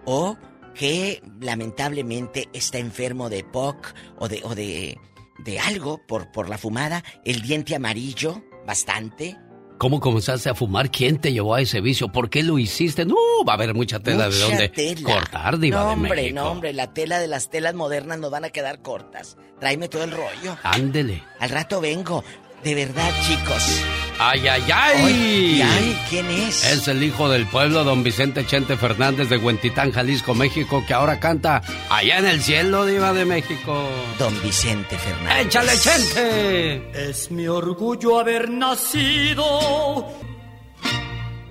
[0.05, 0.37] o
[0.75, 4.97] que lamentablemente está enfermo de POC o de, o de,
[5.39, 9.35] de algo por, por la fumada, el diente amarillo, bastante.
[9.79, 10.91] ¿Cómo comenzaste a fumar?
[10.91, 12.09] ¿Quién te llevó a ese vicio?
[12.09, 13.03] ¿Por qué lo hiciste?
[13.03, 13.15] No,
[13.47, 15.01] va a haber mucha tela de dónde tela.
[15.11, 16.35] cortar, diva no, de hombre, México.
[16.35, 19.37] no, hombre, la tela de las telas modernas nos van a quedar cortas.
[19.59, 20.55] Tráeme todo el rollo.
[20.61, 21.23] Ándele.
[21.39, 22.23] Al rato vengo.
[22.63, 23.81] De verdad, chicos.
[24.21, 24.71] ¡Ay, ay, ay!
[24.73, 26.69] Ay, ay, ¿quién es?
[26.69, 31.21] Es el hijo del pueblo, don Vicente Chente Fernández de Huentitán, Jalisco, México, que ahora
[31.21, 33.81] canta allá en el cielo, diva de México.
[34.17, 35.45] Don Vicente Fernández.
[35.45, 37.09] ¡Échale, Chente!
[37.09, 40.05] Es mi orgullo haber nacido.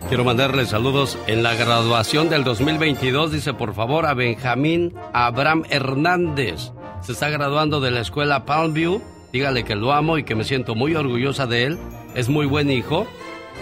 [0.08, 3.32] Quiero mandarle saludos en la graduación del 2022.
[3.32, 6.72] Dice, por favor, a Benjamín Abraham Hernández.
[7.00, 9.02] Se está graduando de la escuela Palmview.
[9.32, 11.78] Dígale que lo amo y que me siento muy orgullosa de él.
[12.14, 13.06] Es muy buen hijo,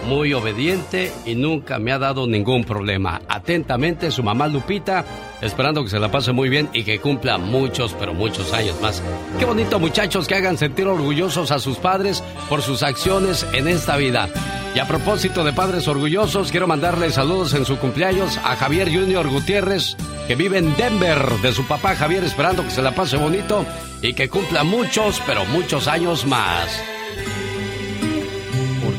[0.05, 3.21] muy obediente y nunca me ha dado ningún problema.
[3.27, 5.05] Atentamente, su mamá Lupita,
[5.41, 9.01] esperando que se la pase muy bien y que cumpla muchos, pero muchos años más.
[9.39, 13.97] Qué bonito, muchachos, que hagan sentir orgullosos a sus padres por sus acciones en esta
[13.97, 14.29] vida.
[14.75, 19.27] Y a propósito de padres orgullosos, quiero mandarle saludos en su cumpleaños a Javier Junior
[19.27, 19.97] Gutiérrez,
[20.27, 23.65] que vive en Denver, de su papá Javier, esperando que se la pase bonito
[24.01, 26.96] y que cumpla muchos, pero muchos años más.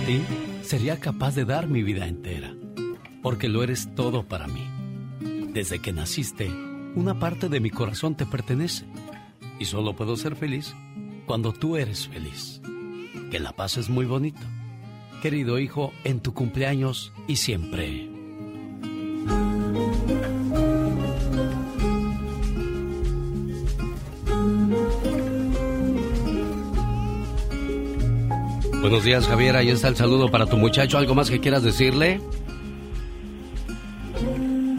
[0.08, 0.22] Ti,
[0.62, 2.54] sería capaz de dar mi vida entera,
[3.22, 4.66] porque lo eres todo para mí.
[5.52, 6.48] Desde que naciste,
[6.94, 8.86] una parte de mi corazón te pertenece,
[9.58, 10.74] y solo puedo ser feliz
[11.26, 12.62] cuando tú eres feliz.
[13.30, 14.40] Que la pases muy bonito.
[15.20, 18.08] Querido hijo, en tu cumpleaños y siempre.
[28.88, 29.54] Buenos días, Javier.
[29.54, 30.96] Ahí está el saludo para tu muchacho.
[30.96, 32.22] ¿Algo más que quieras decirle?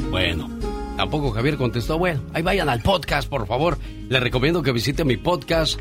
[0.09, 0.49] Bueno,
[0.97, 1.99] tampoco Javier contestó.
[1.99, 3.77] Bueno, ahí vayan al podcast, por favor.
[4.09, 5.79] Les recomiendo que visite mi podcast.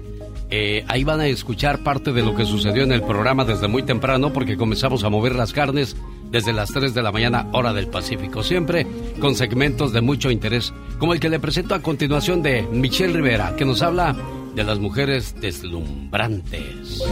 [0.50, 3.82] Eh, ahí van a escuchar parte de lo que sucedió en el programa desde muy
[3.82, 5.96] temprano porque comenzamos a mover las carnes
[6.30, 8.42] desde las 3 de la mañana, hora del Pacífico.
[8.42, 8.86] Siempre
[9.20, 13.56] con segmentos de mucho interés, como el que le presento a continuación de Michelle Rivera,
[13.56, 14.14] que nos habla
[14.54, 17.02] de las mujeres deslumbrantes.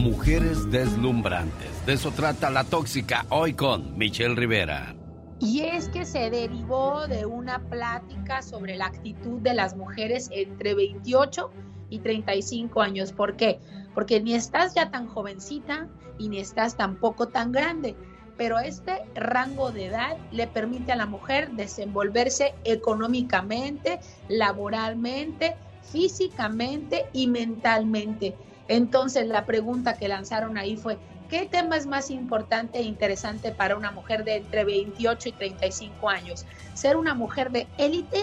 [0.00, 1.84] Mujeres deslumbrantes.
[1.84, 4.94] De eso trata la tóxica hoy con Michelle Rivera.
[5.40, 10.72] Y es que se derivó de una plática sobre la actitud de las mujeres entre
[10.72, 11.50] 28
[11.90, 13.12] y 35 años.
[13.12, 13.60] ¿Por qué?
[13.94, 15.86] Porque ni estás ya tan jovencita
[16.18, 17.94] y ni estás tampoco tan grande.
[18.38, 24.00] Pero este rango de edad le permite a la mujer desenvolverse económicamente,
[24.30, 28.34] laboralmente, físicamente y mentalmente.
[28.70, 30.96] Entonces la pregunta que lanzaron ahí fue,
[31.28, 36.08] ¿qué tema es más importante e interesante para una mujer de entre 28 y 35
[36.08, 36.46] años?
[36.74, 38.22] ¿Ser una mujer de élite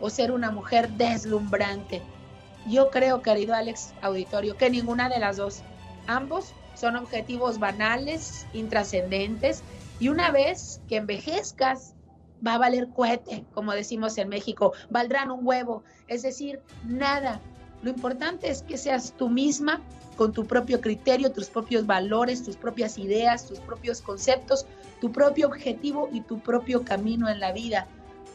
[0.00, 2.02] o ser una mujer deslumbrante?
[2.66, 5.62] Yo creo, querido Alex Auditorio, que ninguna de las dos.
[6.08, 9.62] Ambos son objetivos banales, intrascendentes,
[10.00, 11.94] y una vez que envejezcas,
[12.44, 17.40] va a valer cohete, como decimos en México, valdrán un huevo, es decir, nada.
[17.84, 19.82] Lo importante es que seas tú misma
[20.16, 24.64] con tu propio criterio, tus propios valores, tus propias ideas, tus propios conceptos,
[25.02, 27.86] tu propio objetivo y tu propio camino en la vida.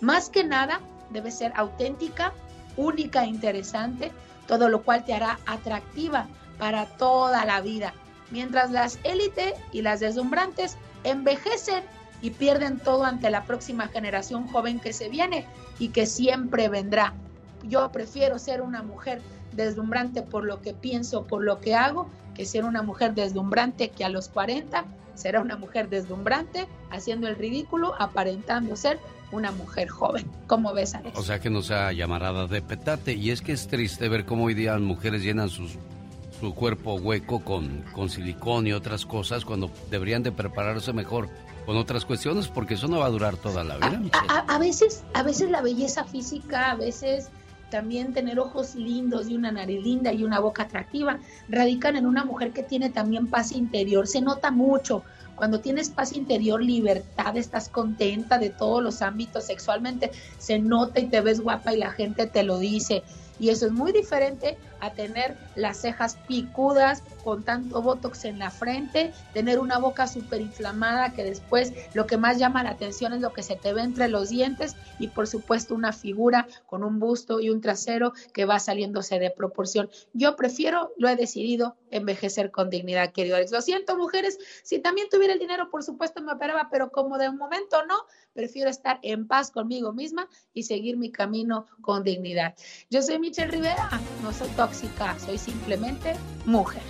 [0.01, 2.31] Más que nada, debes ser auténtica,
[2.77, 4.11] única e interesante,
[4.45, 6.27] todo lo cual te hará atractiva
[6.59, 7.95] para toda la vida.
[8.29, 11.83] Mientras las élites y las deslumbrantes envejecen
[12.21, 15.47] y pierden todo ante la próxima generación joven que se viene
[15.79, 17.15] y que siempre vendrá.
[17.63, 19.21] Yo prefiero ser una mujer
[19.53, 24.05] deslumbrante por lo que pienso, por lo que hago, que ser una mujer deslumbrante que
[24.05, 24.85] a los 40
[25.15, 28.99] será una mujer deslumbrante haciendo el ridículo, aparentando ser
[29.31, 30.25] una mujer joven.
[30.47, 31.17] ¿Cómo ves, Alex?
[31.17, 33.13] O sea que no sea llamarada de petate.
[33.13, 35.77] Y es que es triste ver cómo hoy día las mujeres llenan sus,
[36.39, 41.29] su cuerpo hueco con, con silicón y otras cosas cuando deberían de prepararse mejor
[41.65, 44.01] con otras cuestiones porque eso no va a durar toda la vida.
[44.29, 47.29] A, a, veces, a veces la belleza física, a veces
[47.69, 52.25] también tener ojos lindos y una nariz linda y una boca atractiva, radican en una
[52.25, 54.07] mujer que tiene también paz interior.
[54.07, 55.03] Se nota mucho
[55.39, 61.05] cuando tienes paz interior, libertad, estás contenta de todos los ámbitos sexualmente, se nota y
[61.05, 63.03] te ves guapa y la gente te lo dice.
[63.39, 68.49] Y eso es muy diferente a tener las cejas picudas con tanto botox en la
[68.49, 73.21] frente, tener una boca súper inflamada que después lo que más llama la atención es
[73.21, 76.99] lo que se te ve entre los dientes y por supuesto una figura con un
[76.99, 79.89] busto y un trasero que va saliéndose de proporción.
[80.13, 83.51] Yo prefiero, lo he decidido, envejecer con dignidad, querido Alex.
[83.51, 87.29] Lo siento, mujeres, si también tuviera el dinero, por supuesto me operaba, pero como de
[87.29, 87.95] un momento no,
[88.33, 92.55] prefiero estar en paz conmigo misma y seguir mi camino con dignidad.
[92.89, 93.89] Yo soy Michelle Rivera,
[94.23, 96.15] no soy tóxica, soy simplemente
[96.45, 96.81] mujer.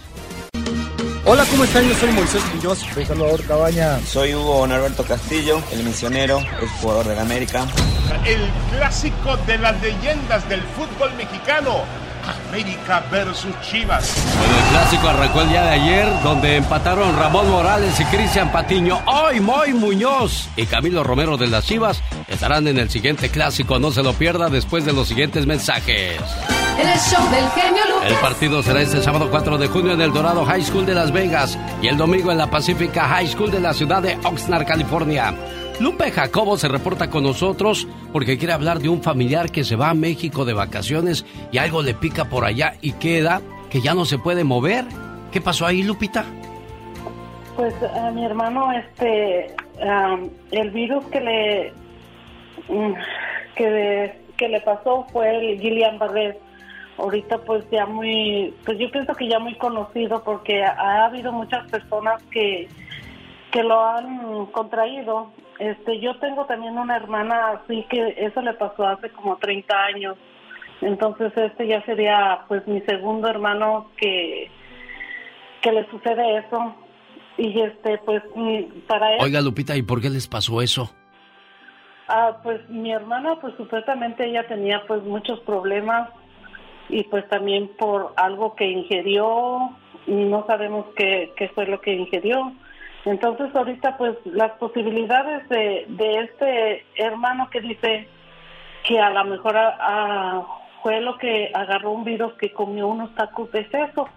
[1.26, 1.88] Hola, ¿cómo están?
[1.88, 2.80] Yo soy Moisés Muñoz.
[2.94, 4.00] Soy Salvador Cabaña.
[4.00, 7.68] Soy Hugo Norberto Castillo, el misionero, el jugador de la América.
[8.26, 8.42] El
[8.72, 11.84] clásico de las leyendas del fútbol mexicano
[12.50, 14.14] América versus Chivas.
[14.38, 19.00] Bueno, el clásico arrancó el día de ayer, donde empataron Ramón Morales y Cristian Patiño.
[19.06, 23.80] Hoy Moy Muñoz y Camilo Romero de las Chivas estarán en el siguiente clásico.
[23.80, 26.20] No se lo pierda después de los siguientes mensajes.
[26.80, 28.12] El show del genio Lucas.
[28.12, 31.12] El partido será este sábado 4 de junio en el Dorado High School de Las
[31.12, 35.34] Vegas y el domingo en la Pacifica High School de la ciudad de Oxnard, California.
[35.80, 39.90] Lupe Jacobo se reporta con nosotros porque quiere hablar de un familiar que se va
[39.90, 44.04] a México de vacaciones y algo le pica por allá y queda que ya no
[44.04, 44.84] se puede mover.
[45.32, 46.26] ¿Qué pasó ahí, Lupita?
[47.56, 49.56] Pues a mi hermano, este,
[50.52, 51.74] el virus que le
[52.68, 52.94] mm,
[53.56, 56.38] que, le pasó fue el Gillian Barré.
[56.98, 61.70] Ahorita pues ya muy, pues yo pienso que ya muy conocido porque ha habido muchas
[61.72, 62.68] personas que
[63.52, 68.88] que lo han contraído este, yo tengo también una hermana así que eso le pasó
[68.88, 70.18] hace como 30 años.
[70.82, 74.50] Entonces este ya sería pues mi segundo hermano que
[75.62, 76.76] que le sucede eso.
[77.38, 78.24] Y este pues
[78.88, 80.90] para él Oiga, Lupita, ¿y por qué les pasó eso?
[82.08, 86.10] Ah, pues mi hermana pues supuestamente ella tenía pues muchos problemas
[86.88, 89.76] y pues también por algo que ingirió,
[90.08, 92.54] no sabemos qué, qué fue lo que ingirió
[93.06, 98.08] entonces ahorita pues las posibilidades de, de este hermano que dice
[98.84, 99.56] que a lo mejor
[100.82, 104.08] fue lo que agarró un virus que comió unos tacos de seso.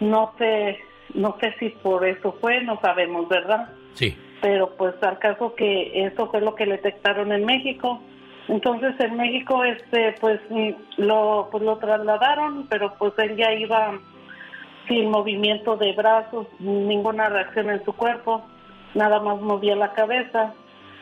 [0.00, 0.78] No sé,
[1.14, 3.68] no sé si por eso fue, no sabemos, ¿verdad?
[3.94, 4.16] Sí.
[4.40, 8.00] Pero pues al caso que eso fue lo que le detectaron en México.
[8.48, 10.40] Entonces en México este pues
[10.96, 13.98] lo pues lo trasladaron, pero pues él ya iba
[14.88, 18.42] sin movimiento de brazos, ninguna reacción en su cuerpo,
[18.94, 20.54] nada más movía la cabeza.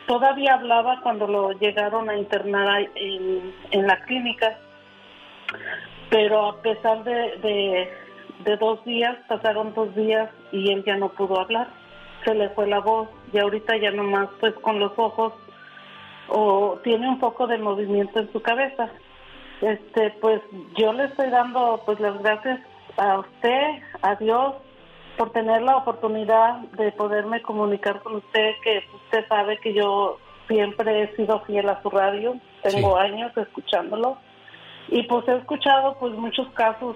[0.07, 4.57] Todavía hablaba cuando lo llegaron a internar en, en la clínica,
[6.09, 7.89] pero a pesar de,
[8.43, 11.67] de, dos días, pasaron dos días y él ya no pudo hablar,
[12.25, 15.33] se le fue la voz y ahorita ya nomás pues con los ojos
[16.29, 18.89] o tiene un poco de movimiento en su cabeza.
[19.61, 20.41] Este, pues
[20.77, 22.59] yo le estoy dando pues las gracias
[22.99, 24.55] a usted, a Dios,
[25.17, 30.17] por tener la oportunidad de poderme comunicar con usted, que usted sabe que yo
[30.47, 34.17] siempre he sido fiel a su radio, tengo años escuchándolo
[34.87, 36.95] y pues he escuchado pues muchos casos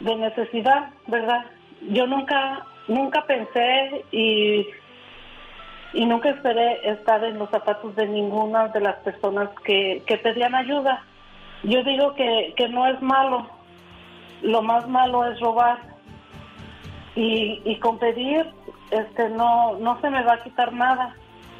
[0.00, 1.44] de necesidad, ¿verdad?
[1.90, 4.66] Yo nunca nunca pensé y
[5.94, 10.54] y nunca esperé estar en los zapatos de ninguna de las personas que, que pedían
[10.54, 11.04] ayuda.
[11.64, 13.46] Yo digo que, que no es malo,
[14.42, 15.78] lo más malo es robar
[17.14, 18.46] y, y con pedir
[18.90, 21.16] este no no se me va a quitar nada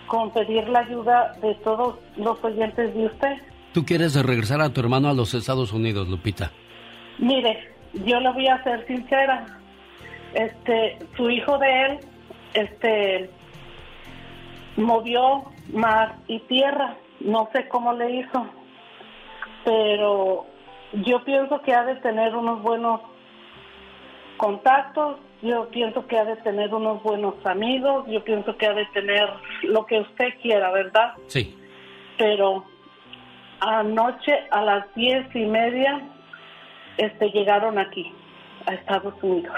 [0.07, 3.37] con pedir la ayuda de todos los oyentes de usted.
[3.73, 6.51] ¿Tú quieres regresar a tu hermano a los Estados Unidos, Lupita?
[7.19, 7.73] Mire,
[8.05, 9.47] yo le voy a ser sincera.
[10.35, 11.99] Este, su hijo de él,
[12.53, 13.31] este,
[14.77, 16.97] movió mar y tierra.
[17.21, 18.47] No sé cómo le hizo,
[19.65, 20.45] pero
[20.93, 23.01] yo pienso que ha de tener unos buenos
[24.37, 28.87] contactos, yo pienso que ha de tener unos buenos amigos, yo pienso que ha de
[28.87, 29.29] tener
[29.63, 31.15] lo que usted quiera, ¿verdad?
[31.27, 31.57] Sí.
[32.19, 32.65] Pero
[33.61, 36.03] anoche a las diez y media
[36.99, 38.13] este, llegaron aquí,
[38.67, 39.55] a Estados Unidos.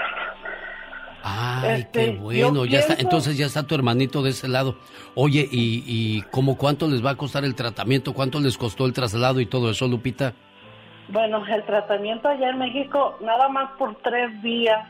[1.23, 4.77] Ay, Este, qué bueno, ya está, entonces ya está tu hermanito de ese lado.
[5.15, 8.13] Oye, ¿y, y cómo cuánto les va a costar el tratamiento?
[8.13, 10.33] ¿Cuánto les costó el traslado y todo eso, Lupita?
[11.09, 14.87] Bueno, el tratamiento allá en México, nada más por tres días,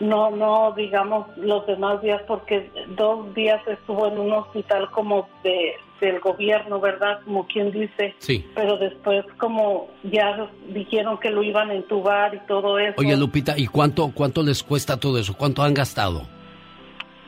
[0.00, 5.74] no, no digamos los demás días, porque dos días estuvo en un hospital como de,
[6.00, 7.20] del gobierno, ¿verdad?
[7.24, 8.14] Como quien dice.
[8.18, 8.44] Sí.
[8.54, 12.94] Pero después como ya dijeron que lo iban a entubar y todo eso.
[12.98, 15.36] Oye, Lupita, ¿y cuánto cuánto les cuesta todo eso?
[15.36, 16.22] ¿Cuánto han gastado?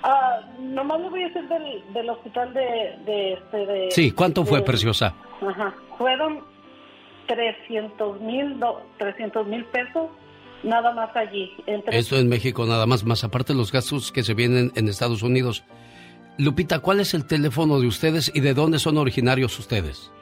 [0.03, 3.91] Ah, nomás le voy a decir del, del hospital de, de, este, de...
[3.93, 5.15] Sí, ¿cuánto fue, de- preciosa?
[5.47, 6.41] Ajá, fueron
[7.34, 8.60] 300 mil,
[8.98, 10.10] 300 mil pesos,
[10.62, 11.50] nada más allí.
[11.66, 15.22] Entre Esto en México nada más, más aparte los gastos que se vienen en Estados
[15.22, 15.64] Unidos.
[16.38, 20.12] Lupita, ¿cuál es el teléfono de ustedes y de dónde son originarios ustedes?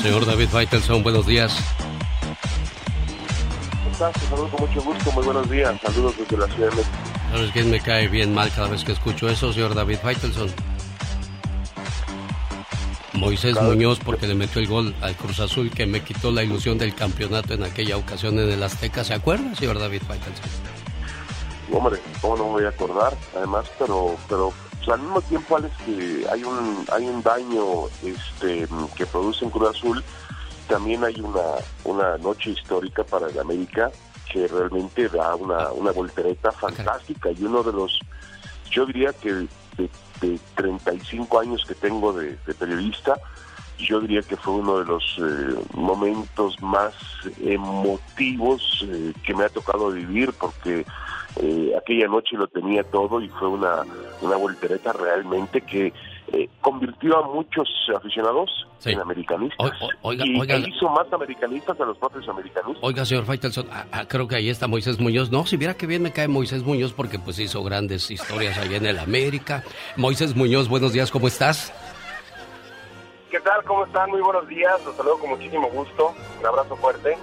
[0.00, 1.60] Señor David Faitelson, buenos días.
[3.96, 4.22] ¿Cómo estás?
[4.22, 5.80] Te saludo con mucho gusto, muy buenos días.
[5.80, 6.96] Saludos desde la Ciudad de México.
[7.30, 10.50] ¿Sabes quién me cae bien mal cada vez que escucho eso, señor David Faitelson?
[13.12, 16.76] Moisés Muñoz porque le metió el gol al Cruz Azul que me quitó la ilusión
[16.76, 19.04] del campeonato en aquella ocasión en el Azteca.
[19.04, 20.44] ¿Se acuerda, señor David Faitelson?
[21.72, 25.74] Hombre, cómo no me voy a acordar, además, pero, pero pues, al mismo tiempo, Alex,
[25.86, 28.66] que hay un, hay un daño este,
[28.96, 30.04] que produce en Cruz Azul,
[30.68, 31.42] también hay una,
[31.84, 33.90] una noche histórica para el América
[34.32, 38.00] que realmente da una, una voltereta fantástica y uno de los,
[38.70, 43.16] yo diría que de, de 35 años que tengo de, de periodista,
[43.78, 46.94] yo diría que fue uno de los eh, momentos más
[47.40, 50.86] emotivos eh, que me ha tocado vivir porque
[51.36, 53.82] eh, aquella noche lo tenía todo y fue una,
[54.20, 55.92] una voltereta realmente que
[56.32, 58.50] eh, convirtió a muchos aficionados
[58.84, 59.72] en americanistas.
[60.02, 60.56] oiga, y oiga.
[60.56, 62.82] e hizo más americanistas a los propios americanistas.
[62.82, 65.30] Oiga, señor Faitelson, ah, ah, creo que ahí está Moisés Muñoz.
[65.30, 68.76] No, si viera que bien me cae Moisés Muñoz porque pues hizo grandes historias allá
[68.78, 69.62] en el América.
[69.96, 71.72] Moisés Muñoz, buenos días, ¿cómo estás?
[73.30, 73.62] ¿Qué tal?
[73.64, 74.10] ¿Cómo están?
[74.10, 74.72] Muy buenos días.
[74.84, 76.14] Los saludo con muchísimo gusto.
[76.40, 77.16] Un abrazo fuerte.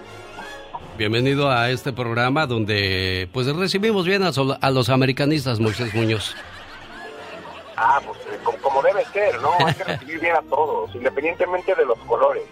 [0.98, 6.36] Bienvenido a este programa donde pues recibimos bien a, sol- a los americanistas, Moisés Muñoz.
[7.78, 9.49] Ah, pues como, como debe ser, ¿no?
[9.65, 12.43] Hay que recibir bien a todos, independientemente de los colores.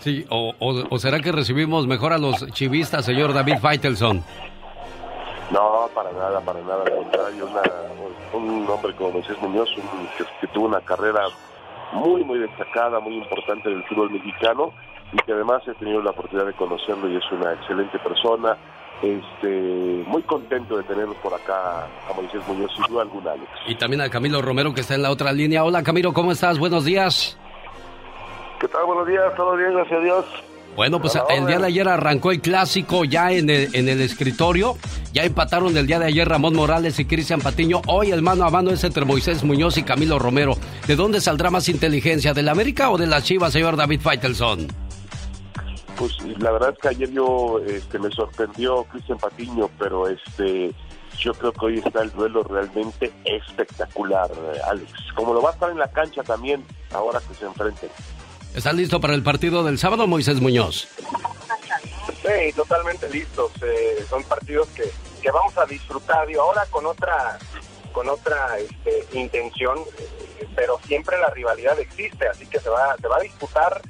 [0.00, 4.22] Sí, o, o- o será que recibimos mejor a los chivistas, señor David Faitelson?
[5.50, 6.82] No, para nada, para nada.
[6.86, 7.62] Al contrario, una-
[8.32, 11.20] un hombre como Moisés Muñoz, un- que, que tuvo una carrera
[11.92, 14.72] muy, muy destacada, muy importante en el fútbol mexicano
[15.12, 18.56] y que además he tenido la oportunidad de conocerlo y es una excelente persona.
[19.02, 23.50] Este, muy contento de tenerlo por acá a Moisés Muñoz, duda alguna, Alex.
[23.66, 25.64] Y también a Camilo Romero que está en la otra línea.
[25.64, 26.58] Hola Camilo, ¿cómo estás?
[26.58, 27.36] Buenos días.
[28.60, 28.84] ¿Qué tal?
[28.86, 30.24] Buenos días, todo bien, gracias a Dios.
[30.76, 34.00] Bueno, pues la el día de ayer arrancó el clásico ya en el, en el
[34.00, 34.76] escritorio.
[35.12, 37.82] Ya empataron el día de ayer Ramón Morales y Cristian Patiño.
[37.88, 40.54] Hoy el mano a mano es entre Moisés Muñoz y Camilo Romero.
[40.86, 42.32] ¿De dónde saldrá más inteligencia?
[42.32, 44.68] ¿De la América o de las Chivas, señor David Faitelson?
[46.02, 50.74] Pues la verdad es que ayer yo este, me sorprendió Cristian Patiño, pero este
[51.16, 54.28] yo creo que hoy está el duelo realmente espectacular,
[54.66, 54.90] Alex.
[55.14, 57.88] Como lo va a estar en la cancha también, ahora que se enfrenten.
[58.52, 60.88] ¿Estás listo para el partido del sábado, Moisés Muñoz?
[62.20, 63.52] Sí, totalmente listos.
[63.62, 64.90] eh, son partidos que,
[65.22, 66.28] que vamos a disfrutar.
[66.28, 67.38] Y ahora con otra
[67.92, 73.06] con otra este, intención, eh, pero siempre la rivalidad existe, así que se va, se
[73.06, 73.80] va a disputar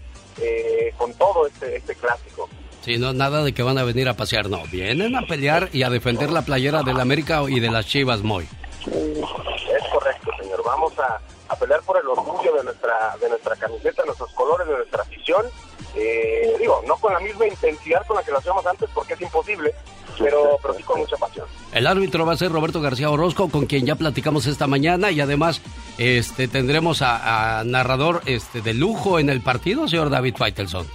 [0.40, 2.48] eh, con todo este, este clásico.
[2.82, 4.62] Sí, no, nada de que van a venir a pasear, no.
[4.70, 8.48] Vienen a pelear y a defender la playera del América y de las Chivas, Moy.
[8.84, 10.62] Es correcto, señor.
[10.64, 14.76] Vamos a, a pelear por el orgullo de nuestra de nuestra camiseta, nuestros colores, de
[14.76, 15.46] nuestra afición.
[15.94, 19.20] Eh, digo, no con la misma intensidad con la que lo hacíamos antes, porque es
[19.20, 19.74] imposible,
[20.18, 21.46] pero, pero sí con mucha pasión.
[21.72, 25.20] El árbitro va a ser Roberto García Orozco, con quien ya platicamos esta mañana, y
[25.20, 25.60] además
[25.98, 30.86] este, tendremos a, narrador este, de lujo en el partido, señor David Faitelson.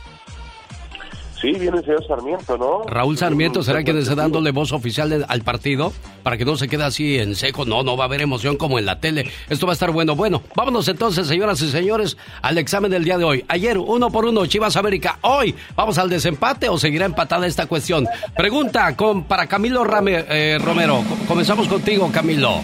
[1.42, 2.82] Sí, viene el señor Sarmiento, ¿no?
[2.88, 5.94] Raúl Sarmiento será quien esté está dándole voz oficial de- al partido
[6.24, 7.64] para que no se quede así en seco.
[7.64, 9.30] No, no va a haber emoción como en la tele.
[9.48, 10.16] Esto va a estar bueno.
[10.16, 13.46] Bueno, vámonos entonces, señoras y señores, al examen del día de hoy.
[13.50, 15.20] Ayer, uno por uno, Chivas América.
[15.22, 18.08] Hoy, ¿vamos al desempate o seguirá empatada esta cuestión?
[18.36, 21.04] Pregunta con, para Camilo Rame- eh, Romero.
[21.08, 22.62] Co- Comenzamos contigo, Camilo.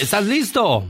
[0.00, 0.84] ¿Estás listo?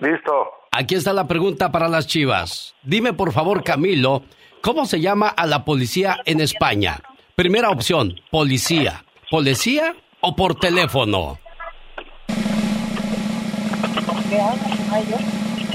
[0.00, 0.32] Listo.
[0.72, 2.74] Aquí está la pregunta para las Chivas.
[2.82, 4.22] Dime, por favor, Camilo,
[4.64, 6.98] ¿cómo se llama a la policía en España?
[7.36, 9.04] Primera opción, policía.
[9.30, 11.38] ¿Policía o por teléfono?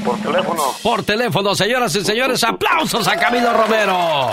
[0.03, 0.63] Por teléfono.
[0.81, 4.29] Por teléfono, señoras y señores, aplausos a Camilo Romero.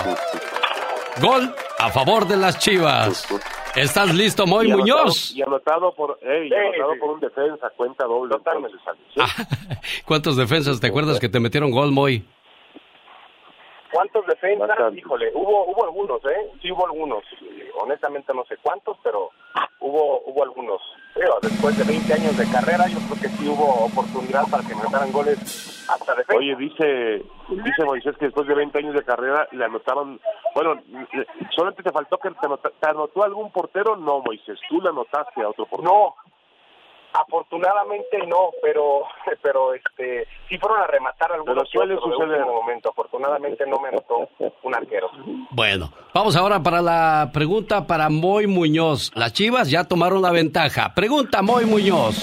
[1.21, 3.27] Gol a favor de las Chivas.
[3.75, 5.31] ¿Estás listo, Moy Y anotado- Muñoz?
[5.35, 6.99] Y anotado por, y anotado sí.
[6.99, 8.35] por un defensa, cuenta doble.
[8.35, 10.01] entonces, Alex.
[10.05, 12.25] ¿Cuántos defensas te acuerdas que te metieron gol, Moy?
[13.91, 14.67] ¿Cuántos defensas?
[14.97, 16.51] Híjole, hubo, hubo algunos, ¿eh?
[16.61, 17.23] Sí hubo algunos.
[17.81, 19.29] Honestamente no sé cuántos, pero
[19.79, 20.81] hubo, hubo algunos.
[21.13, 24.75] Pero después de 20 años de carrera, yo creo que sí hubo oportunidad para que
[24.75, 26.37] me anotaran goles hasta defensa.
[26.37, 30.19] Oye, dice, dice Moisés que después de 20 años de carrera le anotaron,
[30.53, 30.79] bueno,
[31.55, 35.41] solamente te faltó que te, anota- te anotó algún portero, no Moisés, tú le anotaste
[35.41, 35.91] a otro portero.
[35.91, 36.15] No,
[37.13, 39.03] afortunadamente no, pero
[39.41, 42.39] pero este sí fueron a rematar algunos Pero suele suceder.
[42.41, 42.89] último momento.
[42.89, 44.29] Afortunadamente no me anotó
[44.63, 45.09] un arquero.
[45.51, 49.11] Bueno, vamos ahora para la pregunta para Moy Muñoz.
[49.15, 50.93] Las Chivas ya tomaron la ventaja.
[50.93, 52.15] Pregunta Moy Muñoz.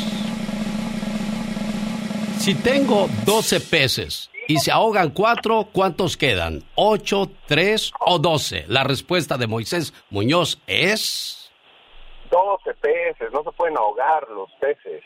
[2.39, 6.63] Si tengo 12 peces y se ahogan 4, ¿cuántos quedan?
[6.77, 8.67] ¿8, 3 o 12?
[8.69, 11.44] La respuesta de Moisés Muñoz es...
[12.35, 15.05] 12 peces, no se pueden ahogar los peces.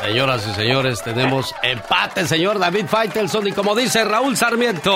[0.00, 3.48] Señoras y señores, tenemos empate, señor David Faitelson.
[3.48, 4.90] Y como dice Raúl Sarmiento...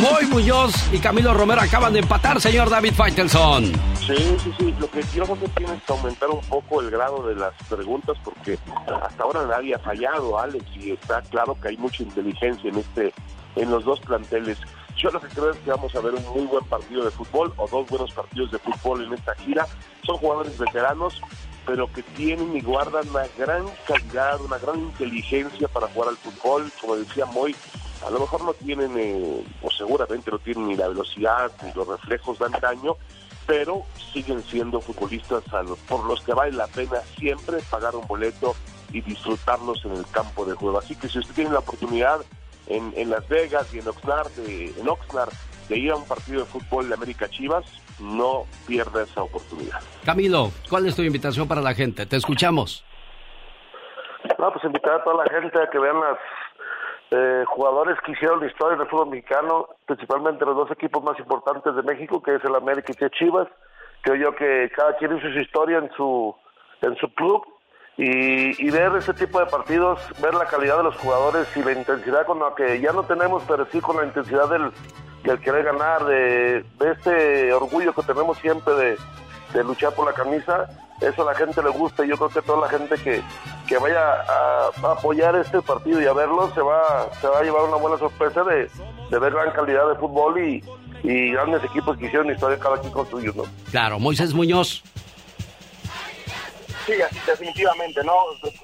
[0.00, 3.66] Moy Muñoz y Camilo Romero acaban de empatar, señor David Faitelson.
[4.06, 7.28] Sí, sí, sí, lo que yo creo que tienes que aumentar un poco el grado
[7.28, 8.58] de las preguntas porque
[9.02, 13.12] hasta ahora nadie ha fallado, Alex, y está claro que hay mucha inteligencia en este,
[13.56, 14.58] en los dos planteles.
[14.96, 17.52] Yo lo que creo es que vamos a ver un muy buen partido de fútbol
[17.56, 19.66] o dos buenos partidos de fútbol en esta gira.
[20.04, 21.20] Son jugadores veteranos,
[21.66, 26.70] pero que tienen y guardan una gran calidad, una gran inteligencia para jugar al fútbol.
[26.80, 27.56] Como decía Moy,
[28.06, 31.88] a lo mejor no tienen, eh, o seguramente no tienen ni la velocidad ni los
[31.88, 32.96] reflejos de antaño,
[33.46, 35.42] pero siguen siendo futbolistas
[35.88, 38.54] por los que vale la pena siempre pagar un boleto
[38.92, 40.78] y disfrutarlos en el campo de juego.
[40.78, 42.20] Así que si usted tiene la oportunidad
[42.72, 45.32] en, en Las Vegas y en Oxnard, de, en Oxnard
[45.68, 47.64] de ir a un partido de fútbol de América Chivas,
[48.00, 49.80] no pierda esa oportunidad.
[50.04, 52.06] Camilo, ¿cuál es tu invitación para la gente?
[52.06, 52.84] Te escuchamos.
[54.38, 56.18] No, pues invitar a toda la gente a que vean las
[57.10, 61.74] eh, jugadores que hicieron la historia del fútbol mexicano, principalmente los dos equipos más importantes
[61.74, 63.48] de México, que es el América y el Chivas.
[64.02, 66.34] Creo yo que cada quien hizo su historia en su
[66.80, 67.44] en su club
[67.96, 71.72] y, y ver este tipo de partidos, ver la calidad de los jugadores y la
[71.72, 74.70] intensidad con la que ya no tenemos, pero sí con la intensidad del,
[75.24, 78.98] del querer ganar, de, de este orgullo que tenemos siempre de,
[79.52, 80.68] de luchar por la camisa,
[81.00, 83.20] eso a la gente le gusta y yo creo que toda la gente que,
[83.66, 87.64] que vaya a, apoyar este partido y a verlo se va, se va a llevar
[87.64, 88.70] una buena sorpresa de,
[89.10, 90.64] de ver gran calidad de fútbol y,
[91.02, 93.06] y grandes equipos que hicieron historia cada quien con
[93.36, 93.44] ¿no?
[93.70, 94.82] Claro, Moisés Muñoz.
[96.86, 96.94] Sí,
[97.26, 98.14] definitivamente, ¿no?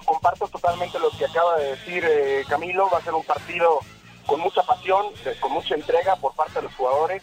[0.04, 2.90] Comparto totalmente lo que acaba de decir eh, Camilo.
[2.90, 3.80] Va a ser un partido
[4.26, 5.06] con mucha pasión,
[5.40, 7.22] con mucha entrega por parte de los jugadores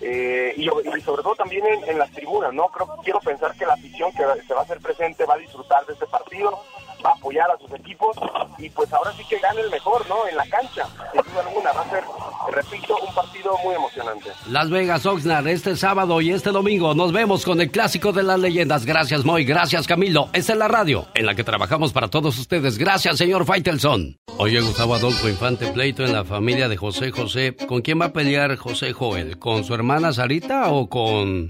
[0.00, 0.66] eh, y,
[1.00, 2.68] sobre todo también en, en las tribunas, ¿no?
[2.68, 5.86] Creo, quiero pensar que la afición que se va a hacer presente va a disfrutar
[5.86, 6.62] de este partido,
[7.12, 8.16] apoyar a sus equipos
[8.58, 10.26] y pues ahora sí que gane el mejor, ¿no?
[10.28, 11.72] En la cancha, sin duda alguna.
[11.72, 12.04] Va a ser,
[12.50, 14.30] repito, un partido muy emocionante.
[14.48, 18.38] Las Vegas, Oxnard, este sábado y este domingo nos vemos con el clásico de las
[18.38, 18.86] leyendas.
[18.86, 19.44] Gracias, Moy.
[19.44, 20.28] Gracias, Camilo.
[20.32, 22.78] Esta es la radio en la que trabajamos para todos ustedes.
[22.78, 24.18] Gracias, señor Faitelson.
[24.38, 27.56] Oye, Gustavo Adolfo Infante Pleito en la familia de José José.
[27.66, 29.38] ¿Con quién va a pelear José Joel?
[29.38, 31.48] ¿Con su hermana Sarita o con,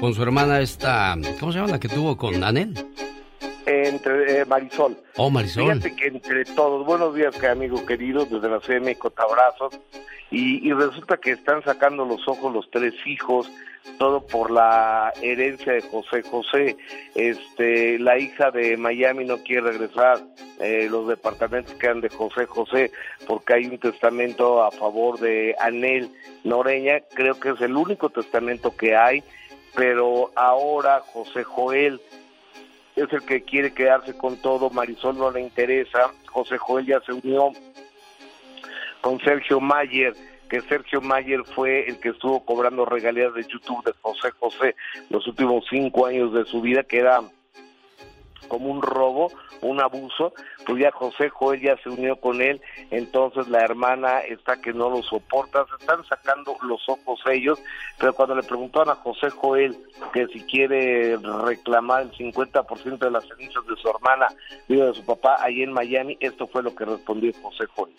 [0.00, 1.16] con su hermana esta...
[1.40, 2.74] ¿Cómo se llama la que tuvo con Anel?
[3.66, 4.96] Entre eh, Marisol.
[5.16, 5.64] Oh, Marisol.
[5.64, 9.22] Fíjate que entre todos, buenos días, que amigo querido, desde la Ciudad de México, te
[9.22, 9.70] abrazo.
[10.30, 13.50] Y, y resulta que están sacando los ojos los tres hijos,
[13.98, 16.76] todo por la herencia de José José.
[17.14, 20.20] Este, la hija de Miami no quiere regresar,
[20.60, 22.90] eh, los departamentos quedan de José José,
[23.26, 26.10] porque hay un testamento a favor de Anel
[26.42, 29.22] Noreña, creo que es el único testamento que hay,
[29.74, 32.00] pero ahora José Joel
[32.96, 37.12] es el que quiere quedarse con todo, Marisol no le interesa, José Joel ya se
[37.12, 37.50] unió
[39.00, 40.14] con Sergio Mayer,
[40.48, 44.76] que Sergio Mayer fue el que estuvo cobrando regalías de YouTube de José José
[45.10, 47.20] los últimos cinco años de su vida, que era
[48.48, 49.30] como un robo,
[49.62, 50.32] un abuso,
[50.66, 52.60] pues ya José Joel ya se unió con él,
[52.90, 57.58] entonces la hermana está que no lo soporta, se están sacando los ojos ellos,
[57.98, 59.76] pero cuando le preguntaron a José Joel
[60.12, 64.26] que si quiere reclamar el 50% de las cenizas de su hermana,
[64.68, 67.92] digo de su papá, ahí en Miami, esto fue lo que respondió José Joel.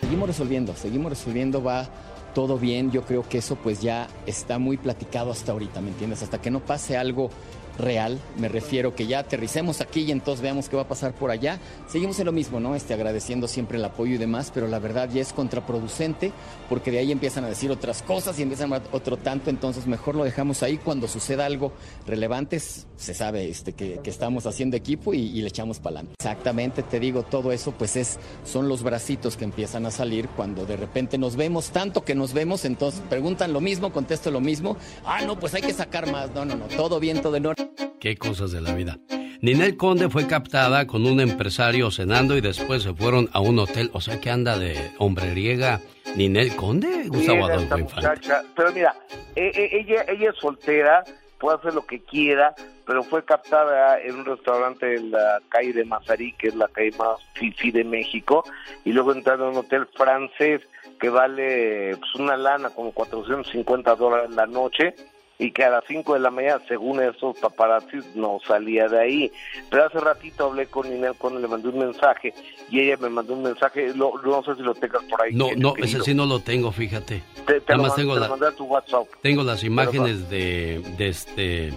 [0.00, 1.86] Seguimos resolviendo, seguimos resolviendo, va
[2.34, 2.90] todo bien.
[2.90, 6.22] Yo creo que eso pues ya está muy platicado hasta ahorita, ¿me entiendes?
[6.22, 7.30] Hasta que no pase algo
[7.78, 11.30] real, me refiero que ya aterricemos aquí y entonces veamos qué va a pasar por
[11.30, 11.58] allá.
[11.88, 12.74] Seguimos en lo mismo, ¿no?
[12.74, 16.32] Este, agradeciendo siempre el apoyo y demás, pero la verdad ya es contraproducente
[16.68, 20.14] porque de ahí empiezan a decir otras cosas y empiezan a otro tanto, entonces mejor
[20.14, 20.78] lo dejamos ahí.
[20.78, 21.72] Cuando suceda algo
[22.06, 26.14] relevante, se sabe este, que, que estamos haciendo equipo y, y le echamos para adelante.
[26.18, 30.66] Exactamente, te digo, todo eso pues es, son los bracitos que empiezan a salir cuando
[30.66, 34.76] de repente nos vemos, tanto que nos vemos, entonces preguntan lo mismo, contesto lo mismo.
[35.04, 36.30] Ah, no, pues hay que sacar más.
[36.34, 37.69] No, no, no, todo bien, todo en orden.
[37.98, 38.98] Qué cosas de la vida.
[39.42, 43.90] Ninel Conde fue captada con un empresario cenando y después se fueron a un hotel.
[43.94, 45.80] O sea que anda de hombreriega.
[46.14, 48.08] Ninel Conde, Gustavo Adolfo Infante.
[48.08, 48.42] muchacha.
[48.54, 48.94] Pero mira,
[49.36, 51.04] eh, eh, ella, ella es soltera,
[51.38, 52.54] puede hacer lo que quiera,
[52.86, 56.92] pero fue captada en un restaurante en la calle de Mazarí, que es la calle
[56.98, 58.44] más fifi de México,
[58.84, 60.60] y luego entraron a un hotel francés
[61.00, 64.94] que vale pues, una lana, como 450 dólares la noche,
[65.40, 69.32] y que a las 5 de la mañana, según estos paparazzis, no salía de ahí.
[69.70, 72.32] Pero hace ratito hablé con Ninel cuando le mandé un mensaje,
[72.70, 75.34] y ella me mandó un mensaje, lo- no sé si lo tengas por ahí.
[75.34, 75.74] No, querido.
[75.76, 77.22] no, ese sí no lo tengo, fíjate.
[77.46, 79.06] Te, te Nada más tengo te la- a tu WhatsApp.
[79.22, 81.72] Tengo las imágenes de, de este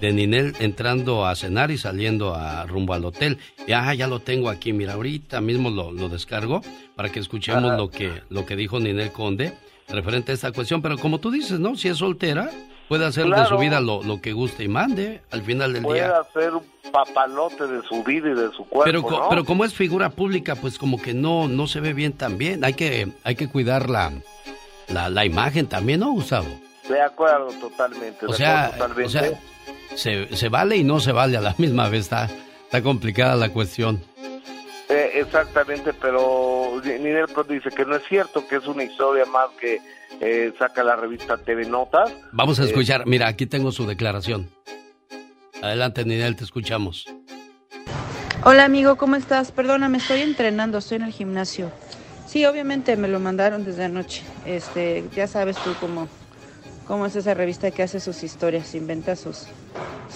[0.00, 3.38] de Ninel entrando a cenar y saliendo a rumbo al hotel.
[3.66, 6.60] Y, ah, ya lo tengo aquí, mira, ahorita mismo lo, lo descargo
[6.96, 7.76] para que escuchemos Ajá.
[7.76, 9.52] lo que lo que dijo Ninel Conde
[9.88, 10.82] referente a esta cuestión.
[10.82, 11.76] Pero como tú dices, ¿no?
[11.76, 12.50] Si es soltera,
[12.88, 16.00] puede hacer de su vida lo, lo que guste y mande al final del Puede
[16.00, 16.18] día.
[16.18, 16.62] hacer un
[16.92, 19.28] papalote de su vida y de su cuerpo, Pero, ¿no?
[19.28, 22.64] pero como es figura pública, pues como que no, no se ve bien también.
[22.64, 24.12] Hay que, hay que cuidar la,
[24.88, 26.46] la, la imagen también, ¿no, Gustavo?
[26.88, 28.26] De acuerdo, totalmente.
[28.26, 29.18] O de sea, acuerdo, totalmente.
[29.18, 29.40] o sea
[29.96, 32.02] se, se vale y no se vale a la misma vez.
[32.02, 32.28] Está,
[32.64, 34.00] está complicada la cuestión.
[34.94, 39.80] Eh, exactamente, pero Ninel dice que no es cierto, que es una historia más que
[40.20, 42.12] eh, saca la revista TV Notas.
[42.30, 44.48] Vamos a Eh, escuchar, mira, aquí tengo su declaración.
[45.60, 47.06] Adelante, Ninel, te escuchamos.
[48.44, 49.50] Hola amigo, ¿cómo estás?
[49.50, 51.72] Perdóname, estoy entrenando, estoy en el gimnasio.
[52.28, 54.22] Sí, obviamente me lo mandaron desde anoche.
[54.46, 56.06] Este, ya sabes tú cómo,
[56.86, 59.48] cómo es esa revista que hace sus historias, inventa sus,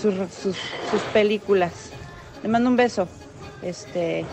[0.01, 0.57] sus, sus,
[0.89, 1.91] sus películas.
[2.45, 3.09] Le mando un beso.
[3.61, 4.25] Este,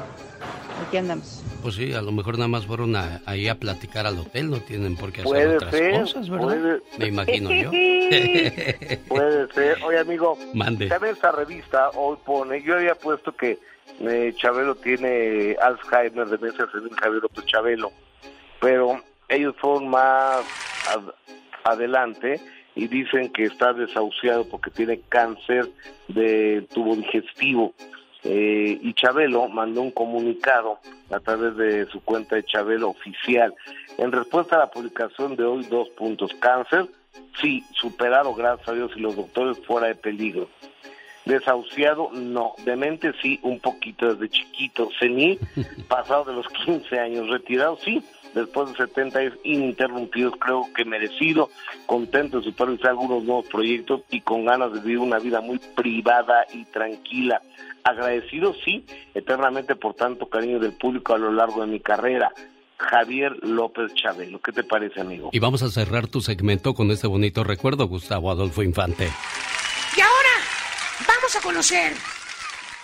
[0.88, 1.44] aquí andamos.
[1.62, 4.58] Pues sí, a lo mejor nada más fueron a- ahí a platicar al hotel, no
[4.60, 6.46] tienen por qué hacer Puede otras ser, cosas, ¿verdad?
[6.46, 7.72] puede- Me imagino yo.
[9.08, 9.84] Puede ser.
[9.84, 10.88] Oye, amigo, Mande.
[10.88, 13.58] también esta revista hoy pone, yo había puesto que
[14.00, 17.92] eh, Chabelo tiene Alzheimer, demencia senil Javier López Chabelo,
[18.60, 20.44] pero ellos fueron más
[20.94, 21.14] ad-
[21.64, 22.40] adelante
[22.76, 25.70] y dicen que está desahuciado porque tiene cáncer
[26.10, 27.74] de tubo digestivo.
[28.28, 30.80] Eh, y Chabelo mandó un comunicado
[31.12, 33.54] a través de su cuenta de Chabelo oficial.
[34.00, 36.32] En respuesta a la publicación de hoy, dos puntos.
[36.40, 36.88] Cáncer,
[37.40, 40.50] sí, superado, gracias a Dios, y los doctores fuera de peligro.
[41.26, 42.54] Desahuciado, no.
[42.66, 44.90] Demente, sí, un poquito desde chiquito.
[45.00, 45.40] Senil,
[45.88, 47.30] pasado de los 15 años.
[47.30, 48.04] Retirado, sí,
[48.34, 51.50] después de 70 años ininterrumpidos, creo que merecido.
[51.86, 56.46] Contento de supervisar algunos nuevos proyectos y con ganas de vivir una vida muy privada
[56.54, 57.42] y tranquila.
[57.86, 58.84] Agradecido, sí,
[59.14, 62.32] eternamente por tanto cariño del público a lo largo de mi carrera.
[62.80, 65.30] Javier López Chabelo, ¿qué te parece, amigo?
[65.32, 69.12] Y vamos a cerrar tu segmento con este bonito recuerdo, Gustavo Adolfo Infante.
[69.96, 70.36] Y ahora
[71.08, 71.94] vamos a conocer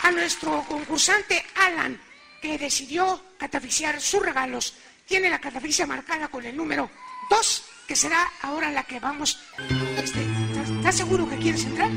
[0.02, 2.00] a nuestro concursante Alan,
[2.40, 4.78] que decidió catafixear sus regalos.
[5.04, 6.88] Tiene la catafixia marcada con el número
[7.28, 9.42] 2, que será ahora la que vamos.
[9.98, 11.90] Este, ¿estás, estás seguro que quieres entrar?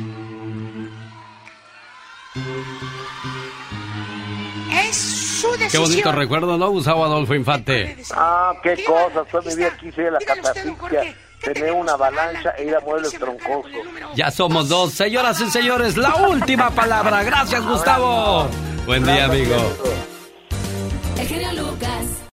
[5.72, 7.98] Qué bonito recuerdo, ¿no, Gustavo Adolfo Infante?
[8.14, 12.66] Ah, qué cosas, toda mi vida quise ir a la catafixia, tener una avalancha e
[12.66, 13.72] ir a muebles troncosos.
[14.16, 17.24] Ya somos dos, señoras y señores, la última palabra.
[17.24, 18.48] Gracias, Gustavo.
[18.86, 19.56] Buen día, amigo.
[21.18, 22.26] El genio Lucas.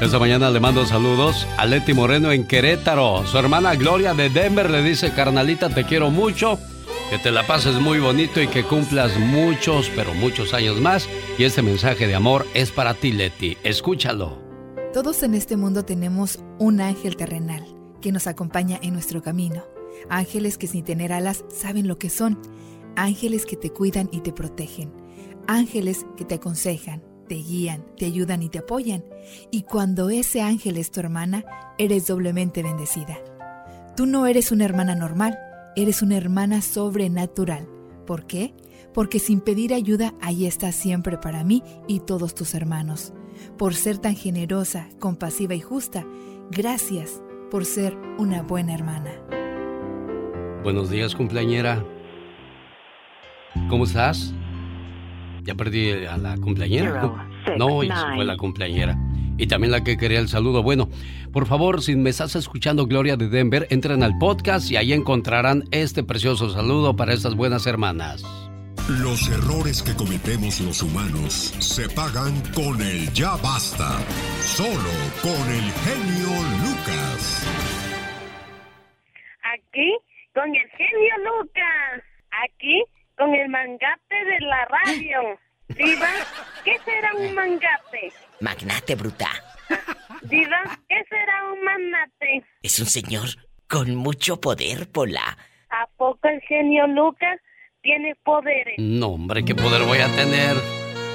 [0.00, 3.26] Esta mañana le mando saludos a Leti Moreno en Querétaro.
[3.26, 6.58] Su hermana Gloria de Denver le dice, carnalita, te quiero mucho,
[7.10, 11.08] que te la pases muy bonito y que cumplas muchos, pero muchos años más.
[11.38, 13.56] Y este mensaje de amor es para ti, Leti.
[13.64, 14.38] Escúchalo.
[14.94, 17.66] Todos en este mundo tenemos un ángel terrenal
[18.00, 19.64] que nos acompaña en nuestro camino.
[20.08, 22.40] Ángeles que sin tener alas saben lo que son.
[22.94, 24.92] Ángeles que te cuidan y te protegen.
[25.48, 29.04] Ángeles que te aconsejan, te guían, te ayudan y te apoyan.
[29.50, 31.44] Y cuando ese ángel es tu hermana,
[31.76, 33.18] eres doblemente bendecida.
[33.96, 35.36] Tú no eres una hermana normal,
[35.76, 37.68] eres una hermana sobrenatural.
[38.06, 38.54] ¿Por qué?
[38.92, 43.12] Porque sin pedir ayuda, ahí estás siempre para mí y todos tus hermanos.
[43.56, 46.04] Por ser tan generosa, compasiva y justa,
[46.50, 49.10] gracias por ser una buena hermana.
[50.62, 51.84] Buenos días, cumpleañera.
[53.68, 54.34] ¿Cómo estás?
[55.42, 56.92] Ya perdí a la cumpleañera.
[56.92, 57.16] Zero,
[57.46, 58.98] six, No, ya fue la cumpleañera.
[59.40, 60.62] Y también la que quería el saludo.
[60.62, 60.90] Bueno,
[61.32, 65.64] por favor, si me estás escuchando Gloria de Denver, entren al podcast y ahí encontrarán
[65.70, 68.22] este precioso saludo para estas buenas hermanas.
[68.86, 73.98] Los errores que cometemos los humanos se pagan con el ya basta.
[74.42, 74.92] Solo
[75.22, 76.28] con el genio
[76.60, 77.46] Lucas.
[79.54, 79.96] Aquí
[80.34, 82.04] con el genio Lucas.
[82.44, 82.84] Aquí
[83.16, 85.38] con el mangate de la radio.
[85.68, 86.10] Diva,
[86.62, 88.12] ¿qué será un mangate?
[88.40, 89.28] Magnate bruta.
[90.22, 92.44] Diva, ¿qué será un manate?
[92.62, 93.28] Es un señor
[93.68, 95.38] con mucho poder, Pola.
[95.70, 97.38] ¿A poco el genio Lucas
[97.82, 98.74] tiene poderes?
[98.78, 100.56] No, hombre, qué poder voy a tener.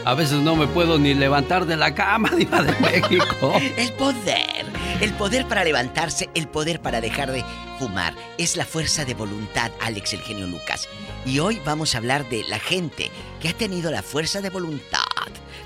[0.05, 3.53] A veces no me puedo ni levantar de la cama, Diva de México.
[3.75, 4.65] El poder.
[5.01, 7.43] El poder para levantarse, el poder para dejar de
[7.79, 8.13] fumar.
[8.37, 10.87] Es la fuerza de voluntad, Alex el genio Lucas.
[11.25, 13.09] Y hoy vamos a hablar de la gente
[13.41, 14.99] que ha tenido la fuerza de voluntad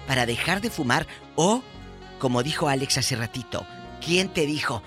[0.07, 1.05] para dejar de fumar
[1.41, 1.63] o,
[2.19, 3.65] como dijo Alex hace ratito,
[4.05, 4.83] ¿quién te dijo?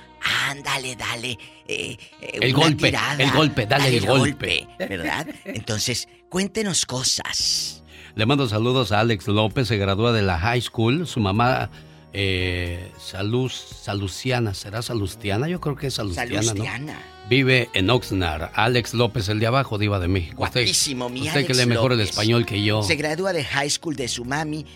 [0.51, 1.39] Ándale, dale.
[1.67, 4.69] eh, eh, El una golpe, tirada, el golpe, dale el golpe.
[4.79, 5.27] ¿Verdad?
[5.47, 7.83] Entonces, cuéntenos cosas.
[8.15, 11.07] Le mando saludos a Alex López, se gradúa de la high school.
[11.07, 11.71] Su mamá,
[12.13, 15.49] eh, ¿será Salustiana?
[15.49, 16.93] Yo creo que es Salustiana, Salustiana.
[16.93, 17.29] ¿no?
[17.31, 18.51] Vive en Oxnard.
[18.55, 20.43] Alex López, el de abajo, Diva de México.
[20.43, 22.83] Usted- Guapísimo, mi Usted que Alex lee mejor el español que yo.
[22.83, 24.67] Se gradúa de high school de su mami.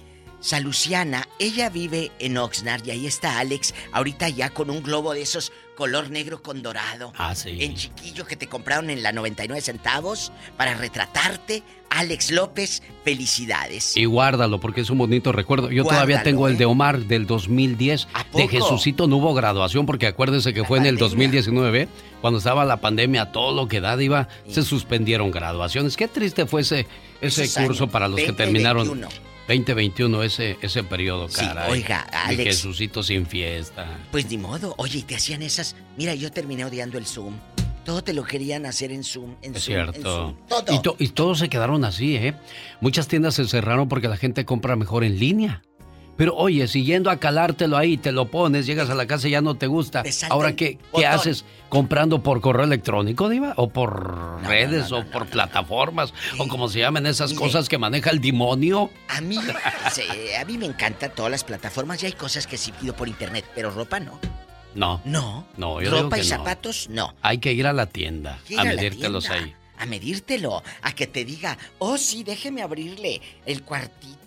[0.41, 5.23] Saluciana, ella vive en Oxnard y ahí está Alex, ahorita ya con un globo de
[5.23, 7.13] esos color negro con dorado.
[7.17, 7.59] Ah, sí.
[7.61, 11.63] En chiquillo que te compraron en la 99 centavos para retratarte.
[11.89, 13.97] Alex López, felicidades.
[13.97, 15.71] Y guárdalo porque es un bonito recuerdo.
[15.71, 16.59] Yo todavía tengo el ¿eh?
[16.59, 18.07] de Omar del 2010.
[18.07, 18.39] poco?
[18.39, 21.89] De Jesucito no hubo graduación porque acuérdese que fue en el 2019,
[22.21, 25.97] cuando estaba la pandemia, todo lo que da, iba, se suspendieron graduaciones.
[25.97, 26.87] Qué triste fue ese,
[27.21, 28.87] ese Esos curso años, para los que 20, terminaron.
[28.89, 29.36] 21.
[29.49, 31.71] 2021, ese, ese periodo, Sí, caray.
[31.71, 32.45] oiga, Mi Alex.
[32.45, 33.87] Jesucito sin fiesta.
[34.11, 34.75] Pues ni modo.
[34.79, 35.77] Oye, y te hacían esas.
[35.97, 37.35] Mira, yo terminé odiando el Zoom.
[37.85, 39.37] Todo te lo querían hacer en Zoom.
[39.43, 40.17] En Es Zoom, en cierto.
[40.17, 40.37] Zoom.
[40.49, 40.75] Todo.
[40.75, 42.35] Y, to- y todos se quedaron así, ¿eh?
[42.81, 45.63] Muchas tiendas se cerraron porque la gente compra mejor en línea.
[46.17, 49.33] Pero oye, si yendo a calártelo ahí, te lo pones, llegas a la casa y
[49.33, 50.03] ya no te gusta.
[50.11, 50.79] salta Ahora, ¿qué.
[50.95, 51.45] ¿qué haces?
[51.69, 53.53] ¿Comprando por correo electrónico, Diva?
[53.57, 54.93] ¿O por redes?
[54.93, 56.15] ¿O por plataformas?
[56.39, 57.43] ¿O como se llaman esas Mire.
[57.43, 58.91] cosas que maneja el demonio?
[59.09, 59.39] A mí,
[59.93, 60.03] sí,
[60.41, 63.45] a mí me encantan todas las plataformas y hay cosas que sí pido por internet,
[63.55, 64.19] pero ropa no.
[64.75, 65.01] No.
[65.05, 65.47] No.
[65.57, 67.15] No, yo digo ropa que y zapatos no.
[67.23, 69.55] Hay que ir a la tienda a medírtelos tienda, ahí.
[69.79, 74.26] A medírtelo, a que te diga, oh sí, déjeme abrirle el cuartito.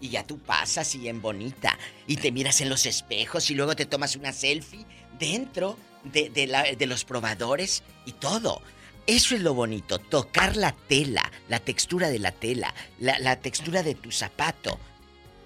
[0.00, 1.78] Y ya tú pasas y en bonita.
[2.06, 4.86] Y te miras en los espejos y luego te tomas una selfie
[5.18, 8.62] dentro de, de la- de los probadores y todo.
[9.06, 13.82] Eso es lo bonito, tocar la tela, la textura de la tela, la, la textura
[13.82, 14.78] de tu zapato.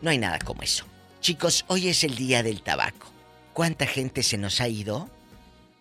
[0.02, 0.84] No hay nada como eso.
[1.20, 3.06] Chicos, hoy es el día del tabaco.
[3.54, 5.08] ¿Cuánta gente se nos ha ido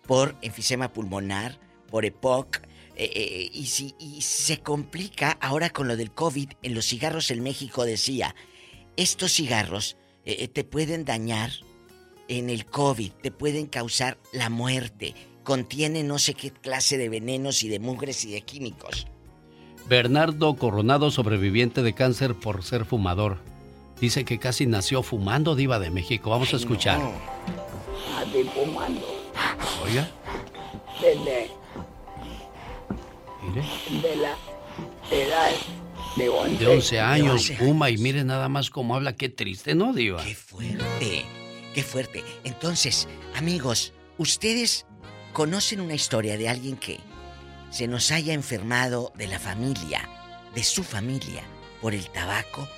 [0.06, 1.58] por enfisema pulmonar,
[1.90, 2.60] por EPOC?
[2.96, 6.50] Eh, eh, y, si, y se complica ahora con lo del COVID.
[6.62, 8.34] En los cigarros en México decía,
[8.96, 11.50] estos cigarros eh, te pueden dañar
[12.28, 15.14] en el COVID, te pueden causar la muerte.
[15.42, 19.06] Contiene no sé qué clase de venenos y de mugres y de químicos.
[19.88, 23.38] Bernardo Coronado, sobreviviente de cáncer por ser fumador.
[24.00, 26.30] Dice que casi nació fumando Diva de México.
[26.30, 27.00] Vamos a escuchar.
[28.16, 29.06] Así fumando.
[29.84, 30.08] Oiga,
[31.00, 31.63] Desde.
[33.52, 34.36] De la
[35.10, 35.50] edad
[36.16, 36.56] de 11.
[36.64, 39.14] De 11 años, fuma y mire nada más cómo habla.
[39.16, 40.22] Qué triste, ¿no, Diva?
[40.24, 41.24] Qué fuerte,
[41.74, 42.24] qué fuerte.
[42.44, 44.86] Entonces, amigos, ¿ustedes
[45.32, 47.00] conocen una historia de alguien que
[47.70, 50.08] se nos haya enfermado de la familia,
[50.54, 51.42] de su familia,
[51.80, 52.68] por el tabaco?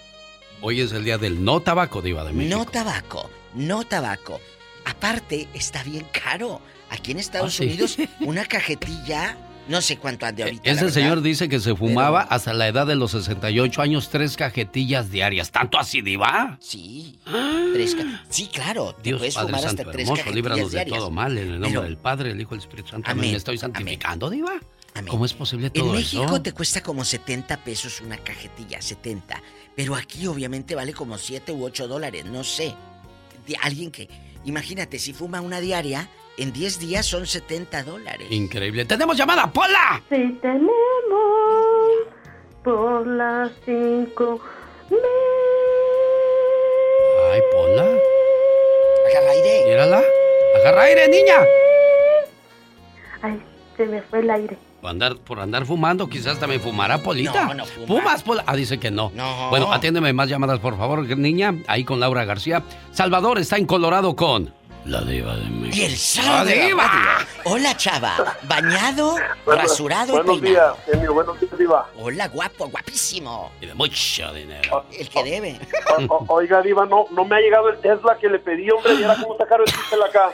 [0.63, 2.57] Hoy es el día del no tabaco, Diva de México.
[2.59, 4.41] No tabaco, no tabaco.
[4.87, 6.61] Aparte, está bien caro.
[6.89, 7.65] Aquí en Estados Ah, sí.
[7.65, 9.37] Unidos, una cajetilla,
[9.69, 10.63] no sé cuánto ande ahorita.
[10.65, 14.37] la Ese señor dice que se fumaba hasta la edad de los 68 años tres
[14.37, 15.51] cajetillas diarias.
[15.51, 16.57] ¿Tanto así, Diva?
[16.61, 17.19] Sí.
[17.73, 18.95] Tres ca- sí, claro.
[18.95, 20.99] te Dios puedes Padre fumar Santo hasta tres hermoso, cajetillas líbranos de diarias.
[20.99, 21.33] todo mal.
[21.39, 23.11] En el nombre Pero- del Padre, el Hijo y el Espíritu Santo.
[23.11, 23.31] Amén.
[23.33, 24.53] ¿Me estoy santificando, Diva?
[24.95, 25.11] Amén.
[25.11, 26.43] ¿Cómo es posible En todo México eso?
[26.43, 29.43] te cuesta como 70 pesos una cajetilla, 70.
[29.75, 32.75] Pero aquí obviamente vale como 7 u 8 dólares, no sé.
[33.47, 34.09] De alguien que,
[34.47, 38.29] imagínate, si fuma una diaria, en 10 días son 70 dólares.
[38.31, 38.85] Increíble.
[38.85, 40.03] ¡Tenemos llamada, Pola!
[40.09, 40.71] Sí tenemos
[42.63, 44.41] por las cinco
[47.33, 47.85] Ay, Pola.
[49.11, 49.65] Agarra aire.
[49.67, 50.03] Mírala.
[50.57, 51.35] Agarra aire, niña.
[53.23, 53.41] Ay,
[53.77, 54.59] se me fue el aire.
[54.81, 57.47] Por andar, por andar fumando, quizás también fumará Polita.
[57.47, 57.87] No, no fuma.
[57.87, 58.45] ¿Fumas, Pola?
[58.47, 59.11] Ah, dice que no.
[59.15, 59.51] No.
[59.51, 61.55] Bueno, atiéndeme más llamadas, por favor, niña.
[61.67, 62.63] Ahí con Laura García.
[62.93, 64.53] Salvador está en Colorado con...
[64.87, 65.77] La diva de México.
[65.77, 67.19] Y el sábado ¡La de la diva!
[67.45, 68.37] Hola, chava.
[68.43, 70.75] Bañado, rasurado Buenos y peinado.
[70.77, 71.13] días, genio.
[71.15, 71.91] Buenos días, Diva.
[71.97, 73.51] Hola, guapo, guapísimo.
[73.61, 74.87] Y de mucho dinero.
[74.97, 75.61] El que debe.
[76.09, 78.95] O- o- oiga, Diva, no, no me ha llegado el Tesla que le pedí, hombre.
[78.95, 80.33] Y ahora cómo sacaron el Tesla acá.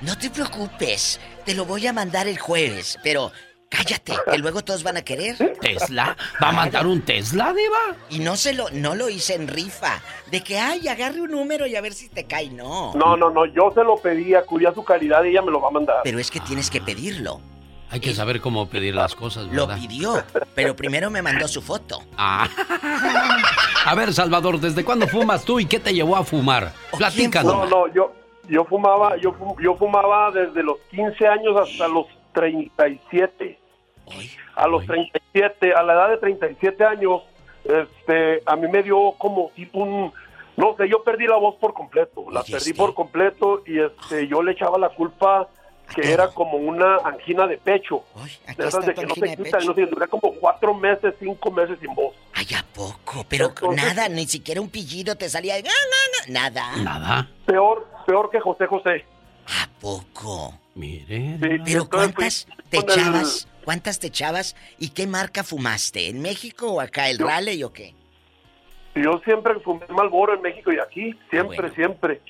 [0.00, 3.30] No te preocupes, te lo voy a mandar el jueves, pero
[3.70, 5.36] cállate, que luego todos van a querer.
[5.60, 6.16] ¿Tesla?
[6.42, 7.96] ¿Va a mandar un Tesla, diva?
[8.10, 11.66] Y no se lo, no lo hice en rifa, de que ay, agarre un número
[11.66, 12.92] y a ver si te cae, no.
[12.94, 13.46] No, no, no.
[13.46, 16.00] Yo se lo pedí, acudí a su caridad y ella me lo va a mandar.
[16.04, 17.40] Pero es que tienes que pedirlo.
[17.92, 19.82] Hay que saber cómo pedir las cosas, Lo ¿verdad?
[19.82, 20.22] pidió,
[20.54, 22.02] pero primero me mandó su foto.
[22.16, 22.48] Ah.
[23.86, 26.72] A ver, Salvador, ¿desde cuándo fumas tú y qué te llevó a fumar?
[26.96, 27.52] Platícanos.
[27.52, 28.12] No, no, yo,
[28.48, 33.58] yo fumaba, yo, yo fumaba desde los 15 años hasta los 37.
[34.54, 37.22] A los 37, a la edad de 37 años,
[37.64, 40.12] este, a mí me dio como tipo un,
[40.56, 44.42] no sé, yo perdí la voz por completo, la perdí por completo y este, yo
[44.42, 45.48] le echaba la culpa
[45.94, 48.04] que era como una angina de pecho,
[48.56, 51.78] de esas de que no se quita, no sé, duré como cuatro meses, cinco meses
[51.80, 52.14] sin voz.
[52.32, 53.24] Ay, ¿a poco?
[53.28, 55.56] Pero nada, ni siquiera un pillido te salía.
[56.28, 56.76] Nada.
[56.76, 57.28] Nada.
[57.44, 59.04] Peor, peor que José José.
[59.46, 60.54] ¿A poco?
[60.74, 61.38] Mire.
[61.64, 63.48] Pero ¿cuántas te echabas?
[63.64, 64.56] ¿Cuántas te echabas?
[64.78, 66.08] ¿Y qué marca fumaste?
[66.08, 67.08] ¿En México o acá?
[67.08, 67.94] ¿El Raleigh o qué?
[68.94, 72.20] Yo siempre fumé Malboro en México y aquí, siempre, siempre.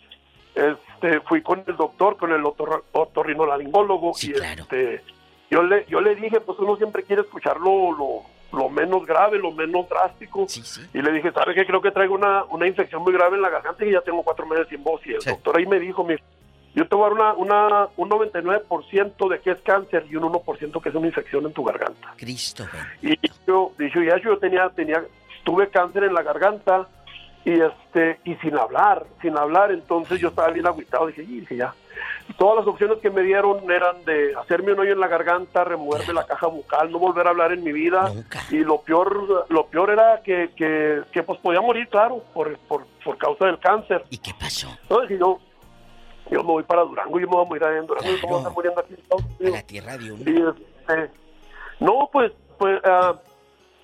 [0.55, 4.33] Este, fui con el doctor, con el otor- otorrinolaringólogo y
[4.63, 5.03] este,
[5.51, 8.23] yo le, yo le dije, pues uno siempre quiere escuchar lo, lo,
[8.59, 10.47] lo menos grave, lo menos drástico.
[10.93, 11.65] Y le dije, ¿sabe qué?
[11.65, 14.45] Creo que traigo una, una infección muy grave en la garganta y ya tengo cuatro
[14.47, 15.01] meses sin voz.
[15.07, 16.23] Y el doctor ahí me dijo, "Mire,
[16.75, 20.25] yo te voy a dar una, una, un 99% de que es cáncer y un
[20.25, 22.15] 1% que es una infección en tu garganta.
[22.17, 22.67] Cristo.
[23.03, 25.05] Y yo, y hecho, yo tenía, tenía,
[25.45, 26.87] tuve cáncer en la garganta
[27.45, 31.57] y este, y sin hablar, sin hablar, entonces yo estaba bien agüitado, dije, y dije
[31.57, 31.75] ya.
[32.39, 36.15] Todas las opciones que me dieron eran de hacerme un hoyo en la garganta, removerme
[36.15, 38.13] la caja bucal, no volver a hablar en mi vida.
[38.51, 42.87] Y lo peor, lo peor era que, que, que, pues podía morir, claro, por, por,
[43.05, 44.05] por causa del cáncer.
[44.11, 44.69] ¿Y qué pasó?
[44.83, 45.41] Entonces yo,
[46.31, 48.53] yo me voy para Durango, yo me voy a morir en Durango, voy a estar
[48.53, 49.57] muriendo aquí en Estados Unidos.
[49.57, 50.23] La tierra de uno.
[50.31, 51.11] Y, este,
[51.81, 53.17] no, pues, pues ah,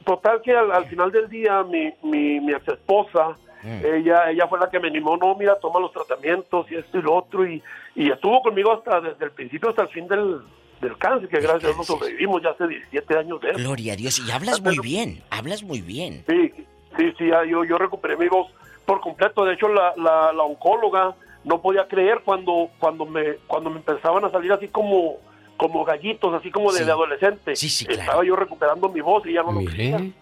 [0.05, 4.60] total que al, al final del día mi, mi, mi ex esposa, ella, ella fue
[4.60, 7.60] la que me animó, no, mira, toma los tratamientos y esto y lo otro, y,
[7.97, 10.40] y estuvo conmigo hasta desde el principio hasta el fin del,
[10.81, 13.59] del cáncer, que gracias a Dios lo sobrevivimos ya hace 17 años de eso.
[13.59, 14.20] Gloria a Dios.
[14.20, 16.24] Y hablas muy bien, hablas muy bien.
[16.28, 16.52] Sí,
[16.97, 18.48] sí, sí, yo, yo recuperé mi voz
[18.85, 19.44] por completo.
[19.44, 21.16] De hecho, la, la, la oncóloga
[21.47, 25.16] no podía creer cuando, cuando, me, cuando me empezaban a salir así como,
[25.56, 26.85] como gallitos, así como de, Sí.
[26.85, 27.52] de adolescente.
[27.52, 29.60] Estaba yo recuperando mi voz y ya no lo.
[29.60, 30.12] Mire,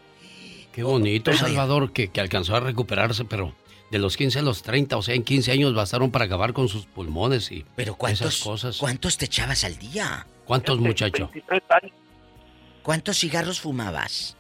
[0.71, 3.55] qué bonito, Salvador, que, que alcanzó a recuperarse, pero
[3.91, 6.69] de los 15 a los 30, o sea, en 15 años bastaron para acabar con
[6.69, 8.79] sus pulmones y Pero ¿cuántos, esas cosas.
[8.79, 10.27] ¿cuántos te echabas al día?
[10.45, 11.31] ¿Cuántos, muchacho?
[12.83, 14.37] ¿Cuántos cigarros fumabas?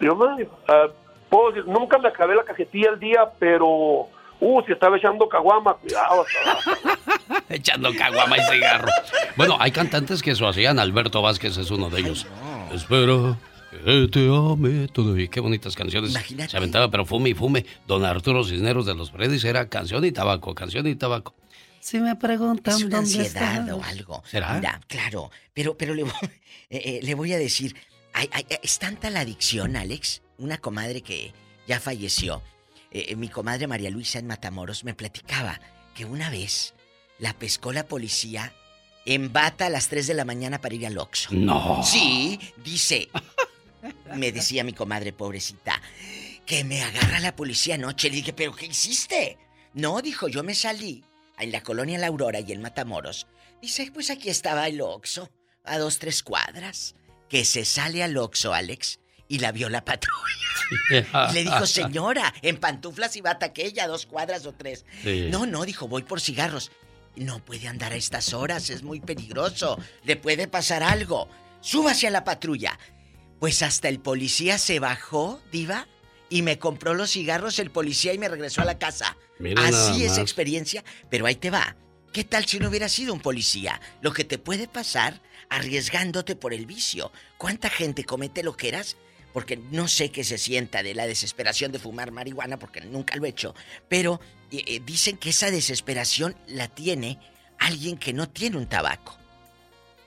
[0.00, 0.18] Yo
[0.66, 0.88] ah,
[1.28, 4.08] puedo decir, nunca me acabé la cajetilla al día, pero,
[4.40, 6.24] uh, si estaba echando caguama, cuidado.
[7.48, 8.88] Echando caguama y cigarro.
[9.36, 10.78] Bueno, hay cantantes que eso hacían.
[10.78, 12.26] Alberto Vázquez es uno de ellos.
[12.72, 13.36] Espero
[13.84, 15.26] que te ame todavía.
[15.28, 16.12] Qué bonitas canciones.
[16.48, 17.66] Se aventaba, pero fume y fume.
[17.86, 21.34] Don Arturo Cisneros de los Freddy's era canción y tabaco, canción y tabaco.
[21.80, 23.74] Si me preguntan Es una dónde ansiedad está.
[23.74, 24.22] o algo.
[24.26, 24.54] ¿Será?
[24.54, 26.30] Mira, claro, pero, pero le, voy, eh,
[26.70, 27.74] eh, le voy a decir,
[28.12, 31.32] ay, ay, es tanta la adicción, Alex, una comadre que
[31.66, 32.42] ya falleció,
[32.90, 35.60] eh, eh, mi comadre María Luisa en Matamoros me platicaba
[35.94, 36.74] que una vez
[37.18, 38.52] la pescó la policía
[39.06, 41.30] en bata a las 3 de la mañana para ir al Oxxo.
[41.32, 41.82] No.
[41.84, 43.08] Sí, dice,
[44.14, 45.80] me decía mi comadre pobrecita,
[46.46, 48.08] que me agarra la policía anoche.
[48.08, 49.38] Le dije, ¿pero qué hiciste?
[49.74, 51.04] No, dijo, yo me salí
[51.38, 53.26] en la colonia La Aurora y en Matamoros.
[53.62, 55.30] Dice, pues aquí estaba el Oxxo,
[55.64, 56.94] a dos, tres cuadras.
[57.28, 58.98] Que se sale al Oxxo, Alex,
[59.30, 60.18] y la vio la patrulla.
[61.30, 64.84] Y le dijo, señora, en pantuflas y bata aquella, dos cuadras o tres.
[65.02, 65.28] Sí.
[65.30, 66.70] No, no, dijo, voy por cigarros.
[67.16, 69.78] No puede andar a estas horas, es muy peligroso.
[70.04, 71.28] Le puede pasar algo.
[71.60, 72.78] Súbase a la patrulla.
[73.40, 75.88] Pues hasta el policía se bajó, diva,
[76.28, 79.16] y me compró los cigarros el policía y me regresó a la casa.
[79.38, 81.76] Mira Así es experiencia, pero ahí te va.
[82.12, 83.80] ¿Qué tal si no hubiera sido un policía?
[84.02, 87.12] Lo que te puede pasar arriesgándote por el vicio.
[87.38, 88.96] ¿Cuánta gente comete lo que eras?
[89.32, 93.26] Porque no sé qué se sienta de la desesperación de fumar marihuana, porque nunca lo
[93.26, 93.54] he hecho.
[93.88, 94.20] Pero
[94.50, 97.18] eh, eh, dicen que esa desesperación la tiene
[97.58, 99.16] alguien que no tiene un tabaco.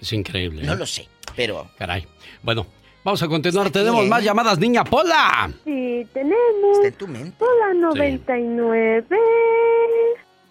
[0.02, 0.64] Es increíble.
[0.64, 0.66] ¿eh?
[0.66, 1.70] No lo sé, pero...
[1.78, 2.06] Caray.
[2.42, 2.68] Bueno,
[3.04, 3.70] vamos a continuar.
[3.70, 5.50] Tenemos más llamadas, niña Pola.
[5.64, 6.78] Sí, tenemos.
[6.78, 7.38] Está en tu mente.
[7.44, 9.06] Hola, 99.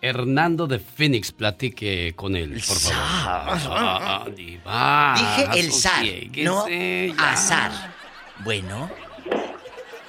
[0.05, 2.99] Hernando de Phoenix, platique con él, por favor.
[2.99, 6.05] Ah, diva, Dije el zar,
[6.43, 6.67] no
[7.19, 7.92] azar.
[8.45, 8.91] Bueno,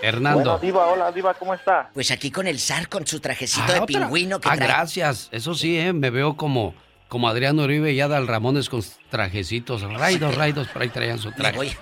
[0.02, 0.40] Hernando.
[0.42, 1.90] Bueno, Diva, hola, Diva, ¿cómo está?
[1.94, 3.86] pues aquí con el zar, con su trajecito Ah, de otra.
[4.02, 4.68] pingüino que Ah, trae.
[4.68, 5.30] gracias.
[5.32, 5.94] Eso sí, ¿eh?
[5.94, 6.74] me veo como,
[7.08, 9.82] como Adriano Uribe y Adal Ramones con trajecitos.
[9.84, 11.56] Raidos, raidos, por ahí traían su traje.
[11.58, 11.72] voy.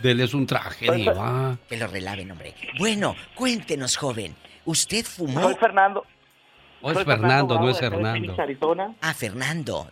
[0.00, 1.56] Dele un traje, diva.
[1.68, 2.54] Que lo relaven, hombre.
[2.78, 4.36] Bueno, cuéntenos, joven.
[4.66, 5.42] ¿Usted fumó?
[5.42, 6.04] Soy Fernando.
[6.82, 8.12] O es Soy Fernando, no es Hernando.
[8.12, 8.94] Phoenix, Arizona.
[9.00, 9.90] Ah, Fernando.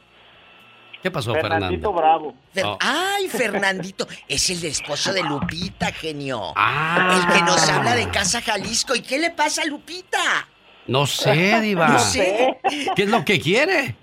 [1.03, 1.93] ¿Qué pasó, Fernandito Fernando?
[1.93, 2.35] Bravo.
[2.55, 2.79] Fer- Oh.
[2.81, 4.07] Ay, Fernandito.
[4.29, 6.53] Es el esposo de Lupita, genio.
[6.57, 7.21] Ah.
[7.29, 8.95] El que nos habla de Casa Jalisco.
[8.95, 10.47] ¿Y qué le pasa a Lupita?
[10.87, 11.89] No sé, diva.
[11.89, 12.59] No sé.
[12.97, 13.97] ¿Qué es lo que quiere?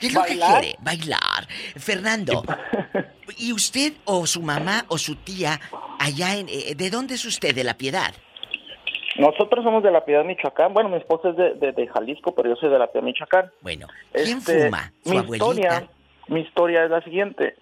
[0.00, 0.76] ¿Qué es lo que quiere?
[0.80, 1.46] Bailar.
[1.76, 2.42] Fernando,
[3.36, 5.60] ¿y usted o su mamá o su tía
[5.98, 6.48] allá en...
[6.48, 7.54] eh, ¿De dónde es usted?
[7.54, 8.14] ¿De La Piedad?
[9.20, 10.72] Nosotros somos de La Piedad, Michoacán.
[10.74, 13.50] Bueno, mi esposa es de, de- de Jalisco, pero yo soy de La Piedad, Michoacán.
[13.62, 14.92] Bueno, ¿quién Este, fuma?
[15.02, 15.44] ¿Su mi abuelita?
[15.46, 15.88] historia,
[16.28, 17.54] mi historia es la siguiente.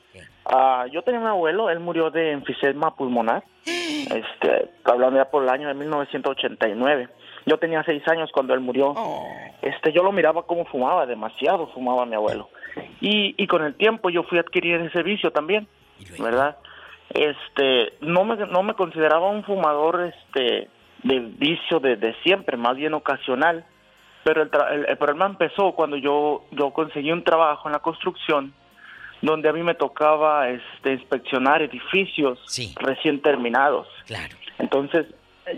[0.47, 3.43] Ah, yo tenía un abuelo, él murió de enfisema pulmonar.
[4.09, 7.09] Este, hablando ya por el año de 1989.
[7.45, 8.95] Yo tenía seis años cuando él murió.
[9.61, 12.49] Este, yo lo miraba como fumaba, demasiado fumaba mi abuelo.
[13.01, 15.67] Y, y con el tiempo yo fui a adquirir ese vicio también,
[16.19, 16.57] ¿verdad?
[17.11, 20.69] este, no me, no me consideraba un fumador, este,
[21.03, 23.65] de vicio de, de siempre, más bien ocasional.
[24.25, 27.79] Pero el, tra- el- el problema empezó cuando yo, yo conseguí un trabajo en la
[27.79, 28.53] construcción
[29.23, 32.39] donde a mí me tocaba este, inspeccionar edificios
[32.77, 33.87] recién terminados.
[34.07, 34.37] Claro.
[34.59, 35.07] Entonces,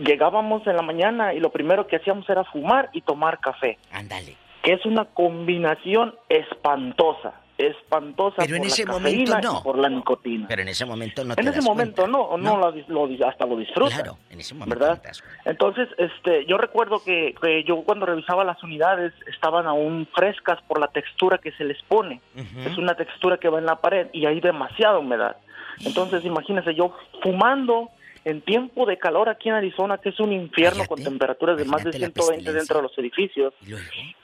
[0.05, 3.77] llegábamos en la mañana y lo primero que hacíamos era fumar y tomar café.
[3.93, 4.37] Ándale.
[4.63, 7.35] Que es una combinación espantosa,
[7.67, 9.63] espantosa Pero en por ese la momento no.
[9.63, 10.47] por la nicotina.
[10.49, 12.19] Pero en ese momento no te En ese das momento cuenta.
[12.19, 12.71] no, no, lo
[13.07, 13.95] lo hasta lo disfruta.
[13.95, 15.03] Claro, en ese momento ¿verdad?
[15.05, 15.51] no.
[15.51, 20.79] Entonces, este, yo recuerdo que, que yo cuando revisaba las unidades estaban aún frescas por
[20.81, 22.21] la textura que se les pone.
[22.67, 25.37] Es una textura que va en la pared y hay demasiada humedad.
[25.85, 27.91] Entonces, imagínense yo fumando
[28.25, 31.83] en tiempo de calor aquí en Arizona, que es un infierno con temperaturas de más
[31.85, 33.55] de 120 dentro de los edificios.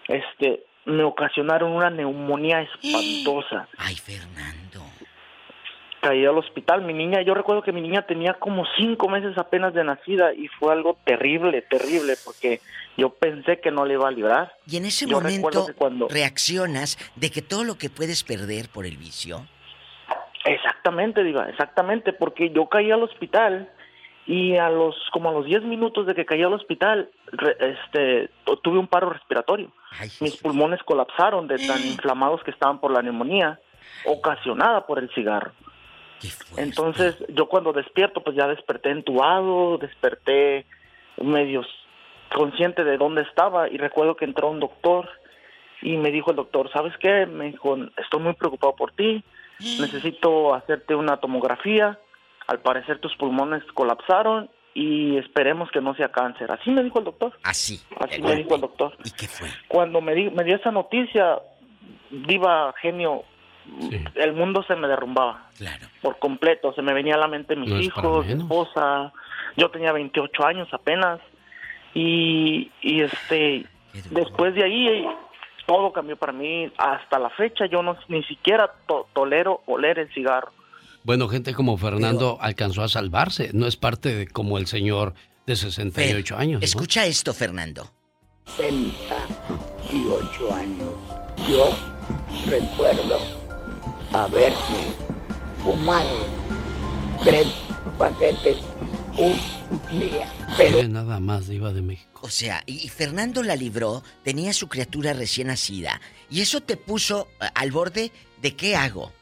[0.08, 3.68] Este, me ocasionaron una neumonía espantosa.
[3.78, 4.82] Ay, Fernando.
[6.00, 6.82] Caí al hospital.
[6.82, 10.46] Mi niña, yo recuerdo que mi niña tenía como cinco meses apenas de nacida y
[10.48, 12.60] fue algo terrible, terrible, porque
[12.96, 14.52] yo pensé que no le iba a librar.
[14.68, 18.86] Y en ese Yo momento cuando- reaccionas de que todo lo que puedes perder por
[18.86, 19.46] el vicio.
[20.44, 23.68] Exactamente, diga, exactamente, porque yo caí al hospital
[24.27, 28.28] y a los como a los 10 minutos de que caí al hospital, re- este,
[28.44, 29.70] tu- tuve un paro respiratorio.
[30.20, 33.61] Mis pulmones colapsaron de tan inflamados que estaban por la neumonía
[34.05, 35.53] ocasionada por el cigarro.
[36.57, 40.65] Entonces, yo cuando despierto, pues ya desperté entubado, desperté
[41.23, 41.62] medio
[42.35, 45.09] consciente de dónde estaba y recuerdo que entró un doctor
[45.82, 47.27] y me dijo el doctor, ¿sabes qué?
[47.27, 49.23] Me dijo, estoy muy preocupado por ti,
[49.78, 51.98] necesito hacerte una tomografía,
[52.47, 56.51] al parecer tus pulmones colapsaron y esperemos que no sea cáncer.
[56.52, 57.32] Así me dijo el doctor.
[57.43, 57.81] Así.
[57.98, 58.97] Así me dijo el doctor.
[59.05, 59.48] ¿Y qué fue?
[59.68, 61.39] Cuando me, di- me dio esa noticia,
[62.10, 63.23] diva genio,
[64.14, 65.48] el mundo se me derrumbaba.
[65.56, 65.86] Claro.
[66.02, 69.12] Por completo, se me venía a la mente mis No hijos, mi esposa.
[69.56, 71.20] Yo tenía 28 años apenas.
[71.94, 73.64] Y, y este,
[74.10, 75.09] después de ahí,
[75.66, 76.70] todo cambió para mí.
[76.77, 80.52] Hasta la fecha, yo no ni siquiera to- tolero oler el cigarro.
[81.07, 83.51] Bueno, gente como Fernando alcanzó a salvarse.
[83.53, 85.15] No es parte de como el señor
[85.47, 86.61] de 68 años.
[86.61, 86.65] ¿no?
[86.65, 87.89] Escucha esto, Fernando.
[88.57, 90.89] 68 años.
[91.49, 91.70] Yo
[92.51, 93.20] recuerdo
[94.12, 94.57] haberme
[95.62, 96.27] fumado
[97.23, 97.47] tres
[97.97, 98.57] paquetes
[99.16, 99.39] un
[100.01, 100.28] día.
[100.57, 102.23] Pero nada más, Diva de México.
[102.24, 106.01] O sea, y Fernando la libró, tenía su criatura recién nacida.
[106.28, 108.11] Y eso te puso al borde
[108.43, 109.12] de qué hago.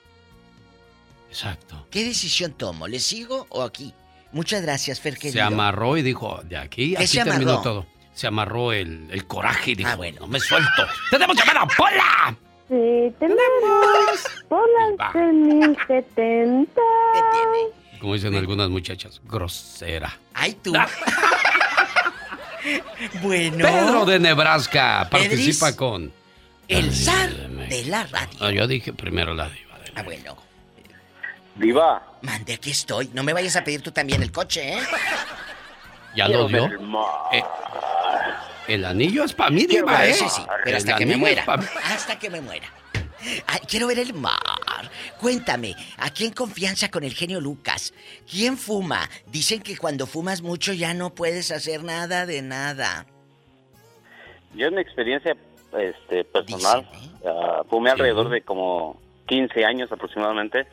[1.34, 1.88] Exacto.
[1.90, 2.86] ¿Qué decisión tomo?
[2.86, 3.92] ¿Le sigo o aquí?
[4.30, 7.62] Muchas gracias, Fer Se amarró y dijo, de aquí, ¿Qué así se terminó amarró?
[7.62, 7.86] todo.
[8.14, 10.20] Se amarró el, el coraje y dijo, Ah, bueno.
[10.20, 10.86] no me suelto.
[11.10, 12.36] ¡Tenemos llamada, Pola!
[12.68, 16.80] Sí, tenemos Pola 3070.
[18.00, 20.16] Como dicen algunas muchachas, grosera.
[20.34, 20.72] ¡Ay, tú!
[23.22, 23.56] bueno.
[23.58, 26.12] Pedro de Nebraska participa Pedris, con...
[26.68, 27.30] El zar
[27.68, 28.38] de la radio.
[28.40, 29.76] Ah, yo dije primero la diva.
[29.96, 30.36] Ah, bueno.
[31.54, 32.02] Diva.
[32.22, 33.10] Mande, aquí estoy.
[33.12, 34.78] No me vayas a pedir tú también el coche, ¿eh?
[36.16, 36.68] ¿Ya lo dio?
[36.68, 37.06] Quiero ver más.
[37.32, 37.42] Eh,
[38.68, 40.10] el anillo es para mí, Quiero diva, ¿eh?
[40.10, 41.44] ese sí, pero El hasta que me muera.
[41.84, 42.66] Hasta que me muera.
[43.46, 44.90] Ay, quiero ver el mar.
[45.20, 47.94] Cuéntame, aquí en confianza con el genio Lucas.
[48.30, 49.08] ¿Quién fuma?
[49.26, 53.06] Dicen que cuando fumas mucho ya no puedes hacer nada de nada.
[54.54, 55.36] Yo en mi experiencia
[55.78, 56.88] este, personal,
[57.26, 60.66] ah, fumé alrededor de como 15 años aproximadamente.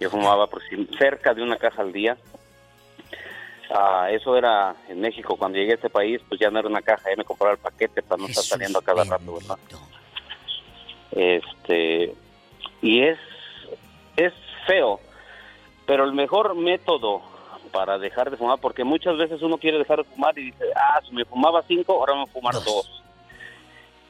[0.00, 0.48] Yo fumaba
[0.98, 2.16] cerca de una caja al día.
[3.70, 5.36] Ah, eso era en México.
[5.36, 7.60] Cuando llegué a este país, pues ya no era una caja, ya me compraba el
[7.60, 9.58] paquete para no estar saliendo a cada rato, ¿verdad?
[11.12, 12.14] Este,
[12.82, 13.18] y es,
[14.16, 14.32] es
[14.66, 15.00] feo,
[15.86, 17.22] pero el mejor método
[17.72, 21.00] para dejar de fumar, porque muchas veces uno quiere dejar de fumar y dice, ah,
[21.08, 23.02] si me fumaba cinco, ahora me voy a fumar dos.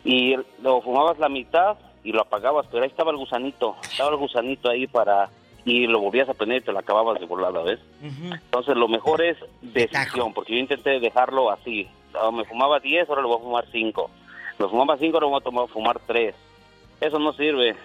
[0.05, 4.16] Y lo fumabas la mitad y lo apagabas, pero ahí estaba el gusanito, estaba el
[4.16, 5.31] gusanito ahí para...
[5.65, 7.79] Y lo volvías a prender y te lo acababas de volada, ¿ves?
[8.03, 11.87] Entonces lo mejor es decisión, porque yo intenté dejarlo así.
[12.33, 14.11] Me fumaba 10, ahora lo voy a fumar 5.
[14.59, 16.35] Me fumaba 5, ahora voy a tomar, fumar 3.
[17.01, 17.77] Eso no sirve.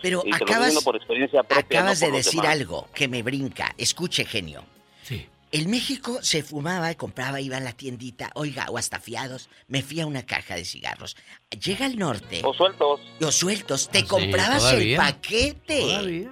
[0.00, 1.80] Pero y te lo acabas- por experiencia propia.
[1.80, 2.56] Acabas no de por decir demás.
[2.56, 3.74] algo que me brinca.
[3.76, 4.62] Escuche, genio.
[5.02, 5.26] Sí.
[5.52, 9.80] En México se fumaba y compraba, iba a la tiendita, oiga, o hasta fiados, me
[9.82, 11.16] fui a una caja de cigarros.
[11.64, 12.40] Llega al norte.
[12.44, 13.00] O sueltos.
[13.22, 14.96] O sueltos, te Ah, sí, comprabas el todavía.
[14.98, 16.28] paquete.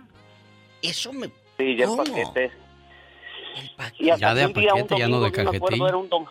[0.82, 1.28] Eso me.
[1.56, 2.04] Sí, ya el ¿Cómo?
[2.04, 2.44] paquete.
[3.56, 3.70] El
[4.04, 5.88] Y hasta Ya de un día, un paquete, ya no de domingo, cajetilla.
[5.88, 6.28] Era un, dom-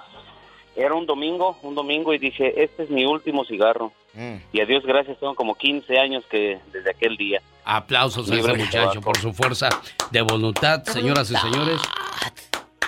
[0.76, 3.94] era un domingo, un domingo y dije, este es mi último cigarro.
[4.14, 4.36] Mm.
[4.52, 7.42] Y a Dios gracias, tengo como 15 años que desde aquel día.
[7.64, 9.70] Aplausos a ese muchacho por su fuerza
[10.12, 11.80] de voluntad, señoras y señores.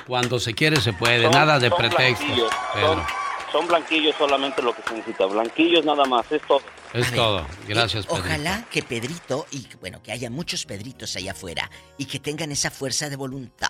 [0.07, 2.19] Cuando se quiere se puede, Son- nada de son pretextos.
[2.27, 2.93] blanquillos, Pedro.
[2.93, 3.03] Son,
[3.51, 5.25] son blanquillos solamente lo que se necesita.
[5.25, 6.61] Blanquillos nada más, es todo.
[6.93, 7.45] Es todo.
[7.67, 8.19] Gracias, Pedro.
[8.21, 12.69] Ojalá que Pedrito, y bueno, que haya muchos Pedritos allá afuera, y que tengan esa
[12.71, 13.67] fuerza de voluntad.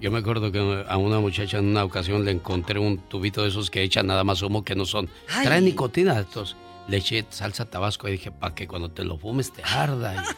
[0.00, 3.48] Yo me acuerdo que a una muchacha en una ocasión le encontré un tubito de
[3.48, 5.10] esos que echan nada más humo que no son.
[5.28, 5.44] Ay.
[5.46, 6.56] Trae nicotina estos.
[6.86, 10.24] Le eché salsa tabasco y dije, para que cuando te lo fumes te arda.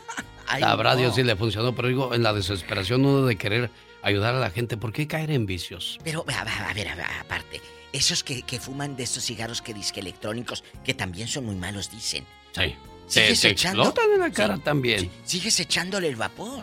[0.51, 0.97] Y Ay, sabrá no.
[0.99, 3.70] Dios si le funcionó, pero digo, en la desesperación uno de querer
[4.02, 5.98] ayudar a la gente, ¿por qué caer en vicios?
[6.05, 7.60] Pero, a, a- a ver, a ver, aparte,
[7.93, 11.90] esos que, que fuman de estos cigarros que disque electrónicos, que también son muy malos,
[11.90, 12.24] dicen.
[12.52, 12.74] Sí.
[13.06, 13.82] ¿Sigues Te- te echando?
[13.82, 15.10] explotan en la cara también.
[15.24, 16.62] Sigues echándole el vapor.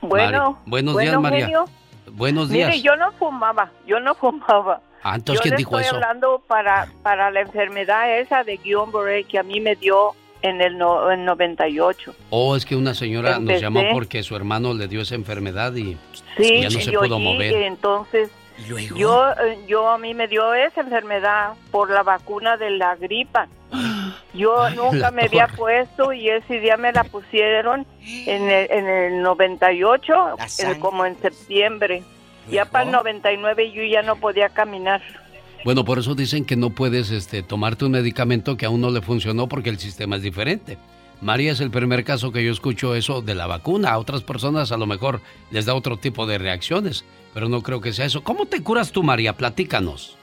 [0.00, 1.44] Bueno, Mari- buenos bueno, días, María.
[1.46, 1.64] genio.
[2.12, 2.68] Buenos días.
[2.70, 4.80] Mire, yo no fumaba, yo no fumaba.
[5.02, 5.94] Ah, entonces, yo ¿quién le dijo estoy eso?
[5.96, 10.76] hablando para, para la enfermedad esa de Guillain-Barré que a mí me dio en el
[10.76, 12.14] no, en 98.
[12.30, 15.96] Oh, es que una señora nos llamó porque su hermano le dio esa enfermedad y
[16.36, 17.52] Sí, ya no se yo pudo mover.
[17.52, 18.30] y entonces
[18.66, 23.46] yo eh, yo a mí me dio esa enfermedad por la vacuna de la gripa.
[24.34, 27.86] Yo nunca me había puesto y ese día me la pusieron
[28.26, 30.12] en el, en el 98,
[30.58, 32.02] en- como en septiembre.
[32.50, 35.00] Ya para el 99 yo ya no podía caminar.
[35.64, 39.00] Bueno, por eso dicen que no puedes este, tomarte un medicamento que aún no le
[39.00, 40.76] funcionó porque el sistema es diferente.
[41.22, 43.92] María es el primer caso que yo escucho eso de la vacuna.
[43.92, 47.80] A otras personas a lo mejor les da otro tipo de reacciones, pero no creo
[47.80, 48.22] que sea eso.
[48.22, 49.32] ¿Cómo te curas tú, María?
[49.34, 50.18] Platícanos.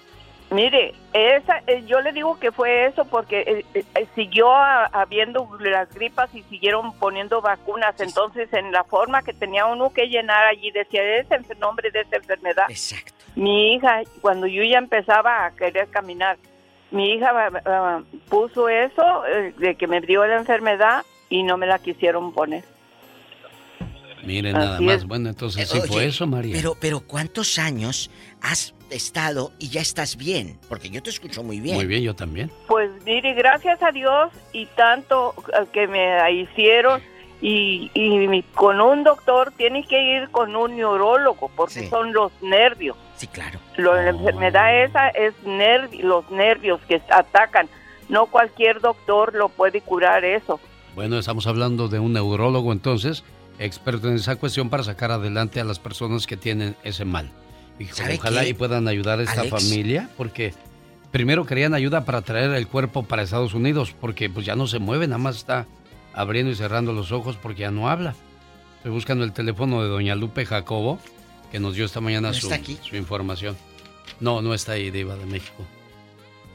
[0.52, 5.50] Mire, esa, eh, yo le digo que fue eso porque eh, eh, siguió a- habiendo
[5.62, 7.98] las gripas y siguieron poniendo vacunas.
[8.02, 12.02] Entonces, en la forma que tenía uno que llenar allí, decía, es el nombre de
[12.02, 12.66] esa enfermedad.
[12.70, 13.14] Exacto.
[13.36, 16.38] Mi hija, cuando yo ya empezaba a querer caminar,
[16.92, 21.56] mi hija ah, ah, puso eso eh, de que me dio la enfermedad y no
[21.56, 22.66] me la quisieron poner.
[24.26, 24.96] Miren, Así nada más.
[24.98, 25.06] es.
[25.06, 26.54] Bueno, entonces sí fue eso, María.
[26.56, 28.12] Pero, pero ¿cuántos años
[28.42, 30.60] has estado y ya estás bien?
[30.70, 31.76] Porque yo te escucho muy bien.
[31.76, 32.52] Muy bien, yo también.
[32.68, 37.02] Pues mire, gracias a Dios y tanto eh, que me hicieron
[37.42, 42.32] y, y mi- con un doctor tienes que ir con un neurólogo porque son los
[42.42, 42.96] nervios.
[43.16, 43.60] Sí, claro.
[43.78, 47.68] Lo- la enfermedad esa es nervi- los nervios que atacan.
[48.10, 50.60] No cualquier doctor lo puede curar eso.
[50.96, 53.24] Bueno, estamos hablando de un neurólogo entonces,
[53.60, 57.30] experto en esa cuestión para sacar adelante a las personas que tienen ese mal.
[57.80, 59.56] Y ¿Sabe ojalá qué, y puedan ayudar a esta Alex?
[59.64, 60.54] familia, porque
[61.12, 64.80] primero querían ayuda para traer el cuerpo para Estados Unidos, porque pues ya no se
[64.80, 65.66] mueve, nada más está
[66.14, 68.14] abriendo y cerrando los ojos porque ya no habla.
[68.78, 71.00] Estoy buscando el teléfono de doña Lupe Jacobo,
[71.52, 72.78] que nos dio esta mañana ¿No su, está aquí?
[72.82, 73.56] su información.
[74.20, 75.66] No, no está ahí, Diva de México.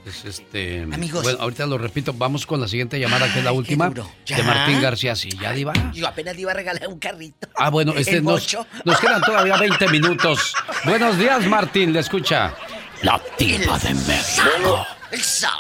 [0.07, 0.83] Es este.
[0.83, 1.25] Amigos.
[1.25, 3.91] Bueno, ahorita lo repito, vamos con la siguiente llamada, que es la Ay, última.
[3.91, 4.43] De.
[4.45, 5.73] Martín García, sí, ya, Diva.
[5.93, 7.49] Yo apenas le iba a regalar un carrito.
[7.57, 10.55] Ah, bueno, este El nos, nos quedan todavía 20 minutos.
[10.85, 12.55] Buenos días, Martín, le escucha.
[13.03, 14.87] La Diva de México.
[15.11, 15.51] El zar.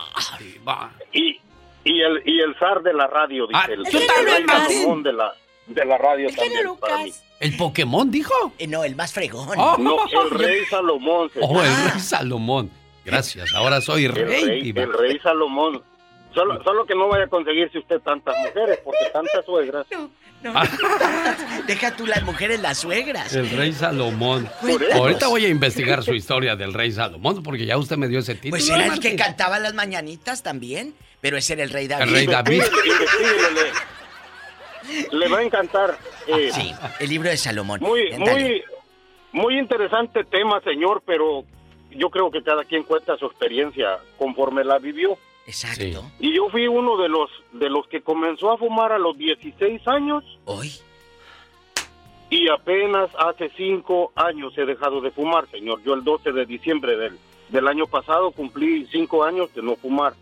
[1.12, 1.40] Y,
[1.85, 5.12] y, el, y el zar de la radio, dice Ah, el, tú el también, de
[5.12, 5.32] la,
[5.66, 7.12] de la radio también para mí.
[7.40, 8.32] ¿El Pokémon dijo?
[8.59, 9.48] Eh, no, el más fregón.
[9.59, 9.77] Oh.
[9.77, 11.31] No, el rey Salomón.
[11.40, 12.70] Oh, el rey Salomón.
[13.06, 14.72] Gracias, ahora soy el, rey.
[14.76, 15.82] el rey Salomón.
[16.34, 19.86] Solo, solo que no vaya a conseguirse usted tantas mujeres, porque tantas suegras.
[21.66, 23.34] Deja tú las mujeres, las suegras.
[23.34, 24.46] El rey Salomón.
[24.92, 28.34] Ahorita voy a investigar su historia del rey Salomón, porque ya usted me dio ese
[28.34, 28.50] título.
[28.50, 32.08] Pues era el que cantaba las mañanitas también, pero ese era el rey David.
[32.08, 32.62] El rey David.
[35.10, 35.98] Le, le va a encantar.
[36.26, 37.80] eh, Sí, el libro de Salomón.
[37.80, 38.62] Muy, muy,
[39.32, 41.44] muy interesante tema, señor, pero
[41.97, 45.16] yo creo que cada quien cuenta su experiencia conforme la vivió.
[45.47, 46.05] Exacto.
[46.18, 49.86] Y yo fui uno de los de los que comenzó a fumar a los 16
[49.86, 50.24] años.
[50.44, 50.73] Hoy.
[52.28, 55.81] Y apenas hace cinco años he dejado de fumar, señor.
[55.85, 57.16] Yo el 12 de diciembre del,
[57.51, 60.14] del año pasado cumplí cinco años de no fumar.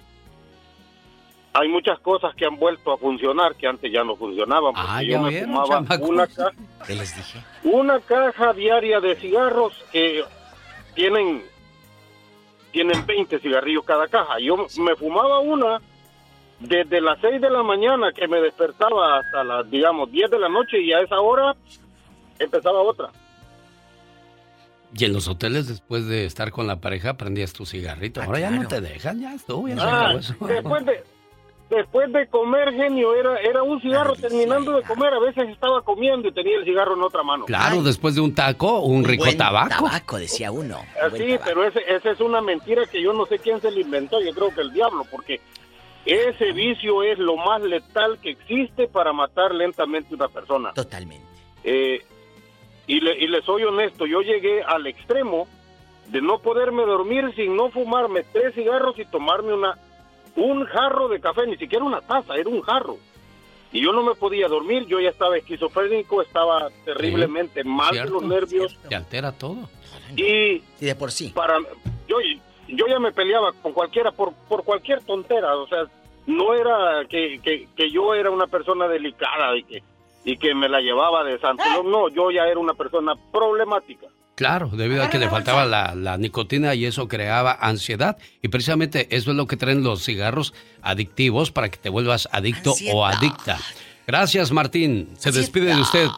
[1.54, 4.74] Hay muchas cosas que han vuelto a funcionar que antes ya no funcionaban.
[4.74, 6.50] Porque Ah, yo ya me vieron, fumaba una caja
[6.86, 7.38] ¿Qué les dije?
[7.62, 10.24] una caja diaria de cigarros que
[10.94, 11.42] tienen
[12.74, 14.34] tienen 20 cigarrillos cada caja.
[14.40, 15.80] Yo me fumaba una
[16.58, 20.48] desde las 6 de la mañana que me despertaba hasta las, digamos, 10 de la
[20.48, 21.54] noche y a esa hora
[22.36, 23.10] empezaba otra.
[24.92, 28.20] Y en los hoteles, después de estar con la pareja, prendías tu cigarrito.
[28.20, 31.04] Ahora ya no te dejan, ya estuvo, ya Ah, después de,
[31.74, 35.12] después de comer, genio, era, era un cigarro terminando de comer.
[35.14, 37.44] A veces estaba comiendo y tenía el cigarro en otra mano.
[37.44, 39.68] Claro, después de un taco, un rico Buen tabaco.
[39.68, 40.78] Tabaco, decía uno.
[41.02, 43.80] Ah, Sí, pero ese, esa es una mentira que yo no sé quién se le
[43.82, 44.20] inventó.
[44.20, 45.40] Yo creo que el diablo, porque
[46.04, 50.72] ese vicio es lo más letal que existe para matar lentamente a una persona.
[50.72, 51.24] Totalmente.
[51.62, 52.02] Eh,
[52.86, 55.48] y, le, y le soy honesto, yo llegué al extremo
[56.08, 59.78] de no poderme dormir sin no fumarme tres cigarros y tomarme una
[60.36, 62.98] un jarro de café, ni siquiera una taza, era un jarro.
[63.72, 68.22] Y yo no me podía dormir, yo ya estaba esquizofrénico, estaba terriblemente mal de los
[68.22, 68.78] nervios.
[68.88, 69.68] Te altera todo.
[70.16, 71.32] Y de por sí.
[71.34, 71.58] Para,
[72.06, 72.18] yo,
[72.68, 75.86] yo ya me peleaba con cualquiera por, por cualquier tontera, o sea,
[76.26, 79.82] no era que, que, que yo era una persona delicada y que,
[80.24, 81.64] y que me la llevaba de santo.
[81.74, 84.06] No, no, yo ya era una persona problemática.
[84.34, 88.16] Claro, debido a que le faltaba la, la nicotina y eso creaba ansiedad.
[88.42, 92.74] Y precisamente eso es lo que traen los cigarros adictivos para que te vuelvas adicto
[92.92, 93.58] o adicta.
[94.06, 95.14] Gracias, Martín.
[95.18, 96.08] Se despide de usted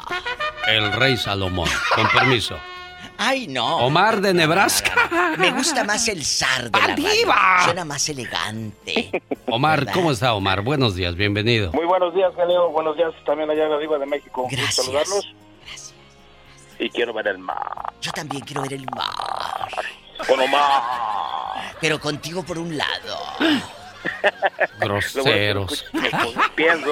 [0.67, 1.69] el rey Salomón.
[1.95, 2.57] Con permiso.
[3.19, 3.79] Ay, no.
[3.79, 5.35] Omar de Nebraska.
[5.39, 6.97] Me gusta más el zar de la radio.
[6.97, 7.61] ¡Viva!
[7.65, 9.23] Suena más elegante.
[9.47, 9.95] Omar, ¿Verdad?
[9.95, 10.63] ¿cómo está Omar?
[10.63, 11.73] Buenos días, bienvenido.
[11.73, 12.71] Muy buenos días, Galeo.
[12.71, 14.43] Buenos días también allá arriba de México.
[14.43, 15.35] Un gusto saludarlos.
[16.79, 17.93] Y quiero ver el mar.
[18.01, 19.69] Yo también quiero ver el mar.
[20.29, 20.83] Con Omar.
[21.81, 23.17] Pero contigo por un lado.
[24.81, 25.85] Groseros.
[26.55, 26.91] Pienso.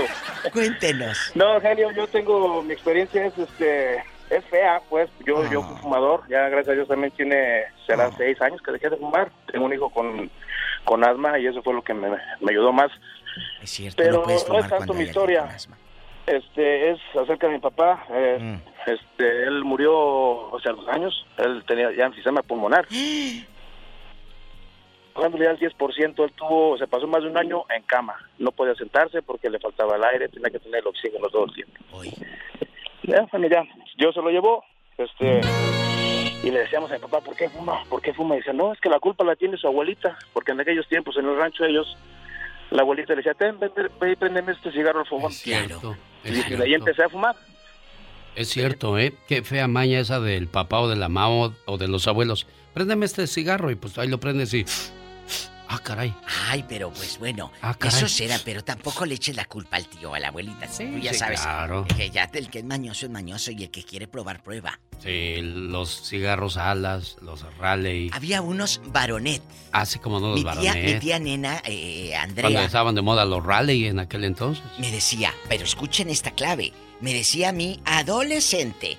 [0.53, 1.33] Cuéntenos.
[1.35, 6.23] No, genio, yo tengo mi experiencia es este es fea, pues yo yo fui fumador,
[6.29, 9.73] ya gracias a Dios también tiene serán seis años que dejé de fumar, tengo un
[9.75, 10.31] hijo con
[10.85, 12.91] con asma y eso fue lo que me, me ayudó más.
[13.63, 15.57] Es cierto, Pero no es tanto mi historia.
[16.27, 18.05] Este es acerca de mi papá.
[18.11, 18.74] eh, Mm.
[18.87, 21.27] Este él murió hace dos años.
[21.39, 22.87] Él tenía ya enfisema pulmonar.
[25.15, 28.17] Bajándole al 10%, él tuvo, se pasó más de un año en cama.
[28.39, 31.55] No podía sentarse porque le faltaba el aire, tenía que tener el oxígeno todo el
[31.55, 32.03] tiempo.
[33.05, 33.63] Ya, bueno, ya,
[33.97, 34.65] yo se lo llevó,
[34.99, 35.41] este,
[36.43, 37.85] y le decíamos a mi papá, ¿por qué fuma?
[37.89, 38.35] ¿Por qué fuma?
[38.35, 41.17] Y dice, no, es que la culpa la tiene su abuelita, porque en aquellos tiempos
[41.17, 41.97] en el rancho ellos,
[42.71, 45.33] la abuelita le decía, ten, ven, ven, ve y préndeme este cigarro al fogón.
[45.33, 47.35] Cierto, Y, ahí empecé a fumar.
[48.37, 49.15] Es cierto, ¿eh?
[49.29, 52.47] Qué fea maña esa del papá o de la mamá o, de los abuelos.
[52.73, 54.65] Préndeme este cigarro y pues ahí lo prendes y...
[55.67, 56.15] Ah, caray.
[56.51, 60.15] Ay, pero pues bueno, Ah, eso será, pero tampoco le eches la culpa al tío,
[60.15, 60.67] a la abuelita.
[60.69, 61.87] Tú ya sí, sabes claro.
[61.97, 64.79] que ya el que es mañoso es mañoso y el que quiere probar prueba.
[65.03, 68.11] Sí, los cigarros alas, los Raleigh.
[68.13, 69.43] Había unos baronet.
[69.73, 71.01] Así como no los Mi tía, mi varones.
[71.01, 74.63] tía nena, eh, Cuando Andrea, estaban de moda los Raleigh en aquel entonces.
[74.79, 78.99] me decía, pero escuchen esta clave, me decía a mí, adolescente,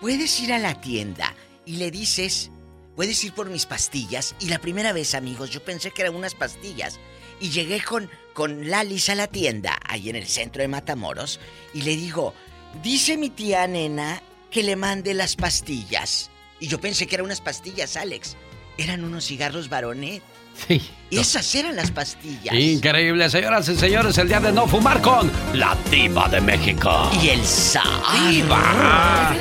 [0.00, 1.34] puedes ir a la tienda
[1.64, 2.50] y le dices,
[2.96, 4.34] puedes ir por mis pastillas.
[4.40, 6.98] Y la primera vez, amigos, yo pensé que eran unas pastillas.
[7.40, 11.38] Y llegué con, con Lalis a la tienda, ahí en el centro de Matamoros,
[11.72, 12.34] y le digo,
[12.82, 16.30] dice mi tía nena que le mande las pastillas.
[16.58, 18.36] Y yo pensé que eran unas pastillas, Alex.
[18.76, 20.22] Eran unos cigarros varonet.
[20.66, 20.82] Sí.
[21.10, 22.54] Esas eran las pastillas.
[22.54, 27.10] Increíble, señoras y señores, el día de no fumar con la diva de México.
[27.22, 27.84] Y el zar.
[28.28, 29.34] ¡Diva!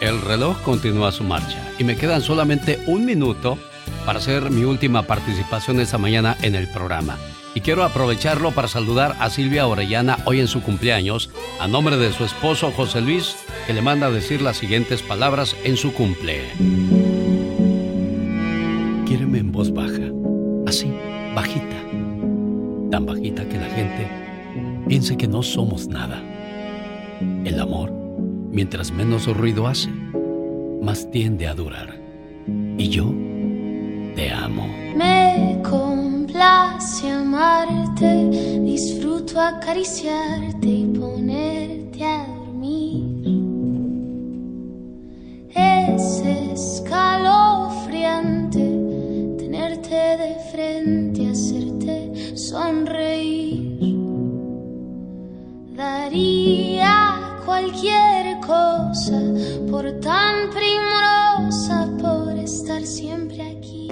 [0.00, 3.58] El reloj continúa su marcha y me quedan solamente un minuto
[4.06, 7.18] para hacer mi última participación esta mañana en el programa.
[7.54, 12.12] Y quiero aprovecharlo para saludar a Silvia Orellana hoy en su cumpleaños, a nombre de
[12.12, 13.36] su esposo José Luis,
[13.66, 16.48] que le manda a decir las siguientes palabras en su cumple.
[19.58, 20.12] Voz baja,
[20.68, 20.86] así,
[21.34, 21.76] bajita,
[22.92, 24.06] tan bajita que la gente
[24.86, 26.22] piense que no somos nada.
[27.44, 27.90] El amor,
[28.52, 29.90] mientras menos ruido hace,
[30.80, 31.92] más tiende a durar.
[32.46, 33.12] Y yo
[34.14, 34.68] te amo.
[34.94, 38.30] Me complace amarte,
[38.60, 43.02] disfruto acariciarte y ponerte a dormir.
[45.52, 46.22] Es
[46.54, 48.67] escalofriante
[49.90, 53.96] de frente, hacerte sonreír.
[55.74, 59.20] Daría cualquier cosa
[59.70, 63.88] por tan primorosa, por estar siempre aquí.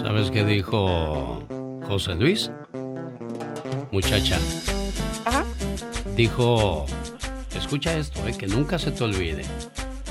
[0.00, 1.42] ¿Sabes qué dijo
[1.86, 2.50] José Luis?
[3.92, 4.38] Muchacha.
[6.16, 6.86] Dijo,
[7.54, 9.44] escucha esto, eh, que nunca se te olvide.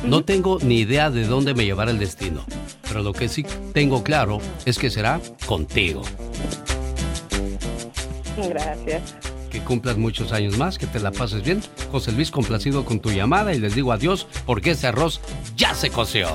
[0.04, 2.46] No tengo ni idea de dónde me llevará el destino,
[2.88, 6.04] pero lo que sí tengo claro es que será contigo.
[8.50, 9.16] Gracias.
[9.50, 11.62] que cumplas muchos años más, que te la pases bien.
[11.90, 15.22] José Luis, complacido con tu llamada y les digo adiós porque ese arroz
[15.56, 16.28] ya se coció.